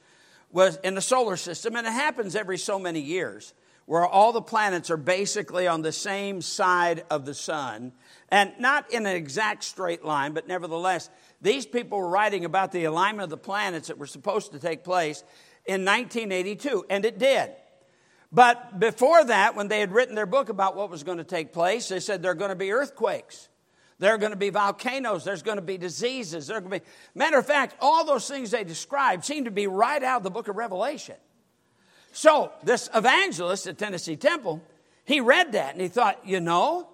was 0.53 0.79
in 0.85 0.95
the 0.95 1.01
solar 1.01 1.37
system, 1.37 1.75
and 1.77 1.87
it 1.87 1.93
happens 1.93 2.37
every 2.37 2.59
so 2.59 2.79
many 2.79 3.01
years 3.01 3.55
where 3.87 4.07
all 4.07 4.33
the 4.33 4.41
planets 4.41 4.91
are 4.91 4.97
basically 4.97 5.67
on 5.67 5.83
the 5.83 5.93
same 5.93 6.41
side 6.41 7.05
of 7.11 7.25
the 7.25 7.35
sun, 7.35 7.93
and 8.29 8.53
not 8.59 8.91
in 8.93 9.07
an 9.07 9.17
exact 9.17 9.65
straight 9.65 10.05
line, 10.05 10.33
but 10.33 10.47
nevertheless, 10.47 11.11
these 11.41 11.67
people 11.67 11.99
were 11.99 12.09
writing 12.09 12.45
about 12.45 12.71
the 12.71 12.85
alignment 12.85 13.25
of 13.25 13.31
the 13.31 13.37
planets 13.37 13.89
that 13.89 13.99
were 13.99 14.07
supposed 14.07 14.53
to 14.53 14.59
take 14.59 14.85
place 14.85 15.25
in 15.67 15.85
1982, 15.85 16.87
and 16.89 17.05
it 17.05 17.19
did. 17.19 17.51
But 18.31 18.79
before 18.79 19.25
that, 19.25 19.57
when 19.57 19.69
they 19.69 19.81
had 19.81 19.93
written 19.93 20.15
their 20.15 20.27
book 20.27 20.49
about 20.49 20.77
what 20.77 20.89
was 20.89 21.03
going 21.03 21.19
to 21.19 21.25
take 21.25 21.53
place, 21.53 21.89
they 21.89 22.01
said 22.01 22.23
there 22.23 22.31
are 22.31 22.37
going 22.37 22.51
to 22.51 22.57
be 22.57 22.73
earthquakes. 22.73 23.49
There 24.03 24.13
are 24.13 24.19
going 24.19 24.33
to 24.33 24.37
be 24.37 24.51
volcanoes. 24.51 25.23
There's 25.23 25.45
going 25.45 25.59
to 25.59 25.63
be 25.63 25.79
diseases. 25.79 26.49
There 26.49 26.59
going 26.61 26.73
to 26.73 26.81
be. 26.81 26.87
Matter 27.15 27.39
of 27.39 27.47
fact, 27.47 27.77
all 27.81 28.05
those 28.05 28.27
things 28.27 28.51
they 28.51 28.65
describe 28.65 29.25
seem 29.25 29.45
to 29.45 29.53
be 29.53 29.69
right 29.69 30.03
out 30.03 30.17
of 30.17 30.23
the 30.25 30.31
book 30.31 30.49
of 30.49 30.57
Revelation. 30.57 31.15
So, 32.11 32.51
this 32.65 32.91
evangelist 32.93 33.69
at 33.69 33.79
Tennessee 33.79 34.17
Temple, 34.17 34.61
he 35.05 35.21
read 35.21 35.53
that 35.53 35.75
and 35.75 35.81
he 35.81 35.87
thought, 35.87 36.19
you 36.27 36.41
know, 36.41 36.89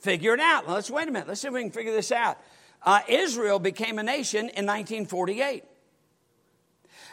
figure 0.00 0.32
it 0.32 0.40
out. 0.40 0.66
Let's 0.66 0.90
wait 0.90 1.06
a 1.06 1.10
minute. 1.10 1.28
Let's 1.28 1.42
see 1.42 1.48
if 1.48 1.52
we 1.52 1.60
can 1.60 1.70
figure 1.70 1.92
this 1.92 2.10
out. 2.10 2.38
Uh, 2.82 3.00
Israel 3.08 3.58
became 3.58 3.98
a 3.98 4.02
nation 4.02 4.48
in 4.48 4.64
1948. 4.64 5.64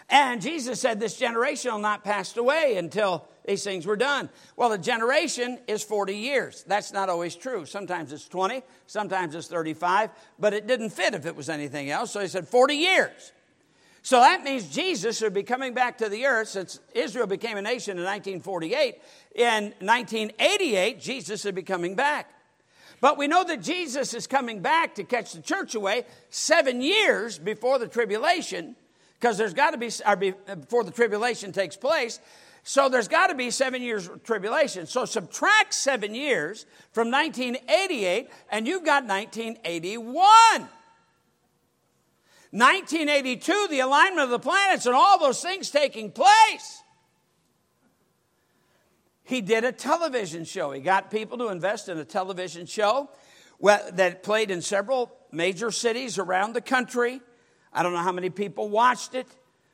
And 0.09 0.41
Jesus 0.41 0.79
said, 0.79 1.01
This 1.01 1.17
generation 1.17 1.73
will 1.73 1.79
not 1.79 2.05
pass 2.05 2.37
away 2.37 2.77
until 2.77 3.27
these 3.45 3.63
things 3.63 3.85
were 3.85 3.95
done. 3.95 4.29
Well, 4.55 4.71
a 4.71 4.77
generation 4.77 5.59
is 5.67 5.83
40 5.83 6.15
years. 6.15 6.63
That's 6.67 6.93
not 6.93 7.09
always 7.09 7.35
true. 7.35 7.65
Sometimes 7.65 8.13
it's 8.13 8.27
20, 8.27 8.61
sometimes 8.87 9.35
it's 9.35 9.47
35, 9.47 10.11
but 10.39 10.53
it 10.53 10.67
didn't 10.67 10.91
fit 10.91 11.13
if 11.13 11.25
it 11.25 11.35
was 11.35 11.49
anything 11.49 11.89
else. 11.89 12.11
So 12.11 12.19
he 12.19 12.27
said 12.27 12.47
40 12.47 12.75
years. 12.75 13.31
So 14.03 14.19
that 14.19 14.43
means 14.43 14.67
Jesus 14.73 15.21
would 15.21 15.33
be 15.33 15.43
coming 15.43 15.73
back 15.73 15.99
to 15.99 16.09
the 16.09 16.25
earth 16.25 16.49
since 16.49 16.79
Israel 16.93 17.27
became 17.27 17.57
a 17.57 17.61
nation 17.61 17.97
in 17.97 18.03
1948. 18.03 18.95
In 19.35 19.63
1988, 19.79 20.99
Jesus 20.99 21.45
would 21.45 21.55
be 21.55 21.61
coming 21.61 21.95
back. 21.95 22.33
But 22.99 23.17
we 23.17 23.27
know 23.27 23.43
that 23.43 23.61
Jesus 23.61 24.13
is 24.13 24.27
coming 24.27 24.61
back 24.61 24.95
to 24.95 25.03
catch 25.03 25.33
the 25.33 25.41
church 25.41 25.75
away 25.75 26.05
seven 26.29 26.81
years 26.81 27.39
before 27.39 27.79
the 27.79 27.87
tribulation, 27.87 28.75
because 29.19 29.37
there's 29.37 29.55
got 29.55 29.71
to 29.71 29.77
be, 29.77 30.33
before 30.59 30.83
the 30.83 30.91
tribulation 30.91 31.51
takes 31.51 31.75
place. 31.75 32.19
So 32.63 32.89
there's 32.89 33.07
got 33.07 33.27
to 33.27 33.35
be 33.35 33.49
seven 33.49 33.81
years 33.81 34.07
of 34.07 34.23
tribulation. 34.23 34.85
So 34.85 35.05
subtract 35.05 35.73
seven 35.73 36.13
years 36.13 36.65
from 36.91 37.09
1988, 37.09 38.29
and 38.51 38.67
you've 38.67 38.85
got 38.85 39.05
1981. 39.05 40.69
1982, 42.53 43.67
the 43.69 43.79
alignment 43.79 44.25
of 44.25 44.29
the 44.29 44.39
planets 44.39 44.85
and 44.85 44.93
all 44.93 45.17
those 45.17 45.41
things 45.41 45.71
taking 45.71 46.11
place. 46.11 46.83
He 49.23 49.39
did 49.39 49.63
a 49.63 49.71
television 49.71 50.43
show. 50.43 50.71
He 50.71 50.81
got 50.81 51.09
people 51.09 51.37
to 51.37 51.47
invest 51.47 51.87
in 51.87 51.97
a 51.97 52.03
television 52.03 52.65
show 52.65 53.09
that 53.61 54.23
played 54.23 54.51
in 54.51 54.61
several 54.61 55.15
major 55.31 55.71
cities 55.71 56.19
around 56.19 56.53
the 56.53 56.61
country. 56.61 57.21
I 57.71 57.83
don't 57.83 57.93
know 57.93 57.99
how 57.99 58.11
many 58.11 58.29
people 58.29 58.67
watched 58.67 59.15
it, 59.15 59.27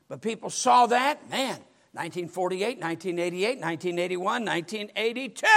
but 0.07 0.21
people 0.21 0.51
saw 0.51 0.85
that. 0.87 1.29
Man, 1.31 1.57
1948, 1.93 2.79
1988, 2.79 3.59
1981, 3.59 4.45
1982. 4.45 5.47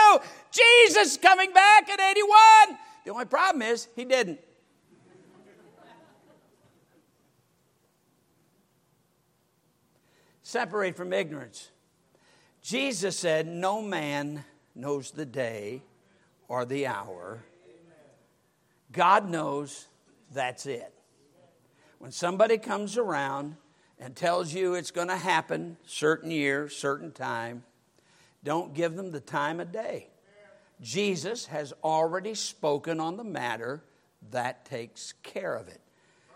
Jesus 0.51 1.17
coming 1.17 1.53
back 1.53 1.89
at 1.89 2.01
81. 2.01 2.79
The 3.05 3.11
only 3.11 3.25
problem 3.25 3.63
is 3.63 3.89
he 3.97 4.05
didn't. 4.05 4.41
Separate 10.43 10.97
from 10.97 11.13
ignorance. 11.13 11.71
Jesus 12.63 13.17
said, 13.17 13.47
No 13.47 13.81
man 13.81 14.45
knows 14.75 15.13
the 15.13 15.25
day 15.25 15.83
or 16.49 16.65
the 16.65 16.87
hour. 16.87 17.45
God 18.93 19.29
knows 19.29 19.87
that's 20.33 20.67
it. 20.67 20.93
When 21.99 22.11
somebody 22.11 22.59
comes 22.59 22.97
around 22.97 23.57
and 24.01 24.17
tells 24.17 24.53
you 24.53 24.75
it's 24.75 24.91
going 24.91 25.09
to 25.09 25.17
happen 25.17 25.77
certain 25.85 26.31
year, 26.31 26.69
certain 26.69 27.13
time, 27.13 27.63
don't 28.43 28.73
give 28.73 28.97
them 28.97 29.11
the 29.13 29.21
time 29.21 29.61
of 29.61 29.71
day. 29.71 30.09
Jesus 30.81 31.47
has 31.47 31.75
already 31.85 32.35
spoken 32.35 33.01
on 33.01 33.19
the 33.19 33.25
matter 33.25 33.85
that 34.31 34.65
takes 34.65 35.13
care 35.23 35.55
of 35.55 35.69
it. 35.69 35.81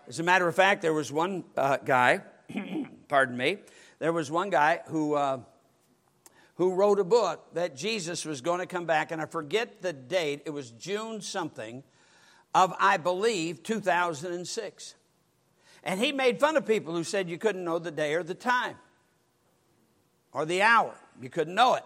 As 0.07 0.21
a 0.21 0.23
matter 0.23 0.47
of 0.47 0.55
fact, 0.55 0.83
there 0.83 0.93
was 0.93 1.11
one 1.11 1.45
uh, 1.57 1.79
guy, 1.79 2.21
pardon 3.09 3.39
me, 3.39 3.59
there 3.99 4.13
was 4.13 4.31
one 4.31 4.51
guy 4.51 4.81
who, 4.89 5.15
uh, 5.15 5.41
who 6.57 6.75
wrote 6.75 7.01
a 7.01 7.05
book 7.05 7.55
that 7.55 7.75
Jesus 7.75 8.27
was 8.27 8.43
going 8.43 8.61
to 8.61 8.67
come 8.67 8.85
back, 8.85 9.13
and 9.13 9.23
I 9.23 9.25
forget 9.25 9.81
the 9.81 9.95
date, 9.95 10.43
it 10.45 10.51
was 10.51 10.71
June 10.73 11.23
something 11.23 11.83
of, 12.55 12.75
I 12.79 12.99
believe, 12.99 13.63
2006. 13.63 14.95
And 15.85 16.01
he 16.01 16.13
made 16.13 16.41
fun 16.41 16.57
of 16.57 16.67
people 16.67 16.95
who 16.95 17.05
said 17.05 17.29
you 17.29 17.39
couldn't 17.39 17.63
know 17.63 17.79
the 17.79 17.91
day 17.91 18.15
or 18.15 18.23
the 18.23 18.35
time 18.35 18.77
or 20.33 20.47
the 20.47 20.63
hour. 20.63 20.95
You 21.21 21.29
couldn't 21.29 21.55
know 21.55 21.75
it. 21.75 21.85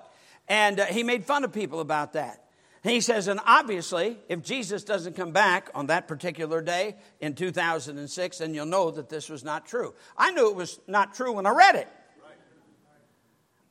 And 0.48 0.80
uh, 0.80 0.86
he 0.86 1.02
made 1.02 1.24
fun 1.24 1.44
of 1.44 1.52
people 1.52 1.80
about 1.80 2.14
that. 2.14 2.44
And 2.84 2.92
he 2.92 3.00
says, 3.00 3.26
and 3.26 3.40
obviously, 3.44 4.16
if 4.28 4.42
Jesus 4.42 4.84
doesn't 4.84 5.16
come 5.16 5.32
back 5.32 5.68
on 5.74 5.88
that 5.88 6.06
particular 6.06 6.62
day 6.62 6.94
in 7.20 7.34
2006, 7.34 8.38
then 8.38 8.54
you'll 8.54 8.66
know 8.66 8.92
that 8.92 9.08
this 9.08 9.28
was 9.28 9.42
not 9.42 9.66
true. 9.66 9.94
I 10.16 10.30
knew 10.30 10.48
it 10.48 10.54
was 10.54 10.78
not 10.86 11.14
true 11.14 11.32
when 11.32 11.44
I 11.44 11.50
read 11.50 11.74
it. 11.74 11.88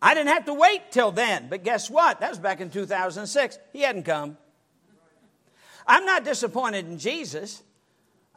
I 0.02 0.13
didn't 0.13 0.34
have 0.34 0.46
to 0.46 0.54
wait 0.54 0.92
till 0.92 1.12
then. 1.12 1.48
But 1.50 1.63
guess 1.63 1.90
what? 1.90 2.20
That 2.20 2.30
was 2.30 2.38
back 2.38 2.60
in 2.60 2.70
2006. 2.70 3.58
He 3.72 3.82
hadn't 3.82 4.04
come. 4.04 4.38
I'm 5.88 6.06
not 6.06 6.26
disappointed 6.26 6.86
in 6.86 7.00
Jesus. 7.00 7.63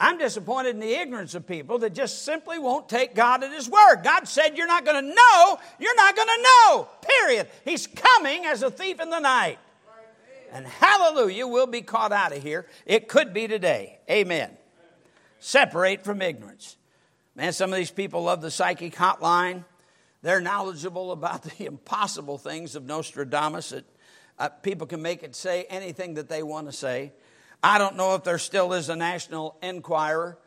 I'm 0.02 0.16
disappointed 0.16 0.70
in 0.70 0.80
the 0.80 0.94
ignorance 0.94 1.34
of 1.34 1.46
people 1.46 1.78
that 1.80 1.92
just 1.92 2.24
simply 2.24 2.58
won't 2.58 2.88
take 2.88 3.14
God 3.14 3.44
at 3.44 3.52
His 3.52 3.68
word. 3.68 4.00
God 4.02 4.26
said, 4.26 4.56
You're 4.56 4.66
not 4.66 4.86
going 4.86 5.04
to 5.04 5.14
know, 5.14 5.58
you're 5.78 5.96
not 5.96 6.16
going 6.16 6.28
to 6.28 6.42
know, 6.42 6.88
period. 7.02 7.48
He's 7.66 7.86
coming 7.86 8.46
as 8.46 8.62
a 8.62 8.70
thief 8.70 8.98
in 8.98 9.10
the 9.10 9.20
night. 9.20 9.58
And 10.52 10.66
hallelujah, 10.66 11.46
we'll 11.46 11.66
be 11.66 11.82
caught 11.82 12.12
out 12.12 12.34
of 12.34 12.42
here. 12.42 12.66
It 12.86 13.08
could 13.08 13.34
be 13.34 13.46
today. 13.46 13.98
Amen. 14.10 14.50
Separate 15.38 16.02
from 16.02 16.22
ignorance. 16.22 16.76
Man, 17.36 17.52
some 17.52 17.70
of 17.70 17.76
these 17.76 17.90
people 17.90 18.24
love 18.24 18.40
the 18.40 18.50
psychic 18.50 18.94
hotline. 18.94 19.64
They're 20.22 20.40
knowledgeable 20.40 21.12
about 21.12 21.42
the 21.58 21.66
impossible 21.66 22.38
things 22.38 22.74
of 22.74 22.84
Nostradamus. 22.84 23.70
That, 23.70 23.84
uh, 24.38 24.48
people 24.48 24.86
can 24.86 25.02
make 25.02 25.22
it 25.22 25.36
say 25.36 25.66
anything 25.68 26.14
that 26.14 26.30
they 26.30 26.42
want 26.42 26.66
to 26.68 26.72
say. 26.72 27.12
I 27.62 27.78
don't 27.78 27.96
know 27.96 28.14
if 28.14 28.24
there 28.24 28.38
still 28.38 28.72
is 28.72 28.88
a 28.88 28.96
National 28.96 29.56
Enquirer, 29.62 30.38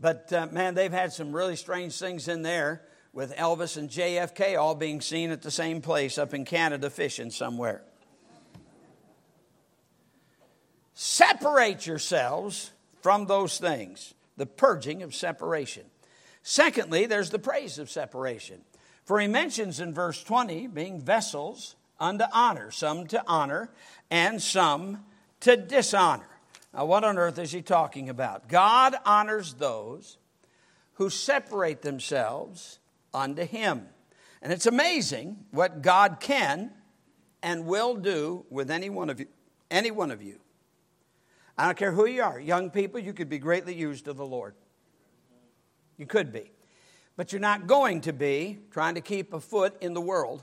but 0.00 0.32
uh, 0.32 0.46
man, 0.50 0.74
they've 0.74 0.92
had 0.92 1.12
some 1.12 1.34
really 1.34 1.56
strange 1.56 1.98
things 1.98 2.26
in 2.26 2.42
there 2.42 2.82
with 3.12 3.36
Elvis 3.36 3.76
and 3.76 3.90
JFK 3.90 4.58
all 4.58 4.74
being 4.74 5.00
seen 5.00 5.30
at 5.30 5.42
the 5.42 5.50
same 5.50 5.82
place 5.82 6.16
up 6.16 6.32
in 6.32 6.44
Canada 6.44 6.88
fishing 6.88 7.30
somewhere. 7.30 7.82
Separate 10.94 11.86
yourselves 11.86 12.70
from 13.02 13.26
those 13.26 13.58
things, 13.58 14.14
the 14.36 14.46
purging 14.46 15.02
of 15.02 15.14
separation. 15.14 15.84
Secondly, 16.42 17.06
there's 17.06 17.30
the 17.30 17.38
praise 17.38 17.78
of 17.78 17.90
separation. 17.90 18.62
For 19.04 19.20
he 19.20 19.26
mentions 19.26 19.80
in 19.80 19.92
verse 19.92 20.22
20 20.24 20.68
being 20.68 21.00
vessels 21.00 21.76
unto 22.00 22.24
honor, 22.32 22.70
some 22.70 23.06
to 23.08 23.22
honor 23.26 23.70
and 24.10 24.40
some 24.40 25.04
to 25.40 25.56
dishonor. 25.56 26.28
Now, 26.74 26.86
what 26.86 27.04
on 27.04 27.18
earth 27.18 27.38
is 27.38 27.52
he 27.52 27.62
talking 27.62 28.08
about? 28.08 28.48
God 28.48 28.96
honors 29.04 29.54
those 29.54 30.18
who 30.94 31.08
separate 31.08 31.82
themselves 31.82 32.80
unto 33.12 33.44
him. 33.44 33.86
And 34.42 34.52
it's 34.52 34.66
amazing 34.66 35.46
what 35.52 35.82
God 35.82 36.18
can 36.20 36.72
and 37.42 37.66
will 37.66 37.94
do 37.94 38.44
with 38.50 38.70
any 38.70 38.90
one 38.90 39.08
of 39.08 39.20
you. 39.20 39.26
Any 39.70 39.90
one 39.90 40.10
of 40.10 40.22
you. 40.22 40.40
I 41.56 41.66
don't 41.66 41.76
care 41.76 41.92
who 41.92 42.06
you 42.06 42.22
are. 42.22 42.40
Young 42.40 42.70
people, 42.70 42.98
you 42.98 43.12
could 43.12 43.28
be 43.28 43.38
greatly 43.38 43.74
used 43.74 44.08
of 44.08 44.16
the 44.16 44.26
Lord. 44.26 44.54
You 45.96 46.06
could 46.06 46.32
be. 46.32 46.50
But 47.16 47.32
you're 47.32 47.40
not 47.40 47.68
going 47.68 48.00
to 48.02 48.12
be 48.12 48.58
trying 48.72 48.96
to 48.96 49.00
keep 49.00 49.32
a 49.32 49.40
foot 49.40 49.76
in 49.80 49.94
the 49.94 50.00
world 50.00 50.42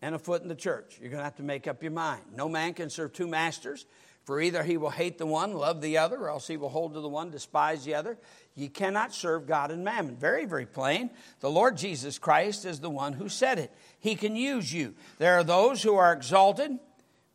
and 0.00 0.14
a 0.14 0.18
foot 0.18 0.42
in 0.42 0.48
the 0.48 0.54
church. 0.54 0.98
You're 1.00 1.10
going 1.10 1.20
to 1.20 1.24
have 1.24 1.36
to 1.36 1.42
make 1.42 1.68
up 1.68 1.82
your 1.82 1.92
mind. 1.92 2.22
No 2.34 2.48
man 2.48 2.72
can 2.72 2.88
serve 2.88 3.12
two 3.12 3.26
masters, 3.26 3.84
for 4.30 4.40
either 4.40 4.62
he 4.62 4.76
will 4.76 4.90
hate 4.90 5.18
the 5.18 5.26
one, 5.26 5.54
love 5.54 5.80
the 5.80 5.98
other, 5.98 6.16
or 6.16 6.30
else 6.30 6.46
he 6.46 6.56
will 6.56 6.68
hold 6.68 6.94
to 6.94 7.00
the 7.00 7.08
one, 7.08 7.30
despise 7.30 7.84
the 7.84 7.96
other. 7.96 8.16
You 8.54 8.70
cannot 8.70 9.12
serve 9.12 9.44
God 9.44 9.72
and 9.72 9.82
mammon. 9.82 10.14
Very, 10.14 10.44
very 10.44 10.66
plain. 10.66 11.10
The 11.40 11.50
Lord 11.50 11.76
Jesus 11.76 12.16
Christ 12.16 12.64
is 12.64 12.78
the 12.78 12.88
one 12.90 13.14
who 13.14 13.28
said 13.28 13.58
it. 13.58 13.72
He 13.98 14.14
can 14.14 14.36
use 14.36 14.72
you. 14.72 14.94
There 15.18 15.34
are 15.34 15.42
those 15.42 15.82
who 15.82 15.96
are 15.96 16.12
exalted 16.12 16.78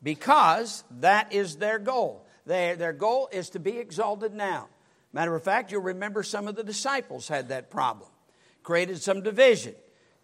because 0.01 0.85
that 1.01 1.33
is 1.33 1.57
their 1.57 1.79
goal. 1.79 2.25
They, 2.45 2.75
their 2.75 2.93
goal 2.93 3.27
is 3.29 3.49
to 3.49 3.59
be 3.59 3.77
exalted 3.77 4.33
now. 4.33 4.69
Matter 5.11 5.35
of 5.35 5.43
fact, 5.43 5.73
you'll 5.73 5.81
remember 5.81 6.23
some 6.23 6.47
of 6.47 6.55
the 6.55 6.63
disciples 6.63 7.27
had 7.27 7.49
that 7.49 7.69
problem, 7.69 8.09
created 8.63 9.01
some 9.01 9.21
division. 9.21 9.75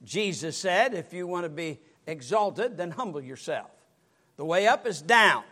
Jesus 0.05 0.55
said, 0.55 0.93
if 0.93 1.11
you 1.11 1.28
want 1.28 1.43
to 1.43 1.49
be 1.49 1.82
exalted, 2.07 2.78
then 2.78 2.91
humble 2.91 3.22
yourself. 3.22 3.69
The 4.38 4.45
way 4.45 4.67
up 4.67 4.88
is 4.88 5.01
down. 5.01 5.43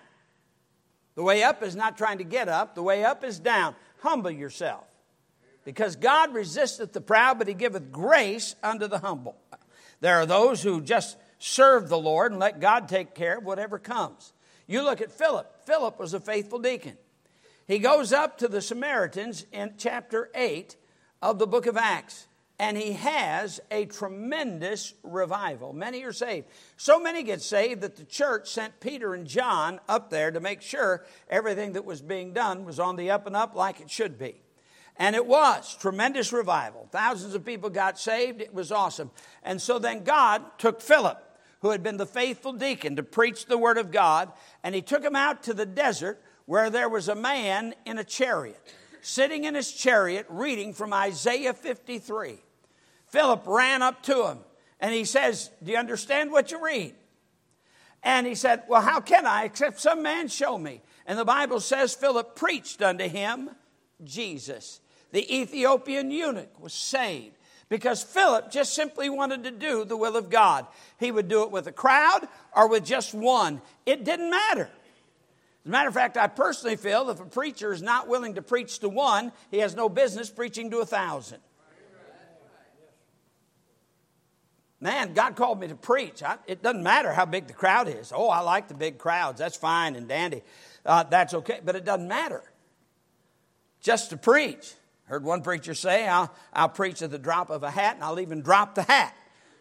The 1.20 1.26
way 1.26 1.44
up 1.44 1.62
is 1.64 1.76
not 1.76 1.98
trying 1.98 2.20
to 2.20 2.24
get 2.24 2.48
up, 2.48 2.76
the 2.76 2.82
way 2.82 3.04
up 3.04 3.26
is 3.26 3.40
down. 3.40 3.76
Humble 3.98 4.32
yourself. 4.32 4.86
Because 5.66 5.98
God 5.98 6.34
resisteth 6.34 6.94
the 6.94 7.02
proud, 7.02 7.38
but 7.38 7.50
he 7.50 7.54
giveth 7.54 7.92
grace 7.92 8.56
unto 8.64 8.88
the 8.88 9.00
humble. 9.00 9.36
There 10.00 10.16
are 10.16 10.26
those 10.26 10.64
who 10.64 10.80
just 10.80 11.18
serve 11.38 11.90
the 11.90 11.98
Lord 11.98 12.32
and 12.32 12.40
let 12.40 12.62
God 12.62 12.88
take 12.88 13.16
care 13.16 13.40
of 13.40 13.44
whatever 13.44 13.78
comes. 13.78 14.32
You 14.66 14.82
look 14.82 15.02
at 15.02 15.12
Philip. 15.12 15.66
Philip 15.66 16.00
was 16.00 16.14
a 16.14 16.22
faithful 16.22 16.60
deacon. 16.60 16.98
He 17.68 17.80
goes 17.80 18.14
up 18.14 18.38
to 18.38 18.48
the 18.48 18.62
Samaritans 18.62 19.46
in 19.52 19.74
chapter 19.78 20.32
8 20.34 20.78
of 21.22 21.38
the 21.38 21.48
book 21.48 21.66
of 21.66 21.76
Acts 21.76 22.29
and 22.60 22.78
he 22.78 22.94
has 22.94 23.62
a 23.72 23.86
tremendous 23.86 24.94
revival. 25.02 25.72
Many 25.72 26.04
are 26.04 26.12
saved. 26.12 26.48
So 26.76 27.00
many 27.00 27.24
get 27.24 27.42
saved 27.42 27.82
that 27.82 27.96
the 27.96 28.04
church 28.04 28.50
sent 28.50 28.82
Peter 28.82 29.14
and 29.14 29.26
John 29.26 29.80
up 29.88 30.10
there 30.10 30.30
to 30.30 30.42
make 30.42 30.62
sure 30.62 31.06
everything 31.30 31.74
that 31.74 31.86
was 31.86 32.02
being 32.02 32.34
done 32.34 32.66
was 32.66 32.78
on 32.78 32.98
the 32.98 33.12
up 33.12 33.26
and 33.26 33.36
up 33.36 33.56
like 33.56 33.80
it 33.80 33.90
should 33.90 34.20
be. 34.20 34.42
And 34.98 35.16
it 35.16 35.26
was 35.26 35.78
tremendous 35.80 36.34
revival. 36.34 36.90
Thousands 36.92 37.34
of 37.34 37.46
people 37.46 37.70
got 37.70 37.98
saved. 37.98 38.42
It 38.42 38.54
was 38.54 38.74
awesome. 38.74 39.12
And 39.42 39.62
so 39.62 39.80
then 39.80 40.04
God 40.04 40.44
took 40.58 40.82
Philip, 40.82 41.24
who 41.62 41.70
had 41.70 41.82
been 41.82 41.96
the 41.96 42.06
faithful 42.06 42.52
deacon, 42.52 42.98
to 42.98 43.04
preach 43.04 43.46
the 43.46 43.58
word 43.58 43.78
of 43.78 43.92
God, 43.92 44.34
and 44.62 44.76
he 44.76 44.82
took 44.82 45.02
him 45.02 45.16
out 45.16 45.44
to 45.44 45.54
the 45.54 45.66
desert 45.66 46.22
where 46.46 46.70
there 46.70 46.90
was 46.90 47.08
a 47.08 47.16
man 47.16 47.74
in 47.86 47.98
a 47.98 48.04
chariot, 48.04 48.60
sitting 49.00 49.46
in 49.46 49.56
his 49.56 49.72
chariot 49.72 50.26
reading 50.28 50.74
from 50.74 50.92
Isaiah 50.92 51.54
53. 51.54 52.40
Philip 53.10 53.44
ran 53.46 53.82
up 53.82 54.04
to 54.04 54.28
him 54.28 54.40
and 54.80 54.94
he 54.94 55.06
says, 55.06 55.50
Do 55.64 55.72
you 55.72 55.78
understand 55.78 56.32
what 56.32 56.52
you 56.52 56.64
read? 56.64 56.96
And 58.04 58.26
he 58.26 58.36
said, 58.36 58.64
Well, 58.68 58.82
how 58.82 59.02
can 59.02 59.26
I 59.26 59.44
except 59.44 59.80
some 59.80 60.02
man 60.04 60.28
show 60.28 60.58
me? 60.58 60.82
And 61.06 61.18
the 61.18 61.26
Bible 61.26 61.60
says 61.60 61.94
Philip 61.94 62.36
preached 62.36 62.82
unto 62.82 63.08
him 63.08 63.50
Jesus. 64.04 64.80
The 65.12 65.36
Ethiopian 65.36 66.12
eunuch 66.12 66.60
was 66.60 66.74
saved 66.74 67.36
because 67.68 68.04
Philip 68.04 68.52
just 68.52 68.74
simply 68.74 69.10
wanted 69.10 69.44
to 69.44 69.52
do 69.52 69.86
the 69.86 69.98
will 69.98 70.16
of 70.16 70.30
God. 70.30 70.68
He 71.00 71.12
would 71.12 71.28
do 71.28 71.44
it 71.44 71.52
with 71.52 71.68
a 71.68 71.72
crowd 71.72 72.28
or 72.56 72.68
with 72.68 72.86
just 72.86 73.14
one, 73.14 73.62
it 73.86 74.04
didn't 74.04 74.30
matter. 74.30 74.70
As 75.64 75.66
a 75.66 75.70
matter 75.70 75.90
of 75.90 75.94
fact, 75.94 76.18
I 76.18 76.28
personally 76.28 76.78
feel 76.78 77.10
if 77.10 77.20
a 77.20 77.26
preacher 77.26 77.74
is 77.74 77.82
not 77.82 78.08
willing 78.08 78.36
to 78.36 78.42
preach 78.42 78.80
to 78.80 78.90
one, 78.90 79.32
he 79.52 79.60
has 79.60 79.76
no 79.76 79.90
business 79.90 80.30
preaching 80.30 80.72
to 80.72 80.80
a 80.80 80.86
thousand. 80.86 81.40
Man, 84.82 85.14
God 85.14 85.36
called 85.36 85.60
me 85.60 85.68
to 85.68 85.76
preach. 85.76 86.24
I, 86.24 86.38
it 86.48 86.64
doesn't 86.64 86.84
matter 86.84 87.12
how 87.12 87.26
big 87.26 87.48
the 87.48 87.54
crowd 87.54 87.90
is. 87.90 88.14
Oh, 88.16 88.30
I 88.30 88.40
like 88.40 88.70
the 88.70 88.74
big 88.74 88.98
crowds. 88.98 89.40
That's 89.40 89.58
fine 89.58 89.96
and 89.96 90.08
dandy. 90.08 90.42
Uh, 90.86 91.04
that's 91.04 91.34
okay, 91.34 91.60
but 91.64 91.76
it 91.76 91.84
doesn't 91.84 92.08
matter. 92.08 92.42
Just 93.82 94.12
to 94.12 94.18
preach. 94.18 94.74
Heard 95.06 95.24
one 95.24 95.42
preacher 95.42 95.74
say, 95.74 96.08
I'll, 96.08 96.34
I'll 96.54 96.70
preach 96.70 97.02
at 97.02 97.12
the 97.12 97.18
drop 97.18 97.50
of 97.50 97.64
a 97.64 97.72
hat, 97.72 97.96
and 97.96 98.04
I'll 98.04 98.20
even 98.20 98.42
drop 98.42 98.76
the 98.76 98.84
hat 98.84 99.16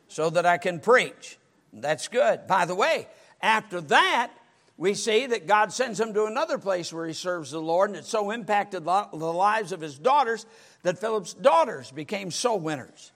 so 0.06 0.30
that 0.30 0.46
I 0.46 0.58
can 0.58 0.78
preach. 0.78 1.38
That's 1.72 2.06
good. 2.06 2.46
By 2.46 2.64
the 2.64 2.74
way, 2.74 3.08
after 3.40 3.80
that, 3.80 4.30
we 4.76 4.94
see 4.94 5.26
that 5.26 5.48
God 5.48 5.72
sends 5.72 5.98
him 5.98 6.14
to 6.14 6.26
another 6.26 6.58
place 6.58 6.92
where 6.92 7.06
he 7.06 7.12
serves 7.12 7.50
the 7.50 7.60
Lord, 7.60 7.90
and 7.90 7.98
it 7.98 8.04
so 8.04 8.30
impacted 8.30 8.84
the 8.84 9.16
lives 9.16 9.72
of 9.72 9.80
his 9.80 9.98
daughters 9.98 10.46
that 10.82 10.98
Philip's 10.98 11.34
daughters 11.34 11.90
became 11.90 12.30
soul 12.30 12.60
winners. 12.60 13.10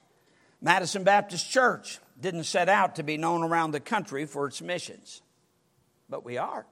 Madison 0.63 1.03
Baptist 1.03 1.51
Church 1.51 1.99
didn't 2.19 2.45
set 2.45 2.69
out 2.69 2.95
to 2.95 3.03
be 3.03 3.17
known 3.17 3.43
around 3.43 3.71
the 3.71 3.81
country 3.81 4.25
for 4.25 4.47
its 4.47 4.61
missions, 4.61 5.21
but 6.09 6.23
we 6.23 6.37
are. 6.37 6.65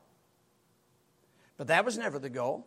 But 1.57 1.67
that 1.67 1.83
was 1.83 1.97
never 1.97 2.17
the 2.17 2.29
goal. 2.29 2.65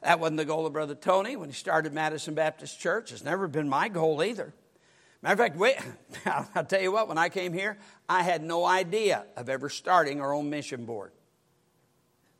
That 0.00 0.20
wasn't 0.20 0.36
the 0.36 0.44
goal 0.44 0.64
of 0.64 0.72
Brother 0.72 0.94
Tony 0.94 1.34
when 1.34 1.48
he 1.48 1.54
started 1.54 1.92
Madison 1.92 2.34
Baptist 2.34 2.78
Church. 2.78 3.10
It's 3.10 3.24
never 3.24 3.48
been 3.48 3.68
my 3.68 3.88
goal 3.88 4.22
either. 4.22 4.54
Matter 5.22 5.32
of 5.32 5.38
fact, 5.40 5.56
wait, 5.56 5.76
I'll 6.54 6.64
tell 6.64 6.80
you 6.80 6.92
what, 6.92 7.08
when 7.08 7.18
I 7.18 7.30
came 7.30 7.52
here, 7.52 7.76
I 8.08 8.22
had 8.22 8.40
no 8.40 8.64
idea 8.64 9.24
of 9.36 9.48
ever 9.48 9.68
starting 9.68 10.20
our 10.20 10.32
own 10.32 10.50
mission 10.50 10.84
board. 10.84 11.10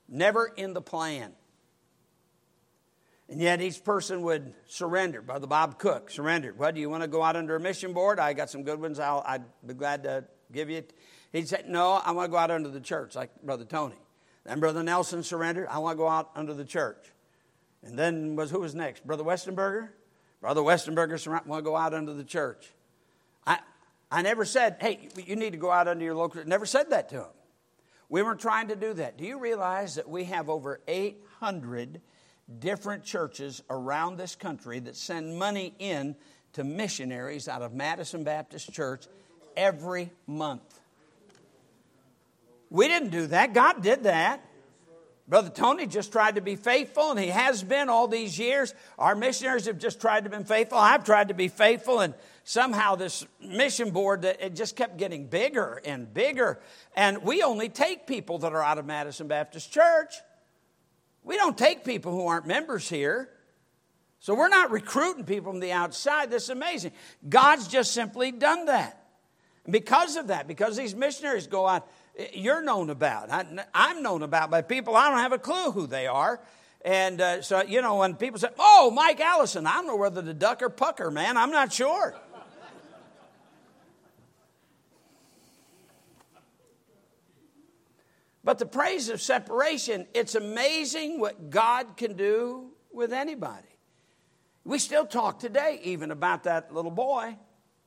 Never 0.09 0.47
in 0.47 0.73
the 0.73 0.81
plan. 0.81 1.33
And 3.29 3.41
yet 3.41 3.61
each 3.61 3.85
person 3.85 4.23
would 4.23 4.55
surrender. 4.67 5.21
Brother 5.21 5.47
Bob 5.47 5.79
Cook 5.79 6.11
surrendered. 6.11 6.59
Well, 6.59 6.73
do 6.73 6.81
you 6.81 6.89
want 6.89 7.03
to 7.03 7.09
go 7.09 7.23
out 7.23 7.37
under 7.37 7.57
a 7.57 7.61
mission 7.61 7.93
board? 7.93 8.19
I 8.19 8.33
got 8.33 8.49
some 8.49 8.63
good 8.63 8.81
ones. 8.81 8.99
I'll, 8.99 9.23
I'd 9.27 9.45
be 9.67 9.75
glad 9.75 10.05
to 10.05 10.25
give 10.51 10.71
you. 10.71 10.83
He 11.33 11.45
said, 11.45 11.69
No, 11.69 11.93
I 11.93 12.13
want 12.13 12.29
to 12.29 12.31
go 12.31 12.39
out 12.39 12.51
under 12.51 12.71
the 12.71 12.81
church, 12.81 13.15
like 13.15 13.43
Brother 13.43 13.67
Tony. 13.67 13.97
Then 14.45 14.61
Brother 14.61 14.83
Nelson 14.83 15.23
surrendered. 15.23 15.69
I 15.69 15.79
want 15.79 15.97
to 15.97 15.99
go 15.99 16.09
out 16.09 16.31
under 16.35 16.55
the 16.55 16.65
church. 16.65 17.13
And 17.83 17.99
then 17.99 18.35
was 18.35 18.51
who 18.51 18.61
was 18.61 18.75
next? 18.75 19.07
Brother 19.07 19.25
Westenberger. 19.25 19.91
Brother 20.41 20.63
Westenberger 20.63 21.19
surrendered. 21.19 21.49
I 21.49 21.51
want 21.51 21.65
to 21.65 21.71
go 21.71 21.77
out 21.77 21.93
under 21.93 22.15
the 22.15 22.25
church. 22.25 22.73
I, 23.47 23.59
I 24.11 24.23
never 24.23 24.47
said, 24.47 24.77
hey, 24.81 25.09
you 25.17 25.37
need 25.37 25.51
to 25.51 25.59
go 25.59 25.71
out 25.71 25.87
under 25.87 26.05
your 26.05 26.15
local. 26.15 26.43
Never 26.45 26.65
said 26.65 26.91
that 26.91 27.11
to 27.11 27.17
him. 27.17 27.33
We 28.09 28.23
weren't 28.23 28.41
trying 28.41 28.69
to 28.69 28.77
do 28.77 28.95
that. 28.95 29.19
Do 29.19 29.25
you 29.25 29.39
realize 29.39 29.97
that 29.97 30.09
we 30.09 30.25
have 30.25 30.49
over 30.49 30.81
800 30.89 32.01
different 32.59 33.05
churches 33.05 33.63
around 33.69 34.17
this 34.17 34.35
country 34.35 34.81
that 34.81 34.97
send 34.97 35.39
money 35.39 35.75
in 35.79 36.17
to 36.55 36.65
missionaries 36.65 37.49
out 37.49 37.63
of 37.63 37.73
Madison 37.73 38.25
Baptist 38.25 38.73
Church 38.73 39.07
every 39.57 40.11
month. 40.27 40.81
We 42.71 42.89
didn't 42.89 43.11
do 43.11 43.27
that, 43.29 43.53
God 43.53 43.83
did 43.83 44.05
that. 44.05 44.45
Brother 45.29 45.51
Tony 45.51 45.87
just 45.87 46.11
tried 46.11 46.37
to 46.37 46.41
be 46.41 46.57
faithful, 46.57 47.11
and 47.11 47.21
he 47.21 47.27
has 47.27 47.63
been 47.63 47.91
all 47.91 48.09
these 48.09 48.39
years. 48.39 48.73
Our 48.99 49.15
missionaries 49.15 49.67
have 49.67 49.79
just 49.79 50.01
tried 50.01 50.25
to 50.25 50.31
be 50.31 50.43
faithful. 50.43 50.79
I've 50.79 51.05
tried 51.05 51.29
to 51.29 51.35
be 51.35 51.49
faithful, 51.49 52.01
and 52.01 52.15
somehow 52.45 52.95
this 52.95 53.27
mission 53.39 53.91
board 53.91 54.25
it 54.25 54.55
just 54.55 54.75
kept 54.75 54.97
getting 54.97 55.27
bigger 55.27 55.83
and 55.85 56.13
bigger. 56.15 56.59
And 56.97 57.23
we 57.23 57.43
only 57.43 57.69
take 57.69 58.07
people 58.07 58.39
that 58.39 58.55
are 58.55 58.63
out 58.63 58.79
of 58.79 58.87
Madison 58.87 59.29
Baptist 59.29 59.71
Church. 59.71 60.15
We 61.29 61.37
don't 61.37 61.59
take 61.59 61.85
people 61.85 62.11
who 62.11 62.27
aren't 62.27 62.47
members 62.47 62.89
here. 62.89 63.29
So 64.19 64.35
we're 64.35 64.49
not 64.49 64.71
recruiting 64.71 65.25
people 65.25 65.53
from 65.53 65.61
the 65.61 65.73
outside. 65.73 66.31
This 66.31 66.45
is 66.45 66.51
amazing. 66.51 66.93
God's 67.29 67.69
just 67.69 67.93
simply 67.93 68.33
done 68.33 68.65
that. 68.65 69.07
And 69.65 69.73
because 69.73 70.17
of 70.17 70.29
that, 70.29 70.49
because 70.49 70.75
these 70.79 70.95
missionaries 70.95 71.47
go 71.47 71.69
out, 71.69 71.87
you're 72.33 72.63
known 72.63 72.89
about. 72.89 73.29
I'm 73.75 74.03
known 74.03 74.23
about 74.23 74.51
by 74.51 74.63
people 74.63 74.97
I 74.97 75.11
don't 75.11 75.19
have 75.19 75.33
a 75.33 75.39
clue 75.39 75.71
who 75.71 75.87
they 75.87 76.07
are. 76.07 76.41
And 76.83 77.21
uh, 77.21 77.43
so, 77.43 77.63
you 77.63 77.83
know, 77.83 77.97
when 77.97 78.15
people 78.15 78.41
say, 78.41 78.49
oh, 78.59 78.91
Mike 78.95 79.21
Allison, 79.21 79.67
I 79.67 79.75
don't 79.75 79.87
know 79.87 79.97
whether 79.97 80.23
to 80.23 80.33
duck 80.33 80.63
or 80.63 80.71
pucker, 80.71 81.11
man. 81.11 81.37
I'm 81.37 81.51
not 81.51 81.73
sure. 81.73 82.17
But 88.49 88.59
the 88.59 88.65
praise 88.65 89.11
of 89.11 89.21
separation, 89.21 90.07
it's 90.15 90.35
amazing 90.35 91.21
what 91.21 91.51
God 91.51 91.99
can 91.99 92.15
do 92.15 92.71
with 92.91 93.13
anybody. 93.13 93.69
We 94.65 94.79
still 94.79 95.05
talk 95.05 95.39
today 95.39 95.81
even 95.85 96.11
about 96.11 96.45
that 96.45 96.73
little 96.73 96.91
boy 96.91 97.37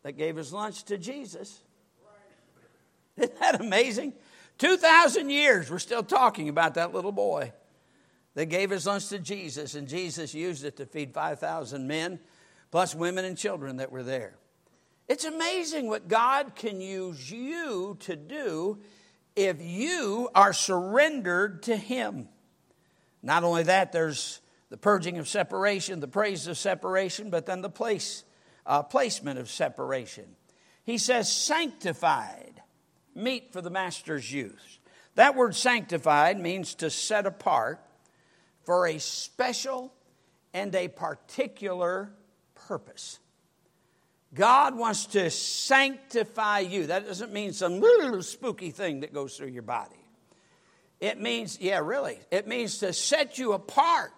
that 0.04 0.12
gave 0.12 0.36
his 0.36 0.54
lunch 0.54 0.84
to 0.84 1.00
Jesus. 1.00 1.64
Isn't 3.18 3.40
that 3.40 3.60
amazing? 3.60 4.14
2,000 4.60 5.32
years, 5.32 5.72
we're 5.72 5.80
still 5.80 6.04
talking 6.04 6.48
about 6.48 6.76
that 6.76 6.94
little 6.94 7.12
boy. 7.12 7.54
that 8.36 8.46
gave 8.46 8.70
his 8.70 8.86
lunch 8.86 9.08
to 9.08 9.18
Jesus, 9.18 9.74
and 9.74 9.88
Jesus 9.88 10.36
used 10.36 10.64
it 10.64 10.78
to 10.78 10.86
feed 10.86 11.12
5,000 11.12 11.88
men, 11.88 12.20
plus 12.70 12.94
women 12.94 13.26
and 13.26 13.36
children 13.36 13.78
that 13.78 13.92
were 13.92 14.04
there. 14.04 14.36
It's 15.08 15.26
amazing 15.26 15.88
what 15.88 16.08
God 16.08 16.54
can 16.54 16.82
use 16.82 17.32
you 17.32 17.98
to 18.02 18.16
do 18.16 18.80
if 19.36 19.62
you 19.62 20.30
are 20.36 20.54
surrendered 20.54 21.64
to 21.64 21.76
Him. 21.76 22.28
Not 23.24 23.44
only 23.44 23.64
that, 23.64 23.92
there's 23.92 24.42
the 24.70 24.78
purging 24.78 25.18
of 25.18 25.28
separation, 25.28 26.00
the 26.00 26.08
praise 26.08 26.48
of 26.48 26.58
separation, 26.58 27.30
but 27.30 27.46
then 27.46 27.62
the 27.62 27.70
place, 27.70 28.24
uh, 28.66 28.84
placement 28.84 29.40
of 29.40 29.50
separation. 29.50 30.26
He 30.84 30.98
says, 30.98 31.32
sanctified, 31.32 32.62
meet 33.14 33.54
for 33.54 33.62
the 33.62 33.70
master's 33.70 34.32
use. 34.32 34.80
That 35.16 35.36
word 35.36 35.56
sanctified 35.56 36.40
means 36.40 36.76
to 36.76 36.90
set 36.90 37.26
apart 37.26 37.86
for 38.64 38.88
a 38.88 38.98
special 39.00 39.94
and 40.54 40.74
a 40.74 40.88
particular 40.88 42.14
purpose. 42.56 43.20
God 44.34 44.76
wants 44.76 45.08
to 45.08 45.30
sanctify 45.30 46.60
you. 46.60 46.88
That 46.88 47.06
doesn't 47.06 47.34
mean 47.34 47.52
some 47.54 47.80
little 47.80 48.24
spooky 48.24 48.72
thing 48.72 49.02
that 49.02 49.14
goes 49.14 49.36
through 49.36 49.50
your 49.50 49.64
body. 49.64 49.96
It 51.02 51.20
means, 51.20 51.60
yeah, 51.60 51.80
really, 51.80 52.20
it 52.30 52.48
means 52.48 52.78
to 52.78 52.94
set 52.94 53.38
you 53.38 53.54
apart 53.54 54.14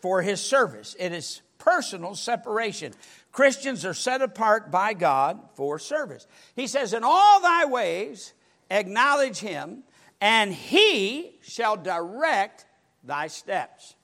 for 0.00 0.22
His 0.22 0.40
service. 0.40 0.96
It 0.98 1.12
is 1.12 1.42
personal 1.58 2.14
separation. 2.14 2.94
Christians 3.32 3.84
are 3.84 3.92
set 3.92 4.22
apart 4.22 4.70
by 4.70 4.94
God 4.94 5.40
for 5.56 5.78
service. 5.78 6.26
He 6.54 6.68
says, 6.68 6.94
In 6.94 7.02
all 7.04 7.40
thy 7.40 7.66
ways, 7.66 8.32
acknowledge 8.70 9.38
Him, 9.38 9.82
and 10.20 10.54
He 10.54 11.36
shall 11.42 11.76
direct 11.76 12.64
thy 13.02 13.26
steps. 13.26 13.94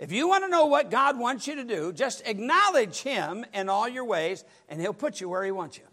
If 0.00 0.12
you 0.12 0.28
want 0.28 0.44
to 0.44 0.50
know 0.50 0.64
what 0.64 0.90
God 0.90 1.18
wants 1.18 1.46
you 1.46 1.56
to 1.56 1.64
do, 1.64 1.92
just 1.92 2.22
acknowledge 2.24 3.02
Him 3.02 3.44
in 3.52 3.68
all 3.68 3.86
your 3.86 4.06
ways, 4.06 4.46
and 4.70 4.80
He'll 4.80 4.94
put 4.94 5.20
you 5.20 5.28
where 5.28 5.44
He 5.44 5.50
wants 5.50 5.76
you. 5.76 5.84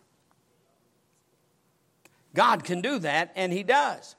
God 2.33 2.63
can 2.63 2.79
do 2.79 2.99
that, 2.99 3.33
and 3.35 3.51
He 3.51 3.63
does. 3.63 4.15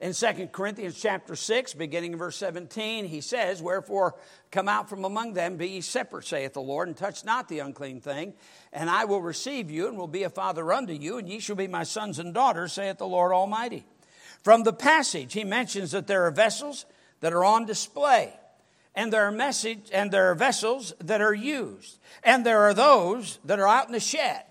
In 0.00 0.14
2 0.14 0.48
Corinthians 0.52 0.98
chapter 0.98 1.36
6, 1.36 1.74
beginning 1.74 2.12
in 2.12 2.18
verse 2.18 2.36
17, 2.36 3.04
he 3.04 3.20
says, 3.20 3.62
Wherefore 3.62 4.14
come 4.50 4.68
out 4.68 4.88
from 4.88 5.04
among 5.04 5.34
them, 5.34 5.58
be 5.58 5.68
ye 5.68 5.80
separate, 5.82 6.24
saith 6.24 6.54
the 6.54 6.62
Lord, 6.62 6.88
and 6.88 6.96
touch 6.96 7.22
not 7.22 7.48
the 7.48 7.58
unclean 7.58 8.00
thing, 8.00 8.32
and 8.72 8.88
I 8.88 9.04
will 9.04 9.20
receive 9.20 9.70
you, 9.70 9.86
and 9.86 9.98
will 9.98 10.06
be 10.06 10.22
a 10.22 10.30
father 10.30 10.72
unto 10.72 10.94
you, 10.94 11.18
and 11.18 11.28
ye 11.28 11.40
shall 11.40 11.56
be 11.56 11.68
my 11.68 11.82
sons 11.82 12.18
and 12.18 12.32
daughters, 12.32 12.72
saith 12.72 12.96
the 12.96 13.06
Lord 13.06 13.32
Almighty. 13.32 13.84
From 14.42 14.62
the 14.62 14.72
passage, 14.72 15.34
he 15.34 15.44
mentions 15.44 15.90
that 15.90 16.06
there 16.06 16.24
are 16.24 16.30
vessels 16.30 16.86
that 17.20 17.34
are 17.34 17.44
on 17.44 17.66
display 17.66 18.32
and 18.96 19.12
there 19.12 19.24
are 19.26 19.30
message 19.30 19.88
and 19.92 20.10
there 20.10 20.30
are 20.32 20.34
vessels 20.34 20.92
that 20.98 21.20
are 21.20 21.34
used. 21.34 21.98
And 22.24 22.44
there 22.44 22.62
are 22.62 22.74
those 22.74 23.38
that 23.44 23.60
are 23.60 23.68
out 23.68 23.86
in 23.86 23.92
the 23.92 24.00
shed 24.00 24.42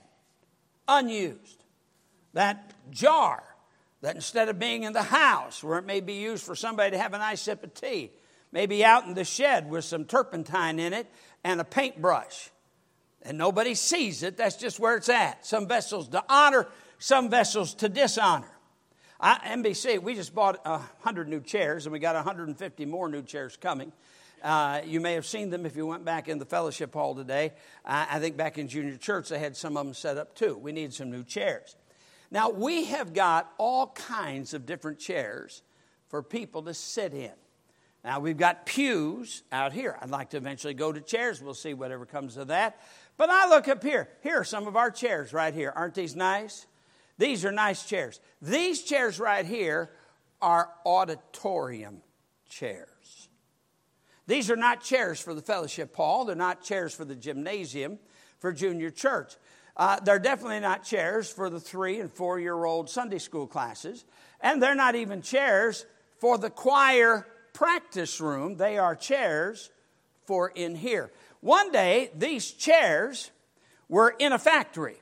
unused. 0.87 1.63
That 2.33 2.73
jar 2.91 3.43
that 4.01 4.15
instead 4.15 4.47
of 4.47 4.59
being 4.59 4.83
in 4.83 4.93
the 4.93 5.03
house 5.03 5.63
where 5.63 5.79
it 5.79 5.85
may 5.85 5.99
be 5.99 6.13
used 6.13 6.45
for 6.45 6.55
somebody 6.55 6.91
to 6.91 6.97
have 6.97 7.13
a 7.13 7.17
nice 7.17 7.41
sip 7.41 7.63
of 7.63 7.73
tea 7.73 8.11
maybe 8.51 8.85
out 8.85 9.05
in 9.05 9.13
the 9.15 9.25
shed 9.25 9.69
with 9.69 9.83
some 9.83 10.05
turpentine 10.05 10.79
in 10.79 10.93
it 10.93 11.11
and 11.43 11.59
a 11.59 11.65
paintbrush. 11.65 12.49
And 13.21 13.37
nobody 13.37 13.75
sees 13.75 14.23
it. 14.23 14.37
That's 14.37 14.55
just 14.55 14.79
where 14.79 14.95
it's 14.95 15.09
at. 15.09 15.45
Some 15.45 15.67
vessels 15.67 16.07
to 16.09 16.23
honor 16.29 16.67
some 16.97 17.29
vessels 17.29 17.73
to 17.75 17.89
dishonor. 17.89 18.49
I, 19.19 19.37
MBC, 19.57 20.01
we 20.01 20.15
just 20.15 20.33
bought 20.33 20.63
100 20.65 21.27
new 21.27 21.41
chairs, 21.41 21.85
and 21.85 21.93
we 21.93 21.99
got 21.99 22.15
150 22.15 22.85
more 22.85 23.09
new 23.09 23.21
chairs 23.21 23.57
coming. 23.57 23.91
Uh, 24.43 24.81
you 24.85 24.99
may 24.99 25.13
have 25.13 25.25
seen 25.25 25.49
them 25.49 25.65
if 25.65 25.75
you 25.75 25.85
went 25.85 26.05
back 26.05 26.27
in 26.27 26.37
the 26.37 26.45
fellowship 26.45 26.93
hall 26.93 27.15
today. 27.15 27.53
Uh, 27.83 28.05
I 28.09 28.19
think 28.19 28.37
back 28.37 28.57
in 28.57 28.67
junior 28.67 28.97
church, 28.97 29.29
they 29.29 29.39
had 29.39 29.57
some 29.57 29.77
of 29.77 29.85
them 29.85 29.93
set 29.93 30.17
up 30.17 30.35
too. 30.35 30.57
We 30.57 30.71
need 30.71 30.93
some 30.93 31.11
new 31.11 31.23
chairs. 31.23 31.75
Now, 32.31 32.49
we 32.49 32.85
have 32.85 33.13
got 33.13 33.51
all 33.57 33.87
kinds 33.87 34.53
of 34.53 34.65
different 34.65 34.99
chairs 34.99 35.61
for 36.07 36.21
people 36.21 36.63
to 36.63 36.73
sit 36.73 37.13
in. 37.13 37.31
Now, 38.03 38.19
we've 38.19 38.37
got 38.37 38.65
pews 38.65 39.43
out 39.51 39.73
here. 39.73 39.97
I'd 39.99 40.11
like 40.11 40.29
to 40.31 40.37
eventually 40.37 40.75
go 40.75 40.91
to 40.91 41.01
chairs. 41.01 41.41
We'll 41.41 41.55
see 41.55 41.73
whatever 41.73 42.05
comes 42.05 42.37
of 42.37 42.47
that. 42.47 42.79
But 43.17 43.29
I 43.29 43.49
look 43.49 43.67
up 43.67 43.83
here. 43.83 44.09
Here 44.21 44.37
are 44.37 44.43
some 44.43 44.67
of 44.67 44.75
our 44.75 44.91
chairs 44.91 45.33
right 45.33 45.53
here. 45.53 45.73
Aren't 45.75 45.95
these 45.95 46.15
nice? 46.15 46.67
These 47.17 47.45
are 47.45 47.51
nice 47.51 47.85
chairs. 47.85 48.19
These 48.41 48.83
chairs 48.83 49.19
right 49.19 49.45
here 49.45 49.89
are 50.41 50.69
auditorium 50.85 52.01
chairs. 52.47 52.94
These 54.27 54.49
are 54.49 54.55
not 54.55 54.81
chairs 54.81 55.19
for 55.19 55.33
the 55.33 55.41
fellowship 55.41 55.95
hall, 55.95 56.25
they're 56.25 56.35
not 56.35 56.63
chairs 56.63 56.93
for 56.93 57.05
the 57.05 57.15
gymnasium 57.15 57.99
for 58.39 58.51
junior 58.51 58.89
church. 58.89 59.35
Uh, 59.77 59.99
they're 59.99 60.19
definitely 60.19 60.61
not 60.61 60.83
chairs 60.83 61.29
for 61.29 61.49
the 61.49 61.59
three 61.59 61.99
and 61.99 62.11
four 62.11 62.39
year 62.39 62.63
old 62.63 62.89
Sunday 62.89 63.19
school 63.19 63.45
classes, 63.45 64.05
and 64.41 64.61
they're 64.61 64.75
not 64.75 64.95
even 64.95 65.21
chairs 65.21 65.85
for 66.19 66.37
the 66.37 66.49
choir 66.49 67.27
practice 67.53 68.19
room. 68.21 68.55
They 68.55 68.77
are 68.77 68.95
chairs 68.95 69.69
for 70.25 70.49
in 70.49 70.75
here. 70.75 71.11
One 71.41 71.71
day, 71.71 72.09
these 72.15 72.51
chairs 72.51 73.31
were 73.89 74.15
in 74.17 74.31
a 74.31 74.39
factory. 74.39 74.97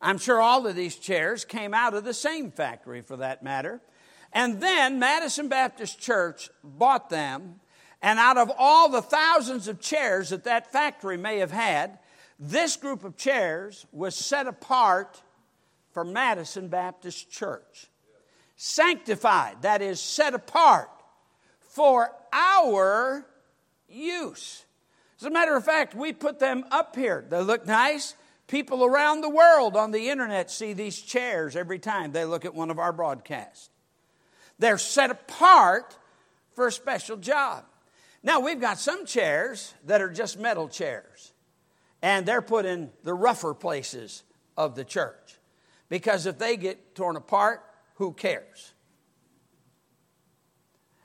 I'm 0.00 0.18
sure 0.18 0.40
all 0.40 0.66
of 0.66 0.76
these 0.76 0.96
chairs 0.96 1.44
came 1.44 1.74
out 1.74 1.94
of 1.94 2.04
the 2.04 2.14
same 2.14 2.50
factory 2.50 3.00
for 3.00 3.16
that 3.16 3.42
matter. 3.42 3.80
And 4.32 4.60
then 4.60 4.98
Madison 4.98 5.48
Baptist 5.48 5.98
Church 5.98 6.50
bought 6.62 7.08
them, 7.10 7.60
and 8.00 8.18
out 8.18 8.38
of 8.38 8.50
all 8.56 8.88
the 8.88 9.02
thousands 9.02 9.68
of 9.68 9.80
chairs 9.80 10.30
that 10.30 10.44
that 10.44 10.70
factory 10.70 11.16
may 11.16 11.38
have 11.38 11.50
had, 11.50 11.98
this 12.38 12.76
group 12.76 13.04
of 13.04 13.16
chairs 13.16 13.86
was 13.92 14.14
set 14.14 14.46
apart 14.46 15.22
for 15.92 16.04
Madison 16.04 16.68
Baptist 16.68 17.30
Church. 17.30 17.88
Sanctified, 18.56 19.62
that 19.62 19.82
is, 19.82 20.00
set 20.00 20.34
apart 20.34 20.90
for 21.60 22.12
our 22.32 23.26
use. 23.88 24.64
As 25.20 25.26
a 25.26 25.30
matter 25.30 25.56
of 25.56 25.64
fact, 25.64 25.94
we 25.94 26.12
put 26.12 26.38
them 26.38 26.64
up 26.70 26.94
here. 26.94 27.24
They 27.28 27.40
look 27.40 27.66
nice. 27.66 28.14
People 28.46 28.84
around 28.84 29.20
the 29.20 29.28
world 29.28 29.76
on 29.76 29.90
the 29.90 30.08
internet 30.08 30.50
see 30.50 30.72
these 30.72 31.00
chairs 31.00 31.56
every 31.56 31.78
time 31.78 32.12
they 32.12 32.24
look 32.24 32.44
at 32.44 32.54
one 32.54 32.70
of 32.70 32.78
our 32.78 32.92
broadcasts. 32.92 33.70
They're 34.58 34.78
set 34.78 35.10
apart 35.10 35.96
for 36.54 36.68
a 36.68 36.72
special 36.72 37.16
job. 37.16 37.64
Now, 38.22 38.40
we've 38.40 38.60
got 38.60 38.78
some 38.78 39.06
chairs 39.06 39.74
that 39.86 40.00
are 40.00 40.10
just 40.10 40.38
metal 40.38 40.68
chairs, 40.68 41.32
and 42.02 42.26
they're 42.26 42.42
put 42.42 42.66
in 42.66 42.90
the 43.04 43.14
rougher 43.14 43.54
places 43.54 44.24
of 44.56 44.74
the 44.74 44.84
church. 44.84 45.38
Because 45.88 46.26
if 46.26 46.38
they 46.38 46.56
get 46.56 46.94
torn 46.94 47.16
apart, 47.16 47.62
who 47.94 48.12
cares? 48.12 48.72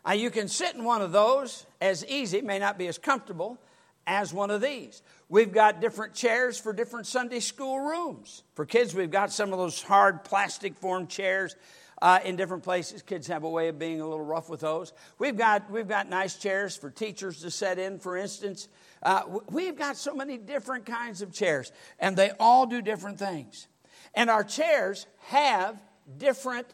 Now, 0.05 0.13
you 0.13 0.31
can 0.31 0.47
sit 0.47 0.75
in 0.75 0.83
one 0.83 1.01
of 1.01 1.11
those 1.11 1.65
as 1.79 2.05
easy, 2.07 2.41
may 2.41 2.59
not 2.59 2.77
be 2.77 2.87
as 2.87 2.97
comfortable 2.97 3.57
as 4.05 4.33
one 4.33 4.51
of 4.51 4.61
these. 4.61 5.01
We've 5.29 5.51
got 5.51 5.79
different 5.79 6.13
chairs 6.13 6.59
for 6.59 6.73
different 6.73 7.07
Sunday 7.07 7.39
school 7.39 7.79
rooms. 7.79 8.43
For 8.55 8.65
kids, 8.65 8.93
we've 8.93 9.11
got 9.11 9.31
some 9.31 9.53
of 9.53 9.59
those 9.59 9.81
hard 9.81 10.25
plastic 10.25 10.75
formed 10.75 11.09
chairs 11.09 11.55
uh, 12.03 12.19
in 12.25 12.35
different 12.35 12.63
places. 12.63 13.01
Kids 13.01 13.27
have 13.27 13.45
a 13.45 13.49
way 13.49 13.69
of 13.69 13.79
being 13.79 14.01
a 14.01 14.03
little 14.07 14.25
rough 14.25 14.49
with 14.49 14.59
those. 14.59 14.91
We've 15.19 15.37
got, 15.37 15.71
we've 15.71 15.87
got 15.87 16.09
nice 16.09 16.35
chairs 16.35 16.75
for 16.75 16.91
teachers 16.91 17.39
to 17.43 17.49
set 17.49 17.79
in, 17.79 17.97
for 17.97 18.17
instance. 18.17 18.67
Uh, 19.01 19.21
we've 19.49 19.77
got 19.77 19.95
so 19.95 20.13
many 20.13 20.37
different 20.37 20.85
kinds 20.85 21.21
of 21.21 21.31
chairs, 21.31 21.71
and 21.99 22.17
they 22.17 22.31
all 22.41 22.65
do 22.65 22.81
different 22.81 23.19
things. 23.19 23.69
And 24.13 24.29
our 24.29 24.43
chairs 24.43 25.07
have 25.27 25.81
different 26.17 26.67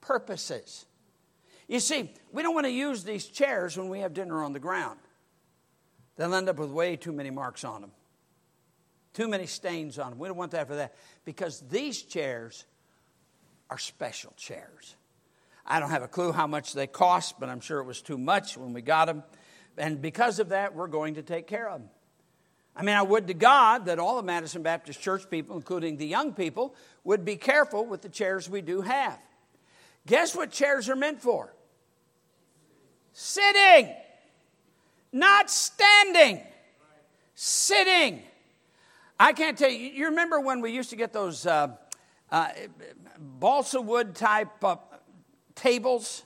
purposes. 0.00 0.86
You 1.68 1.78
see, 1.78 2.10
we 2.32 2.42
don't 2.42 2.54
want 2.54 2.64
to 2.64 2.72
use 2.72 3.04
these 3.04 3.26
chairs 3.26 3.76
when 3.76 3.90
we 3.90 4.00
have 4.00 4.14
dinner 4.14 4.42
on 4.42 4.54
the 4.54 4.60
ground 4.60 4.98
they'll 6.16 6.34
end 6.34 6.48
up 6.50 6.58
with 6.58 6.70
way 6.70 6.96
too 6.96 7.12
many 7.12 7.30
marks 7.30 7.64
on 7.64 7.80
them, 7.80 7.92
too 9.14 9.26
many 9.26 9.46
stains 9.46 9.98
on 9.98 10.10
them. 10.10 10.18
We 10.18 10.28
don't 10.28 10.36
want 10.36 10.50
that 10.50 10.68
for 10.68 10.76
that 10.76 10.94
because 11.24 11.60
these 11.70 12.02
chairs 12.02 12.66
are 13.70 13.78
special 13.78 14.32
chairs. 14.36 14.96
I 15.64 15.80
don't 15.80 15.90
have 15.90 16.02
a 16.02 16.08
clue 16.08 16.32
how 16.32 16.46
much 16.46 16.72
they 16.72 16.86
cost, 16.86 17.38
but 17.38 17.48
I'm 17.48 17.60
sure 17.60 17.78
it 17.80 17.84
was 17.84 18.02
too 18.02 18.18
much 18.18 18.56
when 18.56 18.72
we 18.72 18.82
got 18.82 19.06
them. 19.06 19.22
And 19.78 20.02
because 20.02 20.38
of 20.38 20.50
that, 20.50 20.74
we're 20.74 20.88
going 20.88 21.14
to 21.14 21.22
take 21.22 21.46
care 21.46 21.68
of 21.68 21.80
them. 21.80 21.90
I 22.76 22.82
mean, 22.82 22.96
I 22.96 23.02
would 23.02 23.28
to 23.28 23.34
God 23.34 23.86
that 23.86 23.98
all 23.98 24.16
the 24.16 24.22
Madison 24.22 24.62
Baptist 24.62 25.00
Church 25.00 25.28
people, 25.30 25.56
including 25.56 25.96
the 25.96 26.06
young 26.06 26.32
people, 26.32 26.74
would 27.04 27.24
be 27.24 27.36
careful 27.36 27.86
with 27.86 28.02
the 28.02 28.08
chairs 28.08 28.48
we 28.48 28.62
do 28.62 28.80
have. 28.80 29.18
Guess 30.06 30.34
what 30.34 30.50
chairs 30.50 30.88
are 30.88 30.96
meant 30.96 31.20
for? 31.20 31.54
Sitting 33.12 33.94
not 35.12 35.50
standing, 35.50 36.40
sitting. 37.34 38.22
I 39.18 39.32
can't 39.32 39.58
tell 39.58 39.70
you, 39.70 39.88
you 39.88 40.06
remember 40.06 40.40
when 40.40 40.60
we 40.60 40.72
used 40.72 40.90
to 40.90 40.96
get 40.96 41.12
those 41.12 41.46
uh, 41.46 41.76
uh, 42.30 42.48
balsa 43.18 43.80
wood 43.80 44.14
type 44.14 44.62
uh, 44.62 44.76
tables? 45.54 46.24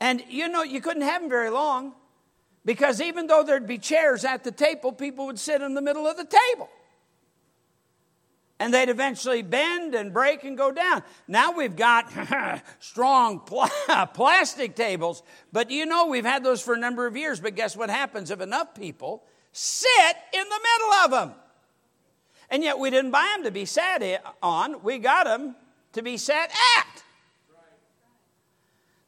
And 0.00 0.22
you 0.28 0.48
know, 0.48 0.62
you 0.62 0.80
couldn't 0.80 1.02
have 1.02 1.22
them 1.22 1.30
very 1.30 1.50
long 1.50 1.94
because 2.64 3.00
even 3.00 3.28
though 3.28 3.42
there'd 3.42 3.66
be 3.66 3.78
chairs 3.78 4.24
at 4.24 4.44
the 4.44 4.50
table, 4.50 4.92
people 4.92 5.26
would 5.26 5.38
sit 5.38 5.62
in 5.62 5.74
the 5.74 5.80
middle 5.80 6.06
of 6.06 6.16
the 6.16 6.24
table. 6.24 6.68
And 8.58 8.72
they'd 8.72 8.88
eventually 8.88 9.42
bend 9.42 9.94
and 9.94 10.12
break 10.12 10.42
and 10.42 10.56
go 10.56 10.72
down. 10.72 11.02
Now 11.28 11.52
we've 11.52 11.76
got 11.76 12.10
strong 12.80 13.40
pl- 13.40 13.68
plastic 14.14 14.74
tables, 14.74 15.22
but 15.52 15.70
you 15.70 15.86
know 15.86 16.06
we've 16.06 16.24
had 16.24 16.42
those 16.42 16.62
for 16.62 16.74
a 16.74 16.78
number 16.78 17.06
of 17.06 17.16
years. 17.16 17.38
But 17.38 17.54
guess 17.54 17.76
what 17.76 17.90
happens 17.90 18.30
if 18.30 18.40
enough 18.40 18.74
people 18.74 19.24
sit 19.52 20.16
in 20.32 20.44
the 20.44 20.60
middle 20.60 20.92
of 21.04 21.10
them? 21.10 21.40
And 22.50 22.62
yet 22.62 22.78
we 22.78 22.90
didn't 22.90 23.10
buy 23.10 23.32
them 23.34 23.44
to 23.44 23.50
be 23.50 23.64
sat 23.64 24.02
on, 24.42 24.82
we 24.82 24.98
got 24.98 25.24
them 25.24 25.56
to 25.92 26.02
be 26.02 26.16
sat 26.16 26.50
at. 26.50 27.02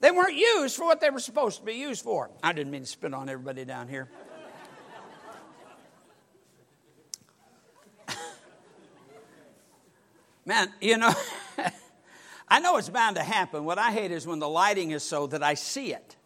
They 0.01 0.11
weren't 0.13 0.37
used 0.37 0.77
for 0.77 0.85
what 0.85 1.01
they 1.01 1.11
were 1.11 1.19
supposed 1.19 1.59
to 1.59 1.65
be 1.65 1.75
used 1.75 2.03
for. 2.05 2.31
I 2.43 2.53
didn't 2.53 2.71
mean 2.71 2.83
to 2.83 2.87
spit 2.87 3.13
on 3.15 3.29
everybody 3.29 3.65
down 3.65 3.89
here. 3.89 4.09
Man, 10.47 10.73
you 10.81 10.99
know, 10.99 11.13
I 12.49 12.61
know 12.61 12.77
it's 12.77 12.89
bound 12.89 13.17
to 13.17 13.23
happen. 13.23 13.65
What 13.65 13.79
I 13.79 13.91
hate 13.91 14.13
is 14.13 14.25
when 14.27 14.39
the 14.39 14.49
lighting 14.49 14.93
is 14.93 15.03
so 15.03 15.27
that 15.29 15.43
I 15.43 15.55
see 15.55 15.93
it. 15.93 16.17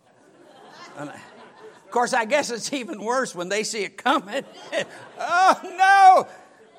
I, 0.99 1.05
of 1.05 1.91
course, 1.91 2.13
I 2.13 2.27
guess 2.27 2.51
it's 2.51 2.73
even 2.73 3.03
worse 3.03 3.35
when 3.35 3.49
they 3.49 3.65
see 3.65 3.85
it 3.85 3.97
coming. 3.97 4.45
oh, 5.19 5.61
no! 5.63 6.27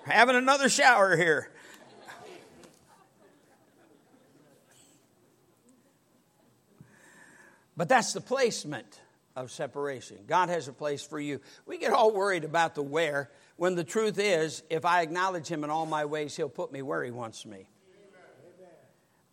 Having 0.06 0.36
another 0.36 0.70
shower 0.70 1.16
here. 1.16 1.50
But 7.76 7.90
that's 7.90 8.14
the 8.14 8.22
placement 8.22 9.02
of 9.36 9.52
separation. 9.52 10.18
God 10.28 10.50
has 10.50 10.68
a 10.68 10.74
place 10.74 11.04
for 11.04 11.20
you. 11.20 11.42
We 11.66 11.78
get 11.78 11.92
all 11.92 12.14
worried 12.14 12.44
about 12.44 12.76
the 12.76 12.84
where 12.84 13.32
when 13.56 13.76
the 13.76 13.84
truth 13.84 14.20
is, 14.20 14.64
if 14.70 14.86
I 14.86 15.02
acknowledge 15.02 15.48
Him 15.48 15.64
in 15.64 15.70
all 15.70 15.86
my 15.86 16.06
ways, 16.06 16.36
He'll 16.36 16.50
put 16.50 16.72
me 16.72 16.82
where 16.82 17.04
He 17.04 17.12
wants 17.12 17.46
me. 17.46 17.68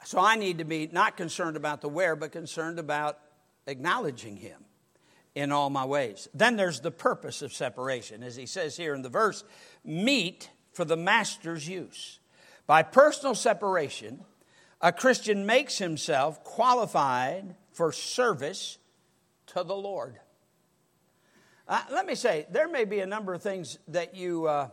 So 0.04 0.18
I 0.18 0.36
need 0.36 0.58
to 0.58 0.64
be 0.64 0.88
not 0.90 1.18
concerned 1.18 1.56
about 1.58 1.82
the 1.82 1.88
where, 1.88 2.16
but 2.16 2.32
concerned 2.32 2.78
about 2.78 3.18
acknowledging 3.66 4.36
Him 4.36 4.64
in 5.34 5.52
all 5.52 5.68
my 5.68 5.84
ways. 5.84 6.26
Then 6.32 6.56
there's 6.56 6.80
the 6.80 6.90
purpose 6.90 7.42
of 7.42 7.52
separation. 7.52 8.22
As 8.22 8.36
He 8.36 8.46
says 8.46 8.76
here 8.76 8.94
in 8.94 9.02
the 9.02 9.10
verse, 9.10 9.44
meet 9.84 10.48
for 10.72 10.84
the 10.84 10.96
Master's 10.96 11.68
use. 11.68 12.18
By 12.66 12.82
personal 12.82 13.34
separation, 13.34 14.24
a 14.80 14.92
Christian 14.92 15.44
makes 15.44 15.78
himself 15.78 16.42
qualified 16.44 17.54
for 17.72 17.92
service 17.92 18.78
to 19.46 19.64
the 19.64 19.74
Lord. 19.74 20.18
Uh, 21.68 21.82
let 21.92 22.06
me 22.06 22.14
say, 22.14 22.46
there 22.50 22.68
may 22.68 22.84
be 22.84 23.00
a 23.00 23.06
number 23.06 23.32
of 23.34 23.42
things 23.42 23.78
that 23.88 24.16
you, 24.16 24.46
uh, 24.46 24.68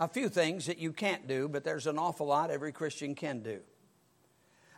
a 0.00 0.08
few 0.08 0.28
things 0.28 0.66
that 0.66 0.78
you 0.78 0.92
can't 0.92 1.28
do, 1.28 1.48
but 1.48 1.64
there's 1.64 1.86
an 1.86 1.98
awful 1.98 2.26
lot 2.26 2.50
every 2.50 2.72
Christian 2.72 3.14
can 3.14 3.42
do. 3.42 3.60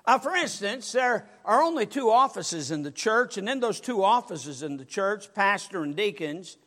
Uh, 0.06 0.18
for 0.18 0.34
instance, 0.34 0.92
there 0.92 1.26
are 1.44 1.62
only 1.62 1.86
two 1.86 2.10
offices 2.10 2.70
in 2.70 2.82
the 2.82 2.90
church, 2.90 3.38
and 3.38 3.48
in 3.48 3.60
those 3.60 3.80
two 3.80 4.04
offices 4.04 4.62
in 4.62 4.76
the 4.76 4.84
church, 4.84 5.32
pastor 5.34 5.82
and 5.82 5.96
deacons, 5.96 6.58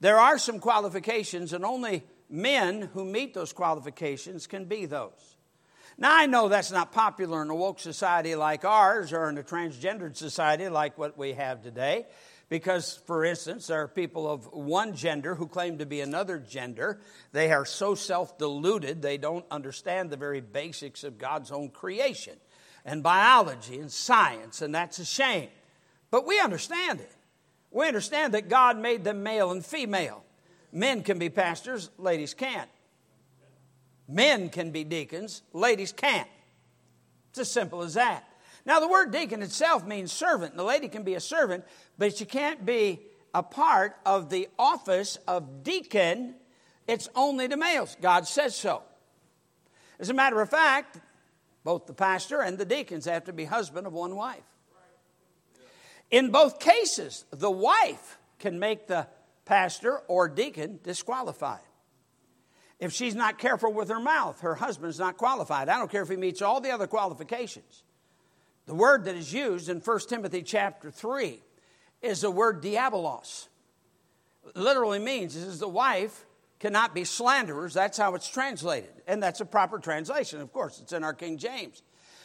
there 0.00 0.18
are 0.18 0.38
some 0.38 0.60
qualifications, 0.60 1.52
and 1.52 1.64
only 1.64 2.04
men 2.28 2.82
who 2.92 3.04
meet 3.04 3.34
those 3.34 3.52
qualifications 3.52 4.46
can 4.46 4.64
be 4.64 4.86
those. 4.86 5.36
Now, 5.98 6.14
I 6.14 6.26
know 6.26 6.48
that's 6.48 6.70
not 6.70 6.92
popular 6.92 7.40
in 7.42 7.48
a 7.48 7.54
woke 7.54 7.80
society 7.80 8.34
like 8.34 8.64
ours 8.64 9.12
or 9.12 9.28
in 9.30 9.38
a 9.38 9.42
transgendered 9.42 10.16
society 10.16 10.68
like 10.68 10.98
what 10.98 11.16
we 11.16 11.32
have 11.32 11.62
today, 11.62 12.06
because, 12.50 13.00
for 13.06 13.24
instance, 13.24 13.68
there 13.68 13.80
are 13.80 13.88
people 13.88 14.30
of 14.30 14.52
one 14.52 14.94
gender 14.94 15.34
who 15.34 15.46
claim 15.46 15.78
to 15.78 15.86
be 15.86 16.02
another 16.02 16.38
gender. 16.38 17.00
They 17.32 17.50
are 17.50 17.64
so 17.64 17.94
self 17.94 18.36
deluded, 18.36 19.00
they 19.00 19.16
don't 19.16 19.46
understand 19.50 20.10
the 20.10 20.18
very 20.18 20.42
basics 20.42 21.02
of 21.02 21.16
God's 21.16 21.50
own 21.50 21.70
creation 21.70 22.36
and 22.84 23.02
biology 23.02 23.78
and 23.78 23.90
science, 23.90 24.60
and 24.60 24.74
that's 24.74 24.98
a 24.98 25.04
shame. 25.04 25.48
But 26.10 26.26
we 26.26 26.38
understand 26.40 27.00
it. 27.00 27.12
We 27.70 27.86
understand 27.86 28.34
that 28.34 28.48
God 28.48 28.78
made 28.78 29.02
them 29.02 29.22
male 29.22 29.50
and 29.50 29.64
female. 29.64 30.24
Men 30.76 31.02
can 31.02 31.18
be 31.18 31.30
pastors, 31.30 31.88
ladies 31.96 32.34
can't. 32.34 32.68
Men 34.06 34.50
can 34.50 34.72
be 34.72 34.84
deacons, 34.84 35.40
ladies 35.54 35.90
can't. 35.90 36.28
It's 37.30 37.38
as 37.38 37.50
simple 37.50 37.80
as 37.80 37.94
that. 37.94 38.28
Now, 38.66 38.80
the 38.80 38.86
word 38.86 39.10
deacon 39.10 39.40
itself 39.40 39.86
means 39.86 40.12
servant. 40.12 40.54
The 40.54 40.62
lady 40.62 40.88
can 40.88 41.02
be 41.02 41.14
a 41.14 41.20
servant, 41.20 41.64
but 41.96 42.18
she 42.18 42.26
can't 42.26 42.66
be 42.66 43.00
a 43.32 43.42
part 43.42 43.96
of 44.04 44.28
the 44.28 44.50
office 44.58 45.16
of 45.26 45.62
deacon. 45.62 46.34
It's 46.86 47.08
only 47.14 47.48
to 47.48 47.56
males. 47.56 47.96
God 48.02 48.28
says 48.28 48.54
so. 48.54 48.82
As 49.98 50.10
a 50.10 50.14
matter 50.14 50.42
of 50.42 50.50
fact, 50.50 51.00
both 51.64 51.86
the 51.86 51.94
pastor 51.94 52.42
and 52.42 52.58
the 52.58 52.66
deacons 52.66 53.06
have 53.06 53.24
to 53.24 53.32
be 53.32 53.46
husband 53.46 53.86
of 53.86 53.94
one 53.94 54.14
wife. 54.14 54.44
In 56.10 56.30
both 56.30 56.60
cases, 56.60 57.24
the 57.30 57.50
wife 57.50 58.18
can 58.38 58.58
make 58.58 58.88
the 58.88 59.06
pastor 59.46 60.00
or 60.08 60.28
deacon 60.28 60.80
disqualified. 60.82 61.60
If 62.78 62.92
she's 62.92 63.14
not 63.14 63.38
careful 63.38 63.72
with 63.72 63.88
her 63.88 64.00
mouth, 64.00 64.40
her 64.42 64.56
husband's 64.56 64.98
not 64.98 65.16
qualified. 65.16 65.70
I 65.70 65.78
don't 65.78 65.90
care 65.90 66.02
if 66.02 66.10
he 66.10 66.16
meets 66.16 66.42
all 66.42 66.60
the 66.60 66.70
other 66.70 66.86
qualifications. 66.86 67.84
The 68.66 68.74
word 68.74 69.04
that 69.04 69.14
is 69.14 69.32
used 69.32 69.70
in 69.70 69.80
1 69.80 70.00
Timothy 70.08 70.42
chapter 70.42 70.90
3 70.90 71.40
is 72.02 72.20
the 72.20 72.30
word 72.30 72.62
diabolos. 72.62 73.48
It 74.48 74.56
literally 74.56 74.98
means 74.98 75.36
is 75.36 75.58
the 75.58 75.68
wife 75.68 76.26
cannot 76.58 76.94
be 76.94 77.04
slanderers. 77.04 77.72
That's 77.72 77.96
how 77.96 78.14
it's 78.14 78.28
translated. 78.28 78.90
And 79.06 79.22
that's 79.22 79.40
a 79.40 79.44
proper 79.46 79.78
translation, 79.78 80.40
of 80.40 80.52
course. 80.52 80.80
It's 80.80 80.92
in 80.92 81.04
our 81.04 81.14
King 81.14 81.38
James. 81.38 81.82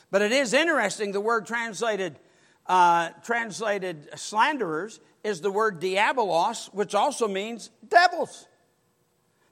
But 0.09 0.21
it 0.21 0.31
is 0.33 0.53
interesting, 0.53 1.13
the 1.13 1.21
word 1.21 1.45
translated, 1.45 2.19
uh, 2.65 3.09
translated 3.23 4.09
slanderers 4.15 4.99
is 5.23 5.41
the 5.41 5.51
word 5.51 5.79
diabolos, 5.79 6.73
which 6.73 6.95
also 6.95 7.27
means 7.27 7.69
devils. 7.87 8.47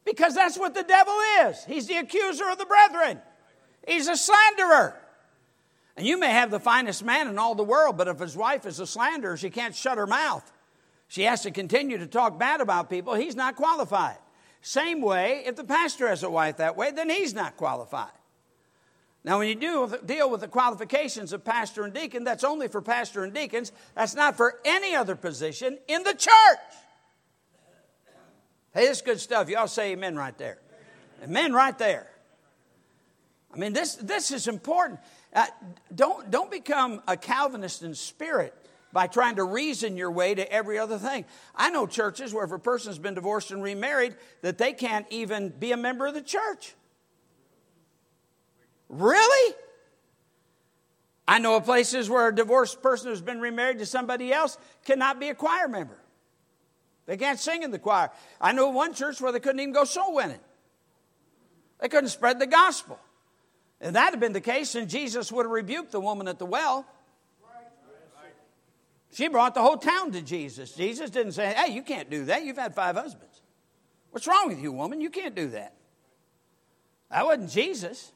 Because 0.05 0.33
that's 0.33 0.57
what 0.57 0.73
the 0.73 0.83
devil 0.83 1.13
is. 1.43 1.63
He's 1.65 1.87
the 1.87 1.97
accuser 1.97 2.49
of 2.49 2.57
the 2.57 2.65
brethren, 2.65 3.19
he's 3.87 4.07
a 4.07 4.15
slanderer. 4.15 4.95
And 5.97 6.07
you 6.07 6.17
may 6.17 6.29
have 6.29 6.49
the 6.49 6.61
finest 6.61 7.03
man 7.03 7.27
in 7.27 7.37
all 7.37 7.55
the 7.55 7.63
world, 7.63 7.97
but 7.97 8.07
if 8.07 8.19
his 8.19 8.37
wife 8.37 8.65
is 8.65 8.79
a 8.79 8.87
slanderer, 8.87 9.35
she 9.35 9.49
can't 9.49 9.75
shut 9.75 9.97
her 9.97 10.07
mouth. 10.07 10.49
She 11.09 11.23
has 11.23 11.41
to 11.41 11.51
continue 11.51 11.97
to 11.97 12.07
talk 12.07 12.39
bad 12.39 12.61
about 12.61 12.89
people. 12.89 13.15
He's 13.15 13.35
not 13.35 13.57
qualified. 13.57 14.17
Same 14.61 15.01
way, 15.01 15.43
if 15.45 15.57
the 15.57 15.63
pastor 15.65 16.07
has 16.07 16.23
a 16.23 16.29
wife 16.29 16.57
that 16.57 16.77
way, 16.77 16.91
then 16.91 17.09
he's 17.09 17.33
not 17.33 17.57
qualified. 17.57 18.11
Now, 19.23 19.39
when 19.39 19.49
you 19.49 19.55
do 19.55 19.97
deal 20.05 20.29
with 20.29 20.41
the 20.41 20.47
qualifications 20.47 21.33
of 21.33 21.43
pastor 21.43 21.83
and 21.83 21.93
deacon, 21.93 22.23
that's 22.23 22.43
only 22.43 22.69
for 22.69 22.81
pastor 22.81 23.23
and 23.23 23.33
deacons. 23.33 23.71
That's 23.95 24.15
not 24.15 24.37
for 24.37 24.59
any 24.63 24.95
other 24.95 25.15
position 25.15 25.77
in 25.87 26.03
the 26.03 26.13
church. 26.13 26.31
Hey, 28.73 28.85
this 28.85 28.97
is 28.97 29.01
good 29.01 29.19
stuff. 29.19 29.49
Y'all 29.49 29.67
say 29.67 29.91
amen 29.91 30.15
right 30.15 30.37
there. 30.37 30.57
Amen 31.23 31.53
right 31.53 31.77
there. 31.77 32.07
I 33.53 33.57
mean, 33.57 33.73
this, 33.73 33.95
this 33.95 34.31
is 34.31 34.47
important. 34.47 34.99
Uh, 35.33 35.47
don't, 35.93 36.31
don't 36.31 36.51
become 36.51 37.01
a 37.07 37.17
Calvinist 37.17 37.83
in 37.83 37.95
spirit 37.95 38.53
by 38.93 39.07
trying 39.07 39.35
to 39.35 39.43
reason 39.43 39.97
your 39.97 40.11
way 40.11 40.33
to 40.33 40.51
every 40.51 40.79
other 40.79 40.97
thing. 40.97 41.25
I 41.55 41.69
know 41.71 41.87
churches 41.87 42.33
where 42.33 42.45
if 42.45 42.51
a 42.51 42.59
person's 42.59 42.99
been 42.99 43.15
divorced 43.15 43.51
and 43.51 43.61
remarried, 43.61 44.15
that 44.41 44.57
they 44.57 44.73
can't 44.73 45.05
even 45.09 45.49
be 45.49 45.71
a 45.71 45.77
member 45.77 46.07
of 46.07 46.13
the 46.13 46.21
church. 46.21 46.73
Really? 48.89 49.55
I 51.27 51.37
know 51.37 51.55
of 51.55 51.65
places 51.65 52.09
where 52.09 52.27
a 52.27 52.35
divorced 52.35 52.81
person 52.81 53.09
who's 53.09 53.21
been 53.21 53.39
remarried 53.39 53.77
to 53.79 53.85
somebody 53.85 54.33
else 54.33 54.57
cannot 54.83 55.19
be 55.19 55.29
a 55.29 55.35
choir 55.35 55.67
member. 55.67 55.97
They 57.05 57.17
can't 57.17 57.39
sing 57.39 57.63
in 57.63 57.71
the 57.71 57.79
choir. 57.79 58.11
I 58.41 58.51
know 58.51 58.69
one 58.69 58.93
church 58.93 59.21
where 59.21 59.31
they 59.31 59.39
couldn't 59.39 59.59
even 59.59 59.73
go 59.73 59.83
soul 59.83 60.15
winning. 60.15 60.39
They 61.79 61.87
couldn't 61.87 62.09
spread 62.09 62.39
the 62.39 62.47
gospel. 62.47 62.99
If 63.79 63.93
that 63.93 64.11
had 64.11 64.19
been 64.19 64.33
the 64.33 64.41
case, 64.41 64.73
then 64.73 64.87
Jesus 64.87 65.31
would 65.31 65.45
have 65.45 65.51
rebuked 65.51 65.91
the 65.91 65.99
woman 65.99 66.27
at 66.27 66.39
the 66.39 66.45
well. 66.45 66.85
She 69.11 69.27
brought 69.27 69.55
the 69.55 69.61
whole 69.61 69.77
town 69.77 70.11
to 70.11 70.21
Jesus. 70.21 70.73
Jesus 70.73 71.09
didn't 71.09 71.31
say, 71.31 71.53
Hey, 71.53 71.73
you 71.73 71.81
can't 71.81 72.09
do 72.09 72.25
that. 72.25 72.43
You've 72.43 72.57
had 72.57 72.75
five 72.75 72.95
husbands. 72.95 73.41
What's 74.11 74.27
wrong 74.27 74.49
with 74.49 74.59
you, 74.59 74.71
woman? 74.71 75.01
You 75.01 75.09
can't 75.09 75.35
do 75.35 75.47
that. 75.49 75.73
That 77.09 77.25
wasn't 77.25 77.49
Jesus. 77.49 78.11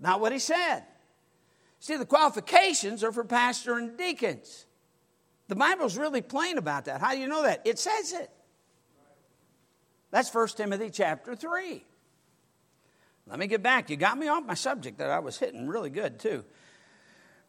Not 0.00 0.20
what 0.20 0.32
he 0.32 0.38
said. 0.38 0.84
See, 1.78 1.96
the 1.96 2.06
qualifications 2.06 3.04
are 3.04 3.12
for 3.12 3.24
pastor 3.24 3.76
and 3.76 3.96
deacons. 3.96 4.66
The 5.48 5.56
Bible's 5.56 5.96
really 5.96 6.22
plain 6.22 6.58
about 6.58 6.86
that. 6.86 7.00
How 7.00 7.12
do 7.12 7.18
you 7.18 7.26
know 7.26 7.42
that? 7.42 7.62
It 7.64 7.78
says 7.78 8.12
it. 8.12 8.30
That's 10.10 10.32
1 10.32 10.48
Timothy 10.48 10.90
chapter 10.90 11.34
3. 11.34 11.84
Let 13.26 13.38
me 13.38 13.46
get 13.46 13.62
back. 13.62 13.90
You 13.90 13.96
got 13.96 14.18
me 14.18 14.28
off 14.28 14.44
my 14.44 14.54
subject 14.54 14.98
that 14.98 15.10
I 15.10 15.20
was 15.20 15.38
hitting 15.38 15.68
really 15.68 15.90
good, 15.90 16.18
too. 16.18 16.44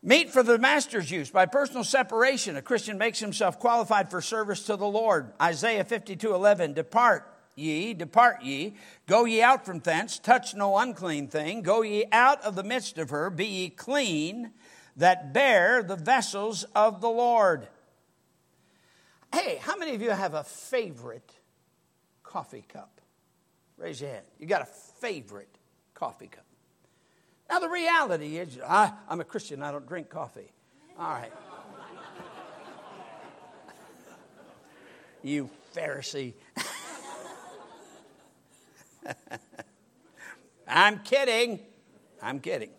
Meet 0.03 0.31
for 0.31 0.43
the 0.43 0.57
master's 0.57 1.11
use. 1.11 1.29
By 1.29 1.45
personal 1.45 1.83
separation, 1.83 2.55
a 2.55 2.61
Christian 2.61 2.97
makes 2.97 3.19
himself 3.19 3.59
qualified 3.59 4.09
for 4.09 4.21
service 4.21 4.63
to 4.65 4.75
the 4.75 4.87
Lord. 4.87 5.33
Isaiah 5.41 5.83
52 5.83 6.33
11. 6.33 6.73
Depart 6.73 7.31
ye, 7.61 7.93
depart 7.93 8.41
ye, 8.41 8.73
go 9.07 9.25
ye 9.25 9.41
out 9.41 9.65
from 9.65 9.79
thence, 9.79 10.19
touch 10.19 10.53
no 10.53 10.77
unclean 10.77 11.27
thing, 11.27 11.61
go 11.61 11.81
ye 11.81 12.05
out 12.11 12.43
of 12.43 12.55
the 12.55 12.63
midst 12.63 12.97
of 12.97 13.11
her, 13.11 13.29
be 13.29 13.45
ye 13.45 13.69
clean, 13.69 14.51
that 14.97 15.33
bear 15.33 15.83
the 15.83 15.95
vessels 15.95 16.65
of 16.75 16.99
the 16.99 17.09
Lord. 17.09 17.67
Hey, 19.33 19.59
how 19.61 19.77
many 19.77 19.95
of 19.95 20.01
you 20.01 20.09
have 20.09 20.33
a 20.33 20.43
favorite 20.43 21.31
coffee 22.23 22.65
cup? 22.67 22.99
Raise 23.77 24.01
your 24.01 24.09
hand. 24.09 24.25
You 24.39 24.45
got 24.45 24.61
a 24.61 24.65
favorite 24.65 25.57
coffee 25.93 26.27
cup. 26.27 26.43
Now, 27.49 27.59
the 27.59 27.69
reality 27.69 28.37
is, 28.37 28.59
I, 28.65 28.91
I'm 29.09 29.21
a 29.21 29.25
Christian, 29.25 29.63
I 29.63 29.71
don't 29.71 29.87
drink 29.87 30.09
coffee. 30.09 30.51
All 30.99 31.09
right. 31.09 31.31
you 35.23 35.49
Pharisee. 35.75 36.33
I'm 40.67 40.99
kidding. 40.99 41.59
I'm 42.21 42.39
kidding. 42.39 42.69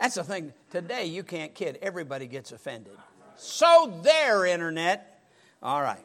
That's 0.00 0.16
the 0.16 0.24
thing. 0.24 0.52
Today, 0.70 1.06
you 1.06 1.22
can't 1.22 1.54
kid. 1.54 1.78
Everybody 1.80 2.26
gets 2.26 2.50
offended. 2.52 2.96
So, 3.36 4.00
there, 4.02 4.44
Internet. 4.44 5.22
All 5.62 5.80
right. 5.80 6.04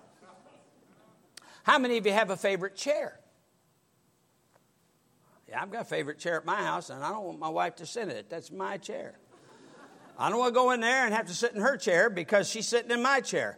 How 1.64 1.80
many 1.80 1.98
of 1.98 2.06
you 2.06 2.14
have 2.14 2.30
a 2.30 2.38
favorite 2.38 2.76
chair? 2.76 3.20
Yeah, 5.50 5.62
I've 5.62 5.72
got 5.72 5.82
a 5.82 5.86
favorite 5.86 6.20
chair 6.20 6.38
at 6.38 6.46
my 6.46 6.56
house, 6.56 6.90
and 6.90 7.04
I 7.04 7.10
don't 7.10 7.24
want 7.24 7.40
my 7.40 7.50
wife 7.50 7.76
to 7.78 7.86
sit 7.86 8.04
in 8.04 8.10
it. 8.12 8.30
That's 8.30 8.52
my 8.52 8.78
chair. 8.78 9.18
I 10.20 10.30
don't 10.30 10.40
want 10.40 10.54
to 10.54 10.60
go 10.60 10.72
in 10.72 10.80
there 10.80 11.06
and 11.06 11.14
have 11.14 11.28
to 11.28 11.34
sit 11.34 11.54
in 11.54 11.62
her 11.62 11.78
chair 11.78 12.10
because 12.10 12.50
she's 12.50 12.68
sitting 12.68 12.92
in 12.92 13.02
my 13.02 13.22
chair. 13.22 13.58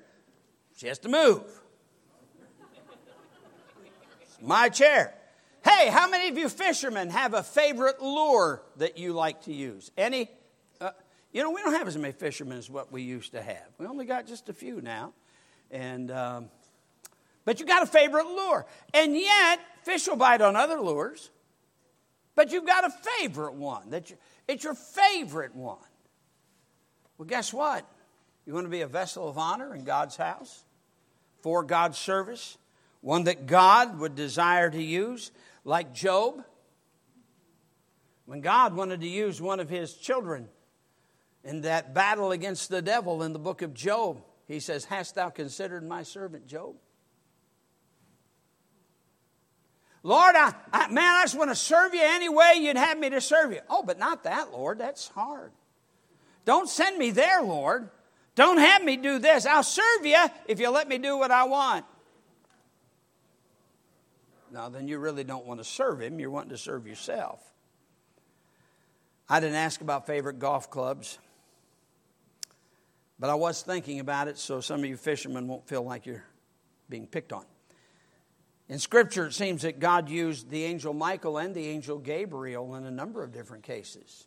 She 0.76 0.88
has 0.88 1.00
to 1.00 1.10
move. 1.10 1.59
My 4.42 4.70
chair. 4.70 5.14
Hey, 5.64 5.90
how 5.90 6.10
many 6.10 6.30
of 6.30 6.38
you 6.38 6.48
fishermen 6.50 7.10
have 7.10 7.34
a 7.34 7.44
favorite 7.44 8.02
lure 8.02 8.64
that 8.78 8.98
you 8.98 9.14
like 9.14 9.44
to 9.44 9.54
use? 9.54 9.92
Any? 9.98 10.30
Uh, 10.80 10.92
you 11.34 11.44
know, 11.44 11.52
we 11.52 11.62
don't 11.62 11.74
have 11.74 11.88
as 11.88 11.98
many 11.98 12.14
fishermen 12.14 12.58
as 12.58 12.70
what 12.70 12.92
we 12.92 13.02
used 13.02 13.34
to 13.34 13.42
have. 13.42 13.68
We 13.78 13.86
only 13.86 14.06
got 14.06 14.26
just 14.26 14.50
a 14.50 14.54
few 14.54 14.82
now. 14.82 15.14
And, 15.70 16.10
um, 16.12 16.50
but 17.46 17.60
you 17.60 17.66
got 17.66 17.84
a 17.84 17.86
favorite 17.86 18.26
lure. 18.26 18.66
And 18.94 19.16
yet, 19.16 19.60
fish 19.84 20.08
will 20.08 20.16
bite 20.16 20.42
on 20.42 20.56
other 20.56 20.80
lures. 20.80 21.30
But 22.36 22.52
you've 22.52 22.66
got 22.66 22.86
a 22.86 22.90
favorite 23.20 23.56
one. 23.56 23.90
That 23.90 24.10
you, 24.10 24.18
it's 24.48 24.64
your 24.64 24.76
favorite 24.76 25.54
one. 25.54 25.78
Well, 27.18 27.28
guess 27.28 27.52
what? 27.52 27.86
You 28.46 28.54
want 28.54 28.66
to 28.66 28.72
be 28.72 28.82
a 28.82 28.88
vessel 28.88 29.28
of 29.28 29.38
honor 29.38 29.76
in 29.76 29.84
God's 29.84 30.16
house 30.16 30.64
for 31.42 31.64
God's 31.64 31.98
service, 31.98 32.58
one 33.02 33.26
that 33.26 33.46
God 33.46 34.00
would 34.00 34.16
desire 34.16 34.70
to 34.70 34.82
use, 34.82 35.32
like 35.64 35.94
Job. 35.94 36.44
When 38.26 38.42
God 38.42 38.76
wanted 38.76 39.02
to 39.02 39.08
use 39.08 39.42
one 39.42 39.60
of 39.60 39.70
his 39.70 39.94
children 39.94 40.48
in 41.44 41.62
that 41.62 41.94
battle 41.94 42.32
against 42.32 42.70
the 42.70 42.82
devil 42.82 43.24
in 43.24 43.34
the 43.34 43.40
book 43.40 43.62
of 43.62 43.74
Job, 43.74 44.22
he 44.48 44.60
says, 44.60 44.86
Hast 44.86 45.16
thou 45.16 45.30
considered 45.30 45.88
my 45.88 46.04
servant 46.04 46.46
Job? 46.46 46.76
Lord, 50.04 50.36
I, 50.36 50.54
I, 50.72 50.88
man, 50.90 51.16
I 51.16 51.24
just 51.24 51.38
want 51.38 51.50
to 51.50 51.56
serve 51.56 51.94
you 51.94 52.02
any 52.04 52.30
way 52.30 52.54
you'd 52.58 52.78
have 52.78 52.98
me 52.98 53.10
to 53.10 53.20
serve 53.20 53.52
you. 53.52 53.60
Oh, 53.70 53.84
but 53.84 54.00
not 54.00 54.24
that, 54.24 54.52
Lord. 54.52 54.78
That's 54.78 55.10
hard. 55.10 55.52
Don't 56.46 56.70
send 56.70 56.98
me 56.98 57.12
there, 57.12 57.42
Lord. 57.42 57.90
Don't 58.36 58.60
have 58.60 58.84
me 58.84 58.96
do 58.96 59.20
this. 59.20 59.46
I'll 59.46 59.64
serve 59.64 60.06
you 60.06 60.18
if 60.48 60.60
you 60.60 60.70
let 60.70 60.88
me 60.88 60.98
do 60.98 61.18
what 61.18 61.32
I 61.32 61.44
want. 61.44 61.86
Now, 64.52 64.70
then 64.70 64.88
you 64.88 65.00
really 65.00 65.24
don't 65.24 65.46
want 65.46 65.60
to 65.60 65.64
serve 65.64 66.02
him. 66.02 66.20
You're 66.20 66.30
wanting 66.30 66.52
to 66.52 66.58
serve 66.58 66.88
yourself. 66.88 67.42
I 69.30 69.40
didn't 69.40 69.56
ask 69.56 69.82
about 69.82 70.08
favorite 70.08 70.40
golf 70.40 70.72
clubs, 70.72 71.20
but 73.20 73.30
I 73.30 73.36
was 73.36 73.62
thinking 73.62 74.00
about 74.00 74.28
it 74.28 74.38
so 74.38 74.60
some 74.60 74.80
of 74.80 74.86
you 74.86 74.98
fishermen 74.98 75.48
won't 75.48 75.68
feel 75.68 75.84
like 75.84 76.06
you're 76.06 76.24
being 76.90 77.06
picked 77.06 77.32
on. 77.32 77.46
In 78.68 78.80
Scripture, 78.80 79.28
it 79.28 79.34
seems 79.34 79.64
that 79.64 79.80
God 79.80 80.10
used 80.10 80.50
the 80.50 80.64
angel 80.64 80.94
Michael 80.94 81.38
and 81.38 81.54
the 81.54 81.68
angel 81.68 81.98
Gabriel 81.98 82.76
in 82.76 82.86
a 82.86 82.92
number 82.92 83.24
of 83.24 83.32
different 83.32 83.64
cases. 83.64 84.26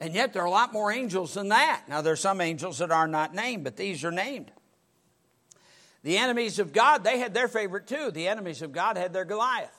And 0.00 0.14
yet, 0.14 0.32
there 0.32 0.42
are 0.42 0.46
a 0.46 0.50
lot 0.50 0.72
more 0.72 0.90
angels 0.90 1.34
than 1.34 1.48
that. 1.48 1.84
Now, 1.88 2.00
there 2.00 2.12
are 2.12 2.16
some 2.16 2.40
angels 2.40 2.78
that 2.78 2.90
are 2.90 3.06
not 3.06 3.34
named, 3.34 3.64
but 3.64 3.76
these 3.76 4.04
are 4.04 4.10
named. 4.10 4.50
The 6.02 6.16
enemies 6.16 6.58
of 6.58 6.72
God, 6.72 7.04
they 7.04 7.18
had 7.18 7.34
their 7.34 7.48
favorite 7.48 7.86
too. 7.86 8.10
The 8.10 8.28
enemies 8.28 8.62
of 8.62 8.72
God 8.72 8.96
had 8.96 9.12
their 9.12 9.24
Goliath. 9.24 9.76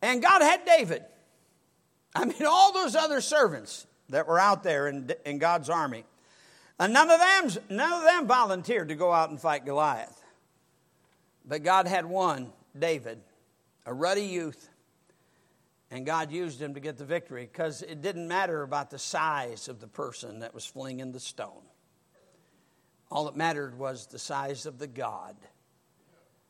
And 0.00 0.22
God 0.22 0.42
had 0.42 0.64
David. 0.64 1.04
I 2.14 2.24
mean, 2.24 2.44
all 2.46 2.72
those 2.72 2.96
other 2.96 3.20
servants 3.20 3.86
that 4.08 4.26
were 4.26 4.38
out 4.38 4.62
there 4.62 4.88
in, 4.88 5.10
in 5.24 5.38
God's 5.38 5.70
army. 5.70 6.04
And 6.78 6.92
none 6.92 7.10
of, 7.10 7.20
them, 7.20 7.64
none 7.68 7.92
of 7.92 8.02
them 8.02 8.26
volunteered 8.26 8.88
to 8.88 8.94
go 8.94 9.12
out 9.12 9.30
and 9.30 9.40
fight 9.40 9.64
Goliath. 9.64 10.20
But 11.44 11.62
God 11.62 11.86
had 11.86 12.06
one, 12.06 12.52
David, 12.78 13.20
a 13.86 13.92
ruddy 13.92 14.24
youth, 14.24 14.68
and 15.90 16.06
God 16.06 16.32
used 16.32 16.60
him 16.60 16.74
to 16.74 16.80
get 16.80 16.96
the 16.96 17.04
victory 17.04 17.48
because 17.50 17.82
it 17.82 18.00
didn't 18.00 18.26
matter 18.26 18.62
about 18.62 18.90
the 18.90 18.98
size 18.98 19.68
of 19.68 19.80
the 19.80 19.86
person 19.86 20.40
that 20.40 20.54
was 20.54 20.64
flinging 20.64 21.12
the 21.12 21.20
stone. 21.20 21.62
All 23.12 23.26
that 23.26 23.36
mattered 23.36 23.78
was 23.78 24.06
the 24.06 24.18
size 24.18 24.64
of 24.64 24.78
the 24.78 24.86
God 24.86 25.36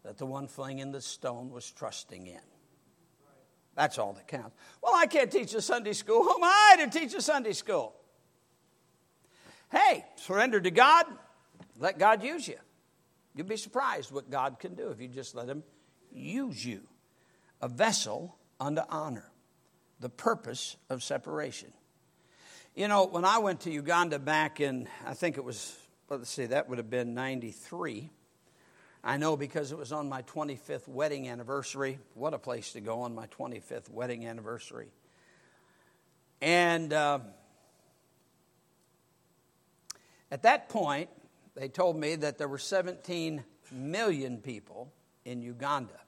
that 0.05 0.17
the 0.17 0.27
one 0.27 0.47
flinging 0.47 0.93
the 0.93 1.01
stone 1.01 1.51
was 1.51 1.69
trusting 1.69 2.29
in. 2.29 2.39
That's 3.75 3.99
all 3.99 4.13
that 4.13 4.29
counts. 4.29 4.55
Well, 4.81 4.95
I 4.95 5.07
can't 5.07 5.29
teach 5.29 5.55
a 5.55 5.61
Sunday 5.61 5.93
school. 5.93 6.23
Who 6.23 6.31
am 6.31 6.45
I 6.45 6.77
to 6.85 6.89
teach 6.89 7.15
a 7.15 7.21
Sunday 7.21 7.53
school? 7.53 7.97
Hey, 9.73 10.05
surrender 10.15 10.61
to 10.61 10.71
God, 10.71 11.07
let 11.81 11.99
God 11.99 12.23
use 12.23 12.47
you. 12.47 12.59
You'll 13.35 13.49
be 13.49 13.57
surprised 13.57 14.13
what 14.13 14.31
God 14.31 14.61
can 14.61 14.77
do 14.77 14.91
if 14.91 15.01
you 15.01 15.09
just 15.09 15.35
let 15.35 15.49
Him 15.49 15.65
use 16.13 16.65
you. 16.65 16.83
A 17.61 17.67
vessel 17.67 18.37
unto 18.61 18.83
honor, 18.89 19.33
the 19.99 20.11
purpose 20.11 20.77
of 20.89 21.03
separation. 21.03 21.73
You 22.77 22.87
know, 22.87 23.07
when 23.07 23.25
I 23.25 23.39
went 23.39 23.63
to 23.63 23.71
Uganda 23.73 24.21
back 24.21 24.61
in, 24.61 24.87
I 25.05 25.15
think 25.15 25.39
it 25.39 25.45
was, 25.45 25.77
let's 26.09 26.31
see, 26.31 26.47
that 26.47 26.69
would 26.69 26.79
have 26.79 26.91
been 26.91 27.15
93. 27.15 28.11
I 29.05 29.17
know 29.17 29.37
because 29.37 29.73
it 29.73 29.79
was 29.79 29.93
on 29.93 30.09
my 30.09 30.23
25th 30.23 30.87
wedding 30.87 31.29
anniversary. 31.29 31.99
What 32.15 32.35
a 32.35 32.39
place 32.39 32.73
to 32.73 32.81
go 32.81 33.03
on 33.03 33.15
my 33.15 33.27
25th 33.29 33.91
wedding 33.91 34.27
anniversary. 34.27 34.89
And 36.41 36.93
uh, 36.93 37.21
at 40.31 40.43
that 40.43 40.69
point, 40.69 41.09
they 41.55 41.69
told 41.69 41.97
me 41.97 42.17
that 42.17 42.39
there 42.39 42.49
were 42.49 42.59
17 42.59 43.45
million 43.73 44.39
people 44.39 44.93
in 45.25 45.43
Uganda. 45.43 45.99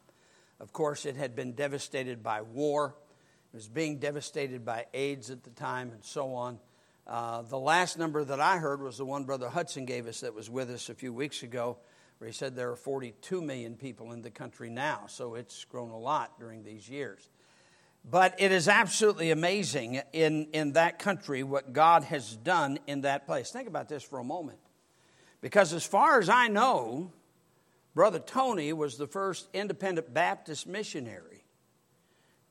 Of 0.61 0.73
course, 0.73 1.05
it 1.05 1.17
had 1.17 1.35
been 1.35 1.53
devastated 1.53 2.23
by 2.23 2.43
war, 2.43 2.95
it 3.53 3.57
was 3.57 3.69
being 3.69 3.99
devastated 3.99 4.65
by 4.65 4.87
AIDS 4.95 5.31
at 5.31 5.45
the 5.45 5.51
time, 5.51 5.91
and 5.93 6.05
so 6.05 6.35
on. 6.35 6.59
Uh, 7.07 7.43
the 7.43 7.59
last 7.59 7.99
number 7.99 8.25
that 8.25 8.41
I 8.41 8.57
heard 8.57 8.81
was 8.81 8.97
the 8.97 9.05
one 9.05 9.25
Brother 9.25 9.49
Hudson 9.49 9.85
gave 9.85 10.07
us 10.07 10.21
that 10.21 10.35
was 10.35 10.49
with 10.49 10.71
us 10.71 10.89
a 10.89 10.95
few 10.95 11.13
weeks 11.13 11.43
ago, 11.43 11.77
where 12.19 12.29
he 12.29 12.33
said 12.33 12.57
there 12.57 12.71
are 12.71 12.77
42 12.77 13.43
million 13.43 13.75
people 13.77 14.13
in 14.13 14.23
the 14.23 14.31
country 14.31 14.71
now. 14.71 15.03
So 15.09 15.35
it's 15.35 15.65
grown 15.65 15.91
a 15.91 15.99
lot 15.99 16.39
during 16.39 16.65
these 16.65 16.89
years. 16.89 17.29
But 18.11 18.35
it 18.39 18.53
is 18.53 18.69
absolutely 18.69 19.31
amazing 19.31 20.01
in, 20.13 20.49
in 20.53 20.73
that 20.73 20.99
country 20.99 21.43
what 21.43 21.73
God 21.73 22.05
has 22.05 22.37
done 22.37 22.79
in 22.87 23.03
that 23.03 23.27
place. 23.27 23.51
Think 23.51 23.69
about 23.69 23.89
this 23.89 24.03
for 24.03 24.19
a 24.19 24.25
moment. 24.25 24.59
Because 25.41 25.75
as 25.75 25.85
far 25.85 26.21
as 26.21 26.31
I 26.31 26.49
know, 26.49 27.13
Brother 27.95 28.19
Tony 28.19 28.73
was 28.73 28.97
the 28.97 29.07
first 29.07 29.49
independent 29.53 30.13
Baptist 30.13 30.67
missionary 30.67 31.34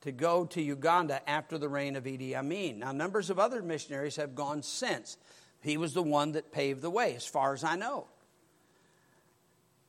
to 0.03 0.11
go 0.11 0.43
to 0.43 0.61
Uganda 0.61 1.27
after 1.29 1.57
the 1.57 1.69
reign 1.69 1.95
of 1.95 2.03
Idi 2.03 2.35
Amin. 2.35 2.79
Now, 2.79 2.91
numbers 2.91 3.29
of 3.29 3.39
other 3.39 3.61
missionaries 3.61 4.17
have 4.17 4.35
gone 4.35 4.61
since. 4.61 5.17
He 5.61 5.77
was 5.77 5.93
the 5.93 6.03
one 6.03 6.33
that 6.33 6.51
paved 6.51 6.81
the 6.81 6.89
way, 6.89 7.15
as 7.15 7.25
far 7.25 7.53
as 7.53 7.63
I 7.63 7.77
know. 7.77 8.07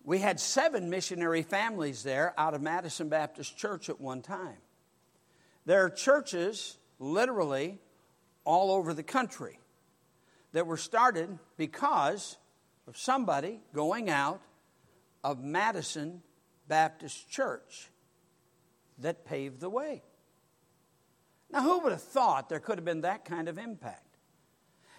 We 0.05 0.21
had 0.21 0.39
seven 0.39 0.89
missionary 0.89 1.43
families 1.43 2.05
there 2.05 2.33
out 2.39 2.55
of 2.55 2.63
Madison 2.63 3.09
Baptist 3.09 3.57
Church 3.57 3.89
at 3.89 4.01
one 4.01 4.23
time. 4.23 4.59
There 5.67 5.85
are 5.85 5.91
churches, 5.91 6.77
literally, 7.01 7.81
all 8.45 8.71
over 8.71 8.95
the 8.95 9.03
country 9.03 9.59
that 10.53 10.69
were 10.69 10.77
started 10.77 11.41
because 11.57 12.37
of 12.87 12.97
somebody 12.97 13.59
going 13.73 14.11
out 14.11 14.41
of 15.25 15.43
Madison 15.43 16.23
Baptist 16.69 17.29
Church 17.29 17.91
that 18.99 19.25
paved 19.25 19.61
the 19.61 19.71
way. 19.71 20.03
Now, 21.51 21.63
who 21.63 21.81
would 21.81 21.93
have 21.93 22.03
thought 22.03 22.49
there 22.49 22.61
could 22.61 22.79
have 22.79 22.85
been 22.85 23.03
that 23.03 23.25
kind 23.25 23.49
of 23.49 23.59
impact? 23.59 24.19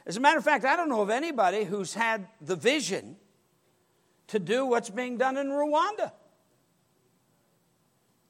As 0.05 0.17
a 0.17 0.19
matter 0.19 0.37
of 0.37 0.43
fact, 0.43 0.65
I 0.65 0.75
don't 0.75 0.89
know 0.89 1.01
of 1.01 1.09
anybody 1.09 1.63
who's 1.63 1.93
had 1.93 2.27
the 2.39 2.55
vision 2.55 3.17
to 4.27 4.39
do 4.39 4.65
what's 4.65 4.89
being 4.89 5.17
done 5.17 5.37
in 5.37 5.47
Rwanda 5.47 6.11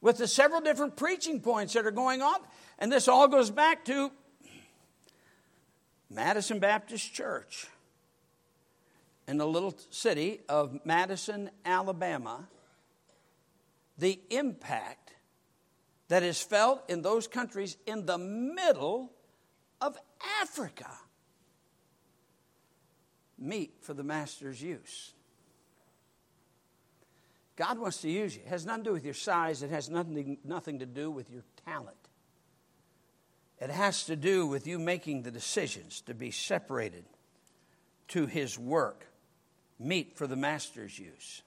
with 0.01 0.18
the 0.18 0.28
several 0.28 0.61
different 0.61 0.95
preaching 0.95 1.41
points 1.41 1.74
that 1.74 1.86
are 1.86 1.91
going 1.91 2.22
on. 2.22 2.39
And 2.80 2.91
this 2.91 3.07
all 3.07 3.28
goes 3.28 3.49
back 3.49 3.84
to 3.86 4.11
Madison 6.09 6.59
Baptist 6.59 7.13
Church 7.13 7.68
in 9.28 9.38
the 9.38 9.47
little 9.47 9.74
city 9.89 10.41
of 10.47 10.80
Madison, 10.86 11.49
Alabama. 11.66 12.47
The 13.97 14.20
impact 14.30 15.04
that 16.07 16.23
is 16.23 16.41
felt 16.41 16.89
in 16.89 17.01
those 17.01 17.27
countries 17.27 17.77
in 17.85 18.05
the 18.05 18.17
middle 18.17 19.11
of 19.81 19.97
Africa. 20.41 20.89
Meet 23.37 23.73
for 23.81 23.93
the 23.93 24.03
master's 24.03 24.61
use. 24.61 25.13
God 27.55 27.79
wants 27.79 28.01
to 28.01 28.09
use 28.09 28.35
you. 28.35 28.41
It 28.45 28.49
has 28.49 28.65
nothing 28.65 28.83
to 28.83 28.89
do 28.89 28.93
with 28.93 29.05
your 29.05 29.13
size, 29.13 29.63
it 29.63 29.69
has 29.69 29.89
nothing, 29.89 30.37
nothing 30.43 30.79
to 30.79 30.85
do 30.85 31.09
with 31.09 31.29
your 31.31 31.43
talent. 31.65 31.95
It 33.59 33.69
has 33.69 34.05
to 34.05 34.15
do 34.15 34.45
with 34.45 34.67
you 34.67 34.77
making 34.77 35.23
the 35.23 35.31
decisions 35.31 36.01
to 36.01 36.13
be 36.13 36.31
separated 36.31 37.05
to 38.09 38.25
His 38.25 38.59
work, 38.59 39.07
meet 39.79 40.17
for 40.17 40.27
the 40.27 40.35
Master's 40.35 40.99
use. 40.99 41.41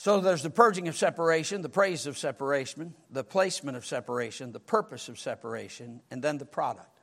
So 0.00 0.18
there's 0.18 0.42
the 0.42 0.48
purging 0.48 0.88
of 0.88 0.96
separation, 0.96 1.60
the 1.60 1.68
praise 1.68 2.06
of 2.06 2.16
separation, 2.16 2.94
the 3.10 3.22
placement 3.22 3.76
of 3.76 3.84
separation, 3.84 4.50
the 4.50 4.58
purpose 4.58 5.10
of 5.10 5.18
separation, 5.18 6.00
and 6.10 6.22
then 6.22 6.38
the 6.38 6.46
product. 6.46 7.02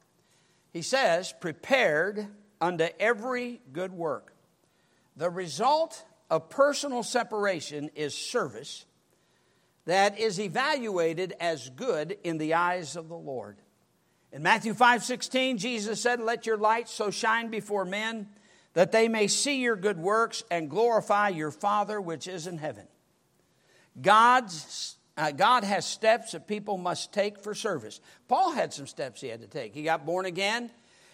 He 0.74 0.82
says, 0.82 1.32
prepared 1.40 2.26
unto 2.60 2.88
every 3.00 3.62
good 3.72 3.94
work. 3.94 4.34
The 5.16 5.30
result 5.30 6.06
of 6.32 6.50
personal 6.50 7.04
separation 7.04 7.92
is 7.94 8.16
service 8.18 8.88
that 9.86 10.18
is 10.18 10.40
evaluated 10.40 11.36
as 11.40 11.70
good 11.70 12.18
in 12.24 12.40
the 12.40 12.56
eyes 12.56 12.96
of 12.96 13.10
the 13.10 13.16
Lord. 13.16 13.58
In 14.32 14.42
Matthew 14.42 14.74
5 14.74 15.04
16, 15.04 15.60
Jesus 15.60 16.02
said, 16.02 16.20
Let 16.20 16.48
your 16.48 16.58
light 16.58 16.90
so 16.90 17.12
shine 17.12 17.52
before 17.52 17.86
men 17.86 18.28
that 18.78 18.92
they 18.92 19.08
may 19.08 19.26
see 19.26 19.60
your 19.60 19.76
good 19.76 19.98
works 19.98 20.44
and 20.52 20.70
glorify 20.70 21.30
your 21.30 21.50
Father 21.50 22.00
which 22.00 22.28
is 22.28 22.46
in 22.46 22.60
heaven. 22.60 22.86
God's, 24.00 24.98
uh, 25.18 25.32
God 25.32 25.64
has 25.64 25.84
steps 25.84 26.34
that 26.34 26.48
people 26.48 26.78
must 26.78 27.12
take 27.12 27.40
for 27.40 27.56
service. 27.56 28.00
Paul 28.28 28.52
had 28.52 28.72
some 28.72 28.86
steps 28.86 29.20
he 29.20 29.30
had 29.30 29.42
to 29.42 29.48
take. 29.48 29.74
He 29.74 29.82
got 29.82 30.06
born 30.06 30.28
again. 30.28 30.70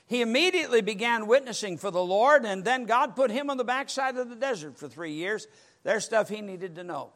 He 0.08 0.22
immediately 0.22 0.82
began 0.82 1.26
witnessing 1.26 1.78
for 1.78 1.90
the 1.90 2.04
Lord, 2.04 2.44
and 2.44 2.66
then 2.66 2.84
God 2.84 3.16
put 3.16 3.32
him 3.32 3.50
on 3.50 3.56
the 3.56 3.64
backside 3.64 4.18
of 4.18 4.28
the 4.28 4.36
desert 4.36 4.78
for 4.78 4.90
three 4.90 5.14
years. 5.14 5.48
There's 5.84 6.04
stuff 6.04 6.28
he 6.28 6.42
needed 6.42 6.76
to 6.76 6.84
know. 6.84 7.14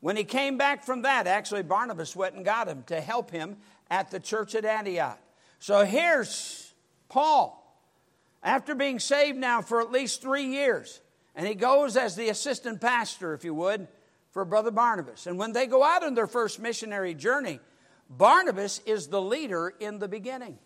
When 0.00 0.14
he 0.14 0.24
came 0.24 0.58
back 0.58 0.84
from 0.84 1.02
that, 1.02 1.26
actually, 1.26 1.62
Barnabas 1.62 2.14
went 2.14 2.34
and 2.34 2.44
got 2.44 2.68
him 2.68 2.82
to 2.88 3.00
help 3.00 3.30
him 3.30 3.56
at 3.90 4.10
the 4.10 4.20
church 4.20 4.54
at 4.54 4.66
Antioch. 4.66 5.18
So 5.58 5.86
here's 5.86 6.74
Paul, 7.08 7.61
after 8.42 8.74
being 8.74 8.98
saved 8.98 9.38
now 9.38 9.62
for 9.62 9.80
at 9.80 9.92
least 9.92 10.20
three 10.20 10.46
years, 10.46 11.00
and 11.34 11.46
he 11.46 11.54
goes 11.54 11.96
as 11.96 12.16
the 12.16 12.28
assistant 12.28 12.80
pastor, 12.80 13.34
if 13.34 13.44
you 13.44 13.54
would, 13.54 13.88
for 14.32 14.44
Brother 14.44 14.70
Barnabas. 14.70 15.26
And 15.26 15.38
when 15.38 15.52
they 15.52 15.66
go 15.66 15.82
out 15.82 16.02
on 16.02 16.14
their 16.14 16.26
first 16.26 16.58
missionary 16.58 17.14
journey, 17.14 17.60
Barnabas 18.10 18.80
is 18.84 19.08
the 19.08 19.20
leader 19.20 19.72
in 19.80 19.98
the 19.98 20.08
beginning. 20.08 20.58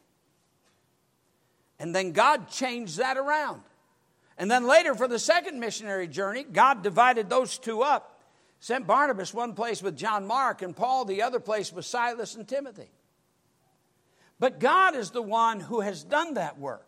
And 1.79 1.95
then 1.95 2.13
God 2.13 2.49
changed 2.49 2.99
that 2.99 3.17
around. 3.17 3.63
And 4.39 4.51
then 4.51 4.67
later, 4.67 4.95
for 4.95 5.09
the 5.09 5.19
second 5.19 5.61
missionary 5.61 6.09
journey, 6.09 6.45
God 6.45 6.83
divided 6.83 7.29
those 7.29 7.59
two 7.59 7.83
up, 7.83 8.23
sent 8.61 8.87
Barnabas 8.87 9.33
one 9.33 9.55
place 9.55 9.83
with 9.83 9.97
John 9.97 10.27
Mark, 10.27 10.63
and 10.63 10.77
Paul 10.77 11.05
the 11.05 11.23
other 11.23 11.41
place 11.41 11.73
with 11.73 11.85
Silas 11.85 12.35
and 12.35 12.47
Timothy. 12.47 12.91
But 14.39 14.61
God 14.61 14.95
is 14.95 15.11
the 15.11 15.23
one 15.23 15.61
who 15.61 15.81
has 15.81 16.05
done 16.05 16.35
that 16.35 16.59
work. 16.59 16.86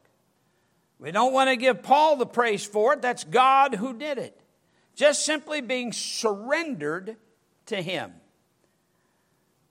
We 0.98 1.12
don't 1.12 1.32
want 1.32 1.48
to 1.50 1.56
give 1.56 1.82
Paul 1.82 2.16
the 2.16 2.26
praise 2.26 2.64
for 2.64 2.94
it, 2.94 3.02
that's 3.02 3.24
God 3.24 3.74
who 3.74 3.94
did 3.94 4.18
it. 4.18 4.40
Just 4.94 5.24
simply 5.24 5.60
being 5.60 5.92
surrendered 5.92 7.16
to 7.66 7.80
Him. 7.80 8.12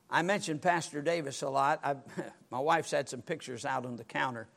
I 0.10 0.22
mentioned 0.22 0.62
Pastor 0.62 1.02
Davis 1.02 1.42
a 1.42 1.50
lot. 1.50 1.82
I've, 1.84 1.98
my 2.50 2.60
wife's 2.60 2.92
had 2.92 3.10
some 3.10 3.22
pictures 3.22 3.66
out 3.66 3.86
on 3.86 3.98
the 3.98 4.06
counter 4.06 4.48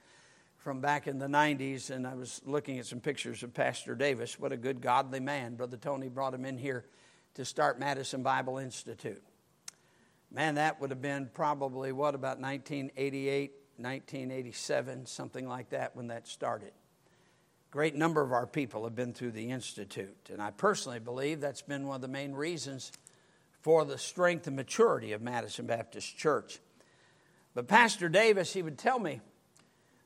from 0.58 0.80
back 0.80 1.08
in 1.08 1.18
the 1.18 1.26
90s, 1.26 1.90
and 1.90 2.06
I 2.06 2.14
was 2.14 2.40
looking 2.44 2.78
at 2.78 2.86
some 2.86 3.00
pictures 3.00 3.42
of 3.42 3.52
Pastor 3.52 3.94
Davis. 3.94 4.38
What 4.38 4.52
a 4.52 4.56
good, 4.56 4.80
godly 4.80 5.18
man. 5.18 5.56
Brother 5.56 5.76
Tony 5.76 6.08
brought 6.08 6.34
him 6.34 6.44
in 6.44 6.58
here 6.58 6.84
to 7.34 7.44
start 7.44 7.80
Madison 7.80 8.22
Bible 8.22 8.58
Institute. 8.58 9.22
Man, 10.30 10.56
that 10.56 10.80
would 10.80 10.90
have 10.90 11.02
been 11.02 11.30
probably, 11.32 11.90
what, 11.90 12.14
about 12.14 12.38
1988, 12.38 13.52
1987, 13.82 15.06
something 15.06 15.48
like 15.48 15.70
that 15.70 15.96
when 15.96 16.08
that 16.08 16.26
started. 16.26 16.72
Great 17.70 17.94
number 17.94 18.20
of 18.20 18.32
our 18.32 18.46
people 18.46 18.84
have 18.84 18.96
been 18.96 19.12
through 19.12 19.30
the 19.30 19.50
Institute, 19.50 20.30
and 20.32 20.42
I 20.42 20.50
personally 20.50 20.98
believe 20.98 21.40
that's 21.40 21.62
been 21.62 21.86
one 21.86 21.96
of 21.96 22.02
the 22.02 22.08
main 22.08 22.32
reasons 22.32 22.90
for 23.62 23.84
the 23.84 23.98
strength 23.98 24.46
and 24.46 24.56
maturity 24.56 25.12
of 25.12 25.22
Madison 25.22 25.66
Baptist 25.66 26.16
Church. 26.16 26.58
But 27.54 27.68
Pastor 27.68 28.08
Davis, 28.08 28.52
he 28.52 28.62
would 28.62 28.78
tell 28.78 28.98
me, 28.98 29.20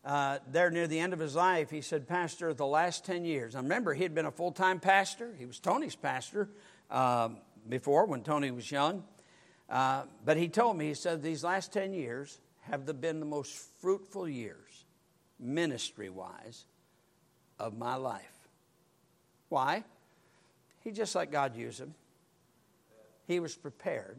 uh, 0.04 0.38
there 0.50 0.70
near 0.70 0.86
the 0.86 0.98
end 0.98 1.14
of 1.14 1.18
his 1.18 1.34
life, 1.34 1.70
he 1.70 1.80
said, 1.80 2.06
Pastor, 2.06 2.52
the 2.52 2.66
last 2.66 3.06
10 3.06 3.24
years. 3.24 3.54
I 3.54 3.60
remember 3.60 3.94
he 3.94 4.02
had 4.02 4.14
been 4.14 4.26
a 4.26 4.30
full 4.30 4.52
time 4.52 4.80
pastor. 4.80 5.34
He 5.38 5.46
was 5.46 5.58
Tony's 5.58 5.96
pastor 5.96 6.50
um, 6.90 7.38
before 7.68 8.04
when 8.04 8.22
Tony 8.22 8.50
was 8.50 8.70
young. 8.70 9.04
Uh, 9.70 10.02
but 10.24 10.36
he 10.36 10.48
told 10.48 10.76
me, 10.76 10.88
he 10.88 10.94
said, 10.94 11.22
these 11.22 11.42
last 11.42 11.72
10 11.72 11.94
years 11.94 12.38
have 12.70 12.86
the, 12.86 12.94
been 12.94 13.20
the 13.20 13.26
most 13.26 13.54
fruitful 13.80 14.28
years, 14.28 14.84
ministry 15.38 16.08
wise, 16.08 16.64
of 17.58 17.76
my 17.76 17.94
life. 17.96 18.48
Why? 19.48 19.84
He 20.82 20.90
just 20.90 21.14
let 21.14 21.30
God 21.30 21.56
use 21.56 21.78
him. 21.78 21.94
He 23.26 23.40
was 23.40 23.54
prepared 23.54 24.18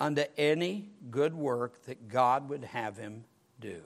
unto 0.00 0.24
any 0.36 0.90
good 1.10 1.34
work 1.34 1.84
that 1.84 2.08
God 2.08 2.48
would 2.48 2.64
have 2.64 2.96
him 2.96 3.24
do. 3.60 3.80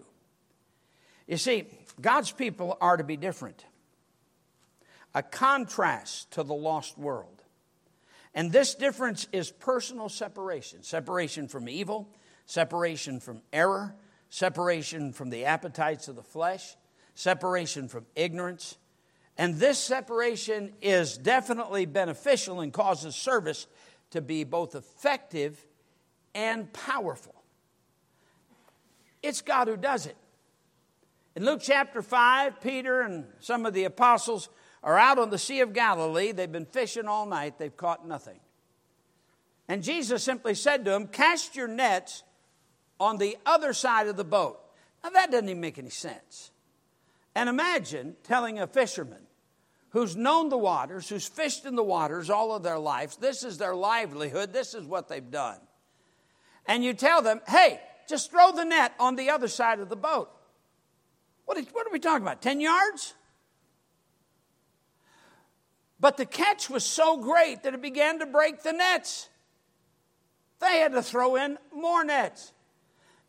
You 1.26 1.36
see, 1.36 1.66
God's 2.00 2.30
people 2.30 2.78
are 2.80 2.96
to 2.96 3.04
be 3.04 3.16
different, 3.16 3.64
a 5.14 5.22
contrast 5.22 6.30
to 6.32 6.42
the 6.42 6.54
lost 6.54 6.96
world. 6.96 7.42
And 8.34 8.52
this 8.52 8.74
difference 8.74 9.26
is 9.32 9.50
personal 9.50 10.08
separation 10.08 10.82
separation 10.82 11.48
from 11.48 11.68
evil, 11.68 12.08
separation 12.46 13.20
from 13.20 13.42
error, 13.52 13.94
separation 14.30 15.12
from 15.12 15.30
the 15.30 15.44
appetites 15.44 16.08
of 16.08 16.16
the 16.16 16.22
flesh, 16.22 16.76
separation 17.14 17.88
from 17.88 18.06
ignorance. 18.14 18.78
And 19.36 19.56
this 19.56 19.78
separation 19.78 20.72
is 20.80 21.18
definitely 21.18 21.84
beneficial 21.84 22.60
and 22.60 22.72
causes 22.72 23.14
service 23.14 23.66
to 24.10 24.20
be 24.20 24.44
both 24.44 24.74
effective 24.74 25.66
and 26.34 26.72
powerful. 26.72 27.34
It's 29.22 29.42
God 29.42 29.68
who 29.68 29.76
does 29.76 30.06
it. 30.06 30.16
In 31.34 31.44
Luke 31.44 31.60
chapter 31.62 32.00
5, 32.00 32.60
Peter 32.62 33.02
and 33.02 33.26
some 33.40 33.66
of 33.66 33.74
the 33.74 33.84
apostles 33.84 34.48
are 34.82 34.96
out 34.96 35.18
on 35.18 35.30
the 35.30 35.38
Sea 35.38 35.60
of 35.60 35.72
Galilee. 35.72 36.32
They've 36.32 36.50
been 36.50 36.64
fishing 36.64 37.06
all 37.06 37.26
night, 37.26 37.58
they've 37.58 37.76
caught 37.76 38.06
nothing. 38.06 38.38
And 39.68 39.82
Jesus 39.82 40.22
simply 40.22 40.54
said 40.54 40.84
to 40.84 40.92
them, 40.92 41.08
Cast 41.08 41.56
your 41.56 41.66
nets 41.66 42.22
on 42.98 43.18
the 43.18 43.36
other 43.44 43.72
side 43.72 44.08
of 44.08 44.16
the 44.16 44.24
boat. 44.24 44.58
Now, 45.02 45.10
that 45.10 45.30
doesn't 45.30 45.48
even 45.48 45.60
make 45.60 45.78
any 45.78 45.90
sense. 45.90 46.50
And 47.34 47.48
imagine 47.48 48.16
telling 48.22 48.58
a 48.58 48.66
fisherman 48.66 49.26
who's 49.90 50.16
known 50.16 50.48
the 50.48 50.58
waters, 50.58 51.08
who's 51.08 51.26
fished 51.26 51.64
in 51.64 51.76
the 51.76 51.82
waters 51.82 52.30
all 52.30 52.54
of 52.54 52.62
their 52.62 52.78
lives, 52.78 53.16
this 53.16 53.44
is 53.44 53.58
their 53.58 53.74
livelihood, 53.74 54.52
this 54.52 54.74
is 54.74 54.86
what 54.86 55.08
they've 55.08 55.30
done. 55.30 55.58
And 56.66 56.82
you 56.82 56.94
tell 56.94 57.22
them, 57.22 57.40
hey, 57.46 57.80
just 58.08 58.30
throw 58.30 58.52
the 58.52 58.64
net 58.64 58.94
on 58.98 59.16
the 59.16 59.30
other 59.30 59.48
side 59.48 59.80
of 59.80 59.88
the 59.88 59.96
boat. 59.96 60.30
What, 61.44 61.58
are 61.58 61.92
we 61.92 62.00
talking 62.00 62.22
about? 62.22 62.42
10 62.42 62.60
yards? 62.60 63.14
But 65.98 66.16
the 66.16 66.26
catch 66.26 66.68
was 66.68 66.84
so 66.84 67.16
great 67.18 67.62
that 67.62 67.72
it 67.72 67.80
began 67.80 68.18
to 68.18 68.26
break 68.26 68.62
the 68.62 68.72
nets. 68.72 69.28
They 70.60 70.78
had 70.78 70.92
to 70.92 71.02
throw 71.02 71.36
in 71.36 71.58
more 71.72 72.04
nets. 72.04 72.52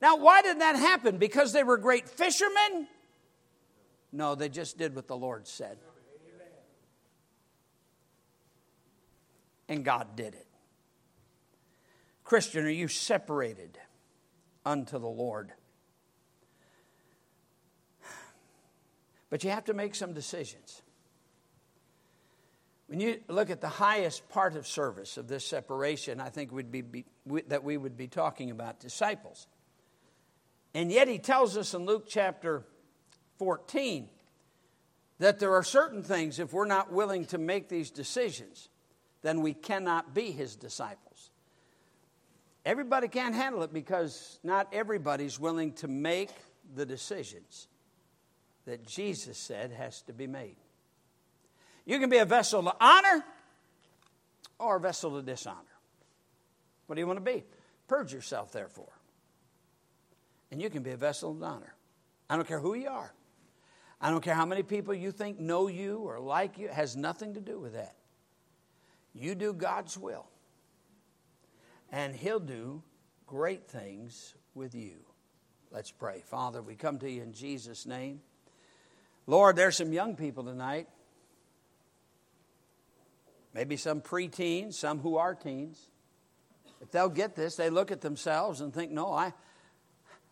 Now, 0.02 0.18
why 0.18 0.42
did 0.42 0.62
that 0.62 0.76
happen? 0.76 1.18
Because 1.18 1.54
they 1.54 1.64
were 1.64 1.78
great 1.78 2.08
fishermen? 2.08 2.88
No, 4.12 4.36
they 4.36 4.50
just 4.50 4.78
did 4.78 4.96
what 4.96 5.08
the 5.08 5.18
Lord 5.18 5.48
said. 5.48 5.78
And 9.70 9.84
God 9.84 10.16
did 10.16 10.34
it. 10.34 10.48
Christian, 12.24 12.66
are 12.66 12.70
you 12.70 12.88
separated 12.88 13.78
unto 14.68 15.00
the 15.00 15.08
Lord. 15.08 15.54
But 19.30 19.44
you 19.44 19.50
have 19.50 19.66
to 19.66 19.74
make 19.74 19.96
some 19.96 20.14
decisions. 20.14 20.82
When 22.88 23.00
you 23.00 23.20
look 23.28 23.50
at 23.50 23.62
the 23.62 23.70
highest 23.70 24.28
part 24.30 24.56
of 24.56 24.68
service 24.68 25.18
of 25.18 25.28
this 25.28 25.46
separation, 25.46 26.20
I 26.20 26.30
think 26.30 26.52
we'd 26.52 26.72
be, 26.72 26.82
be, 26.82 27.06
that 27.48 27.64
we 27.64 27.78
would 27.78 27.98
be 27.98 28.08
talking 28.08 28.52
about 28.52 28.80
disciples. 28.80 29.48
And 30.78 30.92
yet 30.92 31.08
he 31.08 31.18
tells 31.18 31.58
us 31.58 31.74
in 31.74 31.88
Luke 31.88 32.06
chapter 32.08 32.64
14 33.40 34.08
that 35.18 35.40
there 35.40 35.56
are 35.56 35.64
certain 35.64 36.04
things, 36.04 36.38
if 36.38 36.54
we're 36.54 36.68
not 36.68 36.92
willing 36.92 37.26
to 37.26 37.40
make 37.40 37.68
these 37.68 37.90
decisions, 37.90 38.70
then 39.24 39.42
we 39.42 39.56
cannot 39.56 40.14
be 40.14 40.30
his 40.30 40.56
disciples. 40.56 41.32
Everybody 42.64 43.08
can't 43.08 43.34
handle 43.34 43.64
it 43.64 43.74
because 43.74 44.38
not 44.44 44.68
everybody's 44.72 45.40
willing 45.40 45.74
to 45.74 45.88
make 45.88 46.30
the 46.76 46.86
decisions 46.86 47.68
that 48.66 48.86
Jesus 48.86 49.40
said 49.40 49.72
has 49.72 50.04
to 50.04 50.14
be 50.14 50.28
made. 50.28 50.58
You 51.88 51.98
can 51.98 52.12
be 52.12 52.18
a 52.18 52.26
vessel 52.26 52.62
to 52.62 52.76
honor 52.80 53.26
or 54.60 54.76
a 54.76 54.80
vessel 54.80 55.20
to 55.20 55.24
dishonor. 55.24 55.58
What 56.86 56.98
do 56.98 57.02
you 57.02 57.08
want 57.08 57.18
to 57.18 57.26
be? 57.26 57.46
Purge 57.88 58.14
yourself, 58.14 58.52
therefore. 58.52 58.97
And 60.52 60.62
you 60.62 60.70
can 60.70 60.84
be 60.84 60.92
a 60.92 60.98
vessel 60.98 61.32
of 61.32 61.44
honor. 61.44 61.74
I 62.30 62.36
don't 62.36 62.48
care 62.48 62.60
who 62.60 62.74
you 62.74 62.90
are. 62.90 63.14
I 64.00 64.12
don't 64.12 64.22
care 64.22 64.36
how 64.36 64.46
many 64.46 64.64
people 64.64 64.94
you 64.94 65.12
think 65.12 65.40
know 65.40 65.68
you 65.68 65.98
or 66.00 66.20
like 66.20 66.58
you. 66.58 66.68
It 66.68 66.74
has 66.74 66.96
nothing 66.96 67.34
to 67.34 67.42
do 67.42 67.60
with 67.60 67.74
that. 67.74 67.96
You 69.14 69.34
do 69.34 69.54
God's 69.54 69.98
will, 69.98 70.28
and 71.92 72.16
He'll 72.16 72.40
do 72.40 72.84
great 73.26 73.68
things 73.68 74.36
with 74.54 74.76
you. 74.76 74.98
Let's 75.72 75.90
pray. 75.92 76.22
Father, 76.26 76.62
we 76.62 76.76
come 76.76 77.00
to 77.00 77.10
you 77.10 77.24
in 77.24 77.34
Jesus' 77.34 77.88
name. 77.88 78.22
Lord, 79.26 79.56
there's 79.56 79.76
some 79.76 79.92
young 79.92 80.16
people 80.16 80.44
tonight. 80.44 80.88
Maybe 83.54 83.76
some 83.76 84.02
preteens, 84.02 84.76
some 84.76 85.00
who 85.00 85.18
are 85.18 85.34
teens. 85.34 85.90
If 86.80 86.92
they'll 86.92 87.10
get 87.10 87.36
this, 87.36 87.56
they 87.56 87.72
look 87.72 87.92
at 87.92 88.02
themselves 88.02 88.62
and 88.62 88.72
think, 88.72 88.92
no, 88.92 89.12
I, 89.12 89.34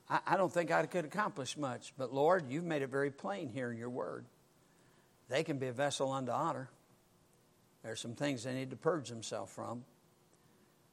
I 0.07 0.37
don't 0.37 0.53
think 0.53 0.71
I 0.71 0.85
could 0.85 1.05
accomplish 1.05 1.57
much. 1.57 1.93
But 1.97 2.13
Lord, 2.13 2.45
you've 2.49 2.63
made 2.63 2.83
it 2.83 2.89
very 2.89 3.09
plain 3.09 3.49
here 3.49 3.71
in 3.71 3.77
your 3.77 3.89
word. 3.89 4.25
They 5.29 5.43
can 5.43 5.57
be 5.57 5.67
a 5.67 5.73
vessel 5.73 6.11
unto 6.11 6.31
honor. 6.31 6.69
There's 7.83 7.99
some 7.99 8.13
things 8.13 8.43
they 8.43 8.53
need 8.53 8.69
to 8.69 8.75
purge 8.75 9.09
themselves 9.09 9.51
from. 9.51 9.83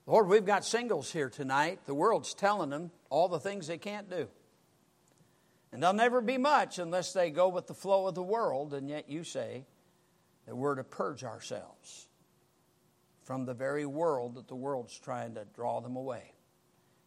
Lord, 0.06 0.28
we've 0.28 0.44
got 0.44 0.64
singles 0.64 1.12
here 1.12 1.28
tonight. 1.28 1.80
The 1.86 1.94
world's 1.94 2.34
telling 2.34 2.70
them 2.70 2.90
all 3.10 3.28
the 3.28 3.38
things 3.38 3.66
they 3.66 3.78
can't 3.78 4.10
do. 4.10 4.28
And 5.72 5.82
they'll 5.82 5.92
never 5.92 6.20
be 6.20 6.38
much 6.38 6.78
unless 6.78 7.12
they 7.12 7.30
go 7.30 7.48
with 7.48 7.66
the 7.66 7.74
flow 7.74 8.06
of 8.06 8.14
the 8.14 8.22
world, 8.22 8.74
and 8.74 8.90
yet 8.90 9.08
you 9.08 9.24
say 9.24 9.64
that 10.46 10.54
we're 10.54 10.74
to 10.74 10.84
purge 10.84 11.24
ourselves 11.24 12.08
from 13.22 13.46
the 13.46 13.54
very 13.54 13.86
world 13.86 14.34
that 14.34 14.48
the 14.48 14.54
world's 14.54 14.98
trying 14.98 15.34
to 15.34 15.46
draw 15.54 15.80
them 15.80 15.96
away. 15.96 16.32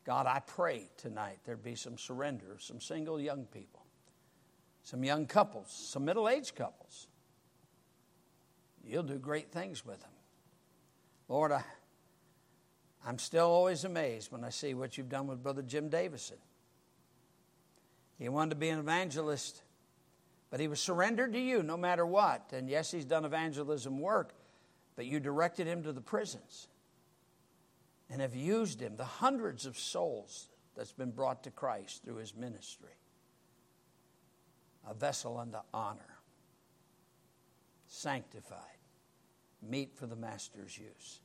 God, 0.06 0.28
I 0.28 0.40
pray 0.40 0.88
tonight 0.98 1.40
there'd 1.46 1.64
be 1.64 1.76
some 1.76 1.98
surrender 1.98 2.58
some 2.60 2.80
single 2.80 3.20
young 3.20 3.46
people, 3.46 3.84
some 4.84 5.04
young 5.04 5.26
couples, 5.26 5.72
some 5.72 6.06
middle 6.06 6.30
aged 6.30 6.56
couples. 6.56 7.08
You'll 8.84 9.04
do 9.04 9.18
great 9.18 9.52
things 9.52 9.84
with 9.84 10.00
them. 10.00 10.12
Lord, 11.28 11.52
I, 11.52 11.64
I'm 13.04 13.18
still 13.18 13.48
always 13.48 13.84
amazed 13.84 14.32
when 14.32 14.44
I 14.44 14.50
see 14.50 14.76
what 14.76 14.96
you've 14.96 15.10
done 15.10 15.26
with 15.26 15.42
Brother 15.42 15.64
Jim 15.64 15.90
Davison. 15.90 16.38
He 18.20 18.30
wanted 18.30 18.52
to 18.52 18.56
be 18.58 18.70
an 18.70 18.78
evangelist, 18.78 19.64
but 20.52 20.60
he 20.60 20.68
was 20.68 20.80
surrendered 20.80 21.34
to 21.34 21.40
you 21.40 21.64
no 21.64 21.78
matter 21.78 22.06
what. 22.06 22.54
And 22.54 22.70
yes, 22.70 22.92
he's 22.92 23.06
done 23.06 23.26
evangelism 23.26 24.00
work, 24.00 24.36
but 24.96 25.08
you 25.08 25.20
directed 25.20 25.66
him 25.66 25.82
to 25.82 25.92
the 25.92 26.00
prisons 26.00 26.68
and 28.10 28.22
have 28.22 28.36
used 28.36 28.82
him, 28.82 28.96
the 28.96 29.04
hundreds 29.04 29.66
of 29.66 29.78
souls 29.78 30.50
that's 30.76 30.94
been 30.94 31.12
brought 31.12 31.44
to 31.44 31.52
Christ 31.52 32.04
through 32.04 32.18
his 32.18 32.36
ministry. 32.36 32.90
A 34.88 34.94
vessel 34.94 35.38
unto 35.38 35.58
honor, 35.74 36.20
sanctified, 37.88 38.60
meet 39.68 39.96
for 39.96 40.06
the 40.06 40.16
Master's 40.16 40.78
use. 40.78 41.22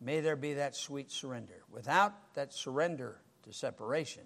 May 0.00 0.20
there 0.20 0.36
be 0.36 0.54
that 0.54 0.76
sweet 0.76 1.10
surrender. 1.10 1.64
Without 1.70 2.34
that 2.34 2.52
surrender 2.54 3.20
to 3.42 3.52
separation, 3.52 4.22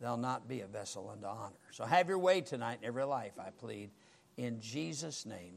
they'll 0.00 0.16
not 0.16 0.48
be 0.48 0.62
a 0.62 0.66
vessel 0.66 1.10
unto 1.12 1.26
honor. 1.26 1.52
So 1.72 1.84
have 1.84 2.08
your 2.08 2.18
way 2.18 2.40
tonight 2.40 2.78
in 2.80 2.88
every 2.88 3.04
life, 3.04 3.32
I 3.38 3.50
plead, 3.50 3.90
in 4.36 4.60
Jesus' 4.60 5.26
name. 5.26 5.52